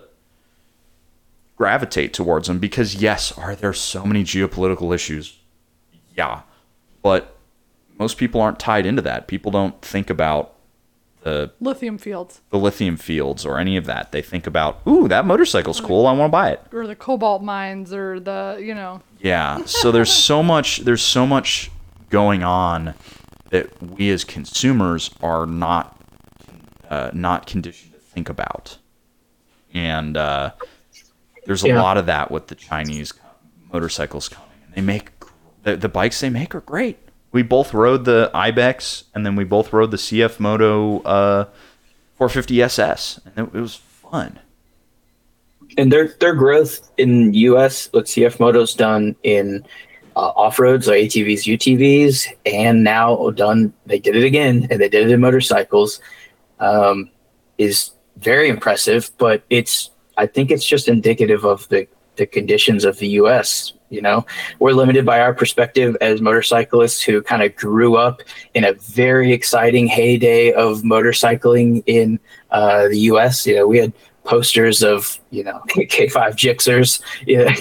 gravitate 1.56 2.12
towards 2.12 2.48
them 2.48 2.58
because 2.58 2.96
yes, 2.96 3.36
are 3.38 3.54
there 3.54 3.72
so 3.72 4.04
many 4.04 4.24
geopolitical 4.24 4.94
issues? 4.94 5.38
Yeah. 6.16 6.42
But 7.02 7.36
most 7.98 8.18
people 8.18 8.40
aren't 8.40 8.58
tied 8.58 8.86
into 8.86 9.02
that. 9.02 9.28
People 9.28 9.52
don't 9.52 9.80
think 9.82 10.10
about 10.10 10.51
the 11.22 11.52
Lithium 11.60 11.98
fields 11.98 12.40
the 12.50 12.58
lithium 12.58 12.96
fields 12.96 13.46
or 13.46 13.58
any 13.58 13.76
of 13.76 13.86
that. 13.86 14.10
They 14.12 14.22
think 14.22 14.46
about, 14.46 14.80
"Ooh, 14.88 15.06
that 15.08 15.24
motorcycle's 15.24 15.80
cool. 15.80 16.06
I 16.06 16.12
want 16.12 16.30
to 16.30 16.32
buy 16.32 16.50
it." 16.50 16.60
or 16.72 16.86
the 16.86 16.96
cobalt 16.96 17.42
mines 17.42 17.92
or 17.92 18.18
the 18.20 18.58
you 18.60 18.74
know 18.74 19.00
Yeah. 19.20 19.64
So 19.64 19.92
there's 19.92 20.12
so 20.12 20.42
much 20.54 20.78
there's 20.80 21.02
so 21.02 21.26
much 21.26 21.70
going 22.10 22.42
on 22.42 22.94
that 23.50 23.82
we 23.82 24.10
as 24.10 24.24
consumers 24.24 25.10
are 25.22 25.46
not 25.46 25.96
uh, 26.90 27.10
not 27.12 27.46
conditioned 27.46 27.92
to 27.94 27.98
think 28.00 28.28
about. 28.28 28.78
And 29.74 30.16
uh, 30.16 30.52
there's 31.46 31.64
a 31.64 31.68
Yeah. 31.68 31.80
lot 31.82 31.96
of 31.96 32.06
that 32.06 32.30
with 32.30 32.48
the 32.48 32.54
Chinese 32.54 33.14
motorcycles 33.72 34.28
coming. 34.28 34.48
And 34.66 34.74
they 34.74 34.80
make 34.82 35.10
the, 35.62 35.76
the 35.76 35.88
bikes 35.88 36.20
they 36.20 36.28
make 36.30 36.54
are 36.54 36.60
great. 36.60 36.98
We 37.32 37.42
both 37.42 37.74
rode 37.74 38.04
the 38.04 38.30
Ibex 38.34 39.04
and 39.14 39.24
then 39.24 39.36
we 39.36 39.44
both 39.44 39.72
rode 39.72 39.90
the 39.90 39.96
CF 39.96 40.38
Moto 40.38 41.00
uh, 41.00 41.44
450 42.14 42.62
SS 42.62 43.20
and 43.24 43.48
it, 43.48 43.56
it 43.56 43.60
was 43.60 43.76
fun. 43.76 44.38
and 45.78 45.90
their 45.90 46.08
their 46.20 46.34
growth 46.34 46.90
in 46.98 47.32
U.S. 47.34 47.88
what 47.92 48.04
CF 48.04 48.38
Moto's 48.38 48.74
done 48.74 49.16
in 49.22 49.64
uh, 50.16 50.32
off 50.36 50.58
roads, 50.58 50.86
like 50.86 51.04
ATVs, 51.04 51.44
UTVs, 51.44 52.26
and 52.44 52.84
now 52.84 53.30
done. 53.30 53.72
They 53.86 53.98
did 53.98 54.16
it 54.16 54.24
again, 54.24 54.66
and 54.70 54.80
they 54.80 54.88
did 54.88 55.06
it 55.06 55.12
in 55.12 55.20
motorcycles. 55.20 56.00
Um, 56.60 57.10
is 57.58 57.92
very 58.18 58.48
impressive, 58.48 59.10
but 59.18 59.42
it's 59.50 59.90
I 60.16 60.26
think 60.26 60.50
it's 60.50 60.66
just 60.66 60.88
indicative 60.88 61.44
of 61.44 61.68
the 61.68 61.88
the 62.16 62.26
conditions 62.26 62.84
of 62.84 62.98
the 62.98 63.08
U.S. 63.08 63.72
You 63.90 64.00
know, 64.00 64.24
we're 64.58 64.72
limited 64.72 65.04
by 65.04 65.20
our 65.20 65.34
perspective 65.34 65.96
as 66.00 66.20
motorcyclists 66.20 67.02
who 67.02 67.22
kind 67.22 67.42
of 67.42 67.54
grew 67.56 67.96
up 67.96 68.22
in 68.54 68.64
a 68.64 68.72
very 68.72 69.32
exciting 69.32 69.86
heyday 69.86 70.52
of 70.52 70.82
motorcycling 70.82 71.82
in 71.86 72.18
uh, 72.50 72.88
the 72.88 72.98
U.S. 73.00 73.46
You 73.46 73.56
know, 73.56 73.66
we 73.66 73.78
had 73.78 73.92
posters 74.24 74.82
of 74.82 75.18
you 75.30 75.44
know 75.44 75.60
K5 75.68 76.12
Gixxers. 76.36 77.02
Yeah. 77.26 77.54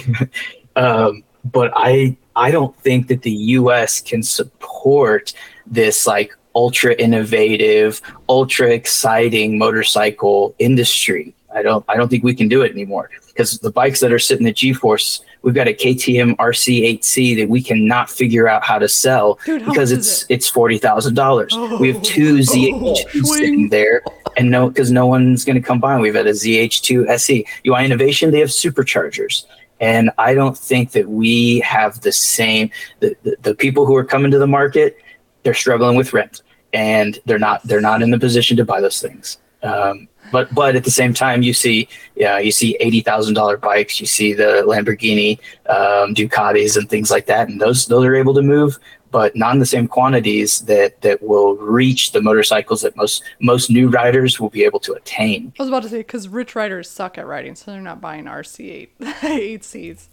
um, 0.75 1.23
but 1.43 1.71
I 1.75 2.17
I 2.35 2.51
don't 2.51 2.75
think 2.77 3.07
that 3.07 3.23
the 3.23 3.31
U.S. 3.31 4.01
can 4.01 4.23
support 4.23 5.33
this 5.65 6.07
like 6.07 6.35
ultra 6.55 6.93
innovative, 6.93 8.01
ultra 8.29 8.69
exciting 8.71 9.57
motorcycle 9.57 10.55
industry. 10.59 11.33
I 11.53 11.61
don't 11.61 11.83
I 11.87 11.95
don't 11.95 12.09
think 12.09 12.23
we 12.23 12.33
can 12.35 12.47
do 12.47 12.61
it 12.61 12.71
anymore 12.71 13.09
because 13.27 13.59
the 13.59 13.71
bikes 13.71 13.99
that 14.01 14.11
are 14.11 14.19
sitting 14.19 14.47
at 14.47 14.55
G-Force, 14.55 15.23
we've 15.41 15.53
got 15.53 15.67
a 15.67 15.73
KTM 15.73 16.35
RC8C 16.37 17.37
that 17.37 17.49
we 17.49 17.61
cannot 17.61 18.09
figure 18.09 18.47
out 18.47 18.63
how 18.63 18.77
to 18.79 18.87
sell 18.87 19.39
Dude, 19.45 19.61
how 19.61 19.71
because 19.71 19.91
it's 19.91 20.23
it? 20.23 20.35
it's 20.35 20.47
forty 20.49 20.77
thousand 20.77 21.15
dollars. 21.15 21.53
we 21.79 21.87
have 21.89 21.97
Oh. 21.97 22.01
two 22.03 22.35
ZH2s 22.37 23.05
Oh, 23.17 23.33
sitting 23.35 23.69
there, 23.69 24.01
and 24.37 24.49
no, 24.49 24.69
because 24.69 24.91
no 24.91 25.05
one's 25.07 25.43
going 25.45 25.55
to 25.55 25.61
come 25.61 25.79
by. 25.79 25.99
We've 25.99 26.15
had 26.15 26.27
a 26.27 26.31
ZH2 26.31 27.07
SE. 27.09 27.45
Want 27.65 27.85
innovation? 27.85 28.31
They 28.31 28.39
have 28.39 28.49
superchargers, 28.49 29.45
and 29.79 30.09
I 30.17 30.33
don't 30.33 30.57
think 30.57 30.91
that 30.91 31.07
we 31.09 31.59
have 31.61 32.01
the 32.01 32.11
same. 32.11 32.69
The, 32.99 33.15
the, 33.23 33.35
the 33.41 33.55
people 33.55 33.85
who 33.85 33.95
are 33.95 34.05
coming 34.05 34.31
to 34.31 34.39
the 34.39 34.47
market, 34.47 34.97
they're 35.43 35.53
struggling 35.53 35.95
with 35.97 36.13
rent, 36.13 36.43
and 36.73 37.19
they're 37.25 37.39
not 37.39 37.61
they're 37.67 37.81
not 37.81 38.01
in 38.01 38.11
the 38.11 38.19
position 38.19 38.57
to 38.57 38.65
buy 38.65 38.79
those 38.81 39.01
things. 39.01 39.37
Um, 39.63 40.07
but 40.31 40.53
but 40.53 40.75
at 40.75 40.83
the 40.83 40.91
same 40.91 41.13
time, 41.13 41.41
you 41.41 41.53
see 41.53 41.87
yeah 42.15 42.39
you 42.39 42.51
see 42.51 42.77
eighty 42.79 43.01
thousand 43.01 43.33
dollar 43.33 43.57
bikes, 43.57 43.99
you 43.99 44.07
see 44.07 44.33
the 44.33 44.63
Lamborghini, 44.65 45.39
um, 45.69 46.13
Ducatis, 46.13 46.77
and 46.77 46.89
things 46.89 47.11
like 47.11 47.25
that, 47.27 47.49
and 47.49 47.59
those 47.59 47.85
those 47.85 48.05
are 48.05 48.15
able 48.15 48.33
to 48.33 48.41
move 48.41 48.79
but 49.11 49.35
not 49.35 49.53
in 49.53 49.59
the 49.59 49.65
same 49.65 49.87
quantities 49.87 50.61
that 50.61 51.01
that 51.01 51.21
will 51.21 51.55
reach 51.57 52.13
the 52.13 52.21
motorcycles 52.21 52.81
that 52.81 52.95
most 52.95 53.23
most 53.39 53.69
new 53.69 53.89
riders 53.89 54.39
will 54.39 54.49
be 54.49 54.63
able 54.63 54.79
to 54.79 54.93
attain. 54.93 55.53
I 55.59 55.63
was 55.63 55.69
about 55.69 55.83
to 55.83 55.89
say 55.89 55.97
because 55.97 56.27
rich 56.27 56.55
riders 56.55 56.89
suck 56.89 57.17
at 57.17 57.27
riding, 57.27 57.55
so 57.55 57.71
they're 57.71 57.81
not 57.81 58.01
buying 58.01 58.25
RC8 58.25 59.23
eight 59.23 59.63
Cs. 59.63 60.09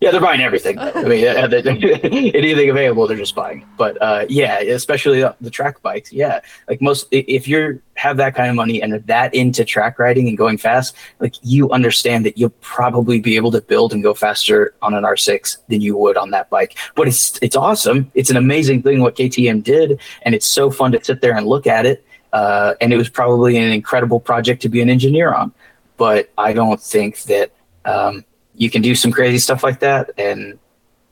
Yeah, 0.00 0.10
they're 0.10 0.20
buying 0.20 0.42
everything. 0.42 0.78
I 0.78 0.92
mean, 1.04 1.24
anything 1.24 2.68
available, 2.68 3.06
they're 3.06 3.16
just 3.16 3.34
buying. 3.34 3.66
But 3.78 4.00
uh, 4.02 4.26
yeah, 4.28 4.58
especially 4.58 5.20
the, 5.20 5.34
the 5.40 5.50
track 5.50 5.80
bikes. 5.80 6.12
Yeah, 6.12 6.40
like 6.68 6.82
most, 6.82 7.08
if 7.10 7.48
you 7.48 7.80
have 7.94 8.18
that 8.18 8.34
kind 8.34 8.50
of 8.50 8.56
money 8.56 8.82
and 8.82 8.92
are 8.92 8.98
that 9.00 9.34
into 9.34 9.64
track 9.64 9.98
riding 9.98 10.28
and 10.28 10.36
going 10.36 10.58
fast, 10.58 10.94
like 11.18 11.34
you 11.42 11.70
understand 11.70 12.26
that 12.26 12.36
you'll 12.36 12.50
probably 12.60 13.20
be 13.20 13.36
able 13.36 13.50
to 13.52 13.62
build 13.62 13.94
and 13.94 14.02
go 14.02 14.12
faster 14.12 14.74
on 14.82 14.92
an 14.92 15.04
R6 15.04 15.56
than 15.68 15.80
you 15.80 15.96
would 15.96 16.18
on 16.18 16.30
that 16.30 16.50
bike. 16.50 16.76
But 16.94 17.08
it's 17.08 17.38
it's 17.40 17.56
awesome. 17.56 18.10
It's 18.14 18.28
an 18.28 18.36
amazing 18.36 18.82
thing 18.82 19.00
what 19.00 19.16
KTM 19.16 19.62
did, 19.62 19.98
and 20.22 20.34
it's 20.34 20.46
so 20.46 20.70
fun 20.70 20.92
to 20.92 21.02
sit 21.02 21.22
there 21.22 21.34
and 21.34 21.46
look 21.46 21.66
at 21.66 21.86
it. 21.86 22.04
Uh, 22.34 22.74
and 22.82 22.92
it 22.92 22.98
was 22.98 23.08
probably 23.08 23.56
an 23.56 23.72
incredible 23.72 24.20
project 24.20 24.60
to 24.60 24.68
be 24.68 24.82
an 24.82 24.90
engineer 24.90 25.32
on. 25.32 25.54
But 25.96 26.30
I 26.36 26.52
don't 26.52 26.80
think 26.80 27.22
that. 27.22 27.52
Um, 27.86 28.26
you 28.56 28.70
can 28.70 28.82
do 28.82 28.94
some 28.94 29.12
crazy 29.12 29.38
stuff 29.38 29.62
like 29.62 29.80
that 29.80 30.10
and 30.18 30.58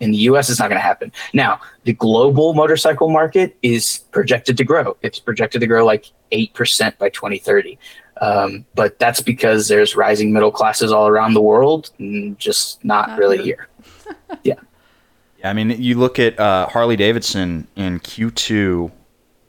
in 0.01 0.11
the 0.11 0.19
US 0.19 0.51
it's 0.51 0.59
not 0.59 0.69
going 0.69 0.79
to 0.79 0.83
happen. 0.83 1.13
Now, 1.33 1.61
the 1.85 1.93
global 1.93 2.55
motorcycle 2.55 3.09
market 3.09 3.57
is 3.63 4.01
projected 4.11 4.57
to 4.59 4.65
grow. 4.65 4.97
It's 5.03 5.19
projected 5.19 5.61
to 5.61 5.67
grow 5.67 5.85
like 5.85 6.07
8% 6.33 6.99
by 6.99 7.09
2030. 7.11 7.79
Um, 8.21 8.65
but 8.75 8.99
that's 8.99 9.21
because 9.21 9.69
there's 9.69 9.97
rising 9.97 10.33
middle 10.33 10.53
classes 10.53 10.93
all 10.93 11.09
around 11.09 11.35
the 11.35 11.41
world 11.43 11.91
and 11.99 12.39
just 12.39 12.85
not, 12.85 13.11
Not 13.11 13.19
really 13.19 13.43
here. 13.43 13.69
here. 14.07 14.17
Yeah. 14.43 14.55
Yeah, 15.39 15.51
I 15.51 15.53
mean, 15.53 15.71
you 15.71 15.99
look 15.99 16.19
at 16.19 16.39
uh, 16.41 16.67
Harley 16.69 16.97
Davidson 16.97 17.69
in 17.77 18.01
Q2 18.01 18.91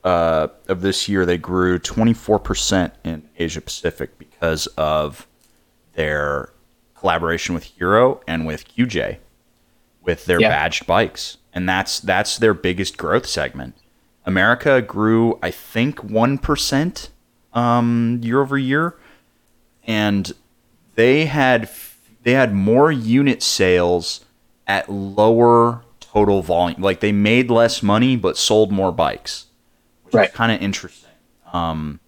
uh, 0.03 0.47
of 0.67 0.81
this 0.81 1.07
year, 1.07 1.25
they 1.25 1.37
grew 1.37 1.79
24% 1.79 2.91
in 3.03 3.27
Asia 3.37 3.61
Pacific 3.61 4.17
because 4.17 4.67
of 4.77 5.27
their 5.93 6.49
collaboration 7.09 7.53
with 7.53 7.65
Hero 7.65 8.19
and 8.27 8.47
with 8.47 8.67
QJ 8.67 9.17
with 10.01 10.25
their 10.25 10.41
Yeah. 10.41 10.49
badged 10.49 10.87
bikes. 10.87 11.37
And 11.53 11.69
that's 11.69 11.99
that's 11.99 12.39
their 12.39 12.55
biggest 12.55 12.97
growth 12.97 13.27
segment. 13.27 13.75
America 14.25 14.81
grew, 14.81 15.37
I 15.43 15.51
think, 15.51 15.97
1% 15.99 17.09
um, 17.53 18.19
year 18.23 18.41
over 18.41 18.57
year. 18.57 18.95
And 19.85 20.33
they 20.95 21.25
had 21.27 21.69
they 22.23 22.31
had 22.31 22.55
more 22.55 22.91
unit 22.91 23.43
sales 23.43 24.25
at 24.65 24.89
lower 24.89 25.83
total 25.99 26.41
volume. 26.41 26.81
Like 26.81 27.01
they 27.01 27.11
made 27.11 27.51
less 27.51 27.83
money 27.83 28.15
but 28.15 28.35
sold 28.35 28.71
more 28.71 28.91
bikes, 28.91 29.45
which 30.03 30.15
Right. 30.15 30.29
is 30.29 30.35
kind 30.35 30.51
of 30.51 30.59
interesting. 30.59 31.11
Um, 31.53 31.99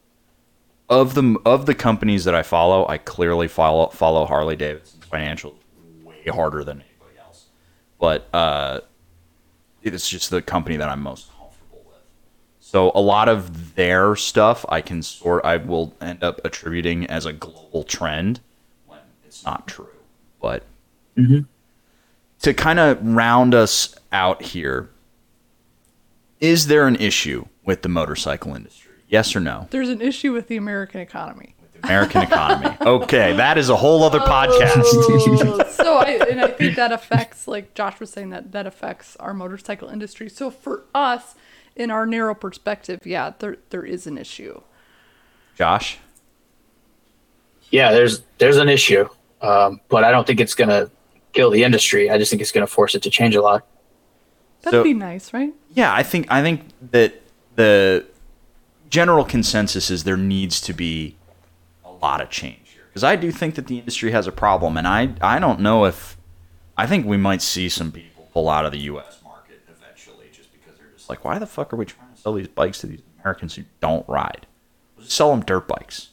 of 0.89 1.15
the 1.15 1.37
of 1.45 1.65
the 1.65 1.75
companies 1.75 2.23
that 2.25 2.35
I 2.35 2.43
follow, 2.43 2.87
I 2.87 2.97
clearly 2.97 3.47
follow 3.47 3.87
follow 3.89 4.25
Harley 4.25 4.55
Davidson's 4.55 5.05
financials 5.05 5.55
way 6.03 6.23
harder 6.27 6.63
than 6.63 6.81
anybody 6.81 7.19
else. 7.19 7.47
But 7.99 8.27
uh, 8.33 8.81
it's 9.81 10.09
just 10.09 10.29
the 10.29 10.41
company 10.41 10.77
that 10.77 10.87
I'm 10.89 11.01
most 11.01 11.29
comfortable 11.37 11.83
with. 11.87 12.01
So 12.59 12.91
a 12.95 13.01
lot 13.01 13.27
of 13.29 13.75
their 13.75 14.15
stuff 14.15 14.65
I 14.69 14.81
can 14.81 15.01
sort 15.01 15.43
I 15.45 15.57
will 15.57 15.93
end 16.01 16.23
up 16.23 16.41
attributing 16.45 17.05
as 17.07 17.25
a 17.25 17.33
global 17.33 17.83
trend 17.83 18.39
when 18.85 18.99
it's 19.25 19.43
not 19.43 19.67
true. 19.67 19.89
But 20.41 20.63
to 22.41 22.53
kind 22.53 22.79
of 22.79 23.05
round 23.05 23.53
us 23.53 23.95
out 24.11 24.41
here, 24.41 24.89
is 26.39 26.67
there 26.67 26.87
an 26.87 26.95
issue 26.97 27.45
with 27.65 27.81
the 27.81 27.89
motorcycle 27.89 28.55
industry? 28.55 28.86
Yes 29.07 29.35
or 29.35 29.39
no? 29.39 29.67
There's 29.71 29.89
an 29.89 30.01
issue 30.01 30.33
with 30.33 30.47
the 30.47 30.57
American 30.57 30.99
economy. 31.01 31.55
American 31.83 32.23
economy. 32.23 32.75
Okay, 32.87 33.35
that 33.35 33.57
is 33.57 33.69
a 33.69 33.75
whole 33.75 34.03
other 34.03 34.19
podcast. 34.19 34.83
so 35.71 35.97
I 35.97 36.17
and 36.29 36.41
I 36.41 36.47
think 36.47 36.75
that 36.75 36.91
affects 36.91 37.47
like 37.47 37.73
Josh 37.73 37.99
was 37.99 38.09
saying 38.09 38.29
that 38.31 38.51
that 38.53 38.65
affects 38.65 39.15
our 39.17 39.33
motorcycle 39.33 39.87
industry. 39.89 40.29
So 40.29 40.49
for 40.49 40.83
us, 40.95 41.35
in 41.75 41.91
our 41.91 42.05
narrow 42.05 42.33
perspective, 42.33 43.01
yeah, 43.05 43.33
there 43.39 43.57
there 43.69 43.83
is 43.85 44.07
an 44.07 44.17
issue. 44.17 44.61
Josh? 45.55 45.97
Yeah, 47.69 47.91
there's 47.91 48.21
there's 48.37 48.57
an 48.57 48.69
issue. 48.69 49.07
Um, 49.41 49.81
but 49.89 50.03
I 50.03 50.11
don't 50.11 50.25
think 50.25 50.39
it's 50.39 50.55
going 50.55 50.69
to 50.69 50.89
kill 51.33 51.51
the 51.51 51.63
industry. 51.63 52.09
I 52.09 52.17
just 52.17 52.31
think 52.31 52.41
it's 52.41 52.51
going 52.51 52.65
to 52.65 52.71
force 52.71 52.95
it 52.95 53.03
to 53.03 53.09
change 53.11 53.35
a 53.35 53.41
lot. 53.41 53.65
That'd 54.63 54.79
So- 54.79 54.83
be 54.83 54.93
nice, 54.95 55.31
right? 55.33 55.53
Yeah, 55.73 55.93
I 55.93 56.01
think 56.03 56.27
I 56.31 56.41
think 56.41 56.61
that 56.91 57.21
the 57.55 58.05
general 58.89 59.25
consensus 59.25 59.89
is 59.89 60.03
there 60.03 60.17
needs 60.17 60.59
to 60.61 60.73
be 60.73 61.15
a 61.85 61.91
lot 61.91 62.21
of 62.21 62.29
change 62.29 62.69
here 62.73 62.83
because 62.89 63.03
I 63.03 63.15
do 63.15 63.31
think 63.31 63.55
that 63.55 63.67
the 63.67 63.79
industry 63.79 64.11
has 64.11 64.27
a 64.27 64.31
problem, 64.31 64.77
and 64.77 64.87
I 64.87 65.13
I 65.21 65.39
don't 65.39 65.59
know 65.59 65.85
if 65.85 66.17
I 66.77 66.85
think 66.87 67.05
we 67.05 67.17
might 67.17 67.41
see 67.41 67.69
some 67.69 67.91
people 67.91 68.29
pull 68.33 68.49
out 68.49 68.65
of 68.65 68.71
the 68.71 68.79
U.S. 68.79 69.19
market 69.23 69.61
eventually 69.67 70.27
just 70.31 70.51
because 70.53 70.77
they're 70.77 70.89
just 70.95 71.09
like, 71.09 71.23
why 71.25 71.39
the 71.39 71.47
fuck 71.47 71.73
are 71.73 71.75
we 71.75 71.85
trying 71.85 72.13
to 72.13 72.21
sell 72.21 72.33
these 72.33 72.47
bikes 72.47 72.79
to 72.81 72.87
these 72.87 73.01
Americans 73.21 73.55
who 73.55 73.63
don't 73.81 74.07
ride? 74.07 74.45
We'll 74.97 75.07
sell 75.07 75.31
them 75.31 75.41
dirt 75.43 75.67
bikes. 75.67 76.09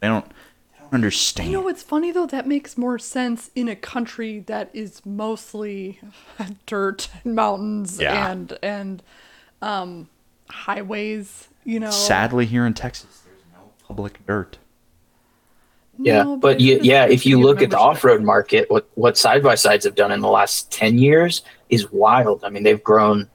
They 0.00 0.08
don't 0.08 0.24
they 0.26 0.78
don't 0.80 0.92
understand. 0.94 1.50
You 1.50 1.58
know 1.58 1.64
what's 1.64 1.82
funny 1.82 2.10
though? 2.10 2.26
That 2.26 2.46
makes 2.48 2.76
more 2.76 2.98
sense 2.98 3.50
in 3.54 3.68
a 3.68 3.76
country 3.76 4.40
that 4.40 4.70
is 4.72 5.04
mostly 5.06 6.00
dirt 6.66 7.08
and 7.24 7.34
mountains 7.36 8.00
Yeah. 8.00 8.30
and 8.30 8.58
and 8.62 9.02
um, 9.60 10.08
highways. 10.48 11.48
You 11.64 11.80
know, 11.80 11.90
Sadly, 11.90 12.46
here 12.46 12.66
in 12.66 12.74
Texas, 12.74 13.22
there's 13.24 13.42
no 13.52 13.70
public 13.86 14.24
dirt. 14.26 14.58
Yeah, 15.98 16.22
No, 16.24 16.36
but 16.36 16.56
it 16.56 16.62
you, 16.62 16.80
yeah, 16.82 17.06
if 17.06 17.24
you 17.24 17.36
the 17.36 17.42
look 17.42 17.62
at 17.62 17.70
the 17.70 17.78
off-road 17.78 18.22
market, 18.22 18.70
what 18.70 18.88
what 18.94 19.16
side 19.16 19.42
by 19.42 19.54
sides 19.54 19.84
have 19.84 19.94
done 19.94 20.10
in 20.10 20.20
the 20.20 20.28
last 20.28 20.72
ten 20.72 20.98
years 20.98 21.42
is 21.68 21.92
wild. 21.92 22.44
I 22.44 22.48
mean, 22.48 22.62
they've 22.62 22.82
grown 22.82 23.28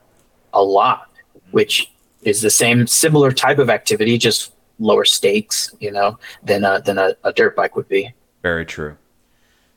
a 0.53 0.61
lot, 0.61 1.09
mm-hmm. 1.13 1.51
which 1.51 1.91
is 2.23 2.41
the 2.41 2.49
same 2.49 2.87
similar 2.87 3.31
type 3.31 3.59
of 3.59 3.69
activity, 3.69 4.17
just 4.17 4.53
lower 4.79 5.05
stakes, 5.05 5.73
you 5.79 5.91
know, 5.91 6.19
than 6.43 6.63
a, 6.63 6.81
than 6.81 6.97
a, 6.97 7.15
a 7.23 7.31
dirt 7.31 7.55
bike 7.55 7.75
would 7.75 7.87
be. 7.87 8.13
Very 8.43 8.65
true. 8.65 8.97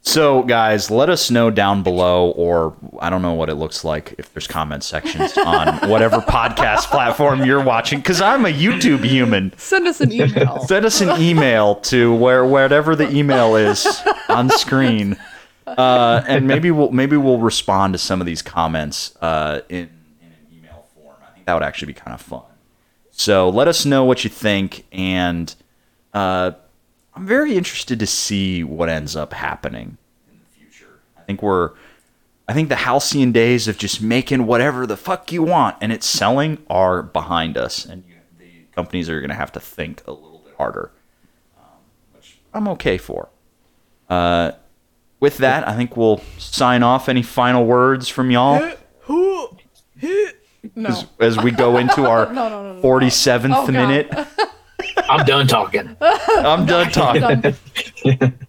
So, 0.03 0.43
guys, 0.43 0.91
let 0.91 1.11
us 1.11 1.31
know 1.31 1.51
down 1.51 1.83
below, 1.83 2.31
or 2.31 2.75
I 3.01 3.11
don't 3.11 3.21
know 3.21 3.35
what 3.35 3.51
it 3.51 3.57
looks 3.57 3.85
like 3.85 4.15
if 4.17 4.33
there's 4.33 4.47
comment 4.47 4.83
sections 4.83 5.37
on 5.37 5.91
whatever 5.91 6.19
podcast 6.21 6.87
platform 6.87 7.45
you're 7.45 7.63
watching, 7.63 7.99
because 7.99 8.21
I'm 8.23 8.47
a 8.47 8.49
YouTube 8.53 9.05
human. 9.05 9.53
Send 9.59 9.87
us 9.87 10.01
an 10.01 10.11
email. 10.11 10.61
Send 10.67 10.87
us 10.87 11.03
an 11.03 11.21
email 11.21 11.77
to 11.77 12.15
where 12.15 12.47
whatever 12.47 12.97
the 12.97 13.15
email 13.15 13.57
is 13.57 13.87
on 14.31 14.49
screen, 14.49 15.19
uh, 15.67 16.23
and 16.27 16.47
maybe 16.47 16.71
we'll 16.71 16.91
maybe 16.91 17.19
we'll 17.19 17.39
respond 17.39 17.93
to 17.93 17.99
some 17.99 18.21
of 18.21 18.27
these 18.27 18.41
comments 18.41 19.15
uh, 19.21 19.61
in 19.69 19.81
in 20.23 20.29
an 20.29 20.47
email 20.57 20.87
form. 20.95 21.15
I 21.23 21.35
think 21.35 21.45
that 21.45 21.53
would 21.55 21.63
actually 21.63 21.93
be 21.93 22.01
kind 22.01 22.15
of 22.15 22.23
fun. 22.23 22.43
So 23.11 23.51
let 23.51 23.69
us 23.69 23.85
know 23.85 24.05
what 24.05 24.25
you 24.25 24.31
think, 24.31 24.87
and 24.93 25.55
uh, 26.15 26.53
I'm 27.15 27.27
very 27.27 27.57
interested 27.57 27.99
to 27.99 28.07
see 28.07 28.63
what 28.65 28.89
ends 28.89 29.17
up 29.17 29.33
happening 29.33 29.99
in 30.31 30.39
the 30.41 30.59
future. 30.71 31.01
I 31.19 31.23
think 31.23 31.43
we're, 31.43 31.73
I 32.49 32.53
think 32.55 32.69
the 32.69 32.77
halcyon 32.77 33.33
days 33.33 33.69
of 33.69 33.79
just 33.79 34.01
making 34.01 34.47
whatever 34.47 34.87
the 34.87 34.97
fuck 34.97 35.31
you 35.33 35.43
want 35.43 35.77
and 35.81 35.93
it's 35.93 36.07
selling 36.07 36.59
are 36.69 37.03
behind 37.03 37.57
us, 37.59 37.85
and 37.85 38.05
the 38.39 38.47
companies 38.75 39.09
are 39.11 39.21
going 39.21 39.31
to 39.31 39.37
have 39.37 39.53
to 39.53 39.61
think 39.61 40.03
a 40.07 40.13
little 40.13 40.43
bit 40.45 40.55
harder, 40.57 40.91
um, 41.59 41.65
which 42.15 42.39
I'm 42.55 42.69
okay 42.69 42.97
for. 42.99 43.29
Uh, 44.09 44.53
with 45.21 45.37
that, 45.39 45.69
I 45.69 45.75
think 45.77 45.97
we'll 45.97 46.23
sign 46.39 46.83
off. 46.83 47.09
Any 47.09 47.23
final 47.23 47.67
words 47.67 48.09
from 48.09 48.31
y'all 48.31 48.73
No. 50.77 50.93
as 51.21 51.37
we 51.39 51.51
go 51.51 51.77
into 51.79 52.09
our 52.09 52.27
no, 52.33 52.49
no, 52.49 52.75
no. 52.75 52.83
47th 52.83 53.51
Oh, 53.55 53.67
minute? 53.71 54.11
I'm 54.97 55.25
done 55.27 55.47
talking. 55.47 55.97
I'm 56.01 56.67
done 56.67 56.91
talking. 56.93 57.55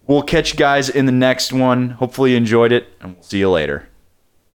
We'll 0.06 0.22
catch 0.22 0.52
you 0.52 0.58
guys 0.58 0.88
in 0.88 1.06
the 1.06 1.12
next 1.12 1.52
one. 1.52 1.90
Hopefully 1.90 2.32
you 2.32 2.36
enjoyed 2.36 2.72
it, 2.72 2.88
and 3.00 3.14
we'll 3.14 3.22
see 3.22 3.38
you 3.38 3.50
later. 3.50 3.88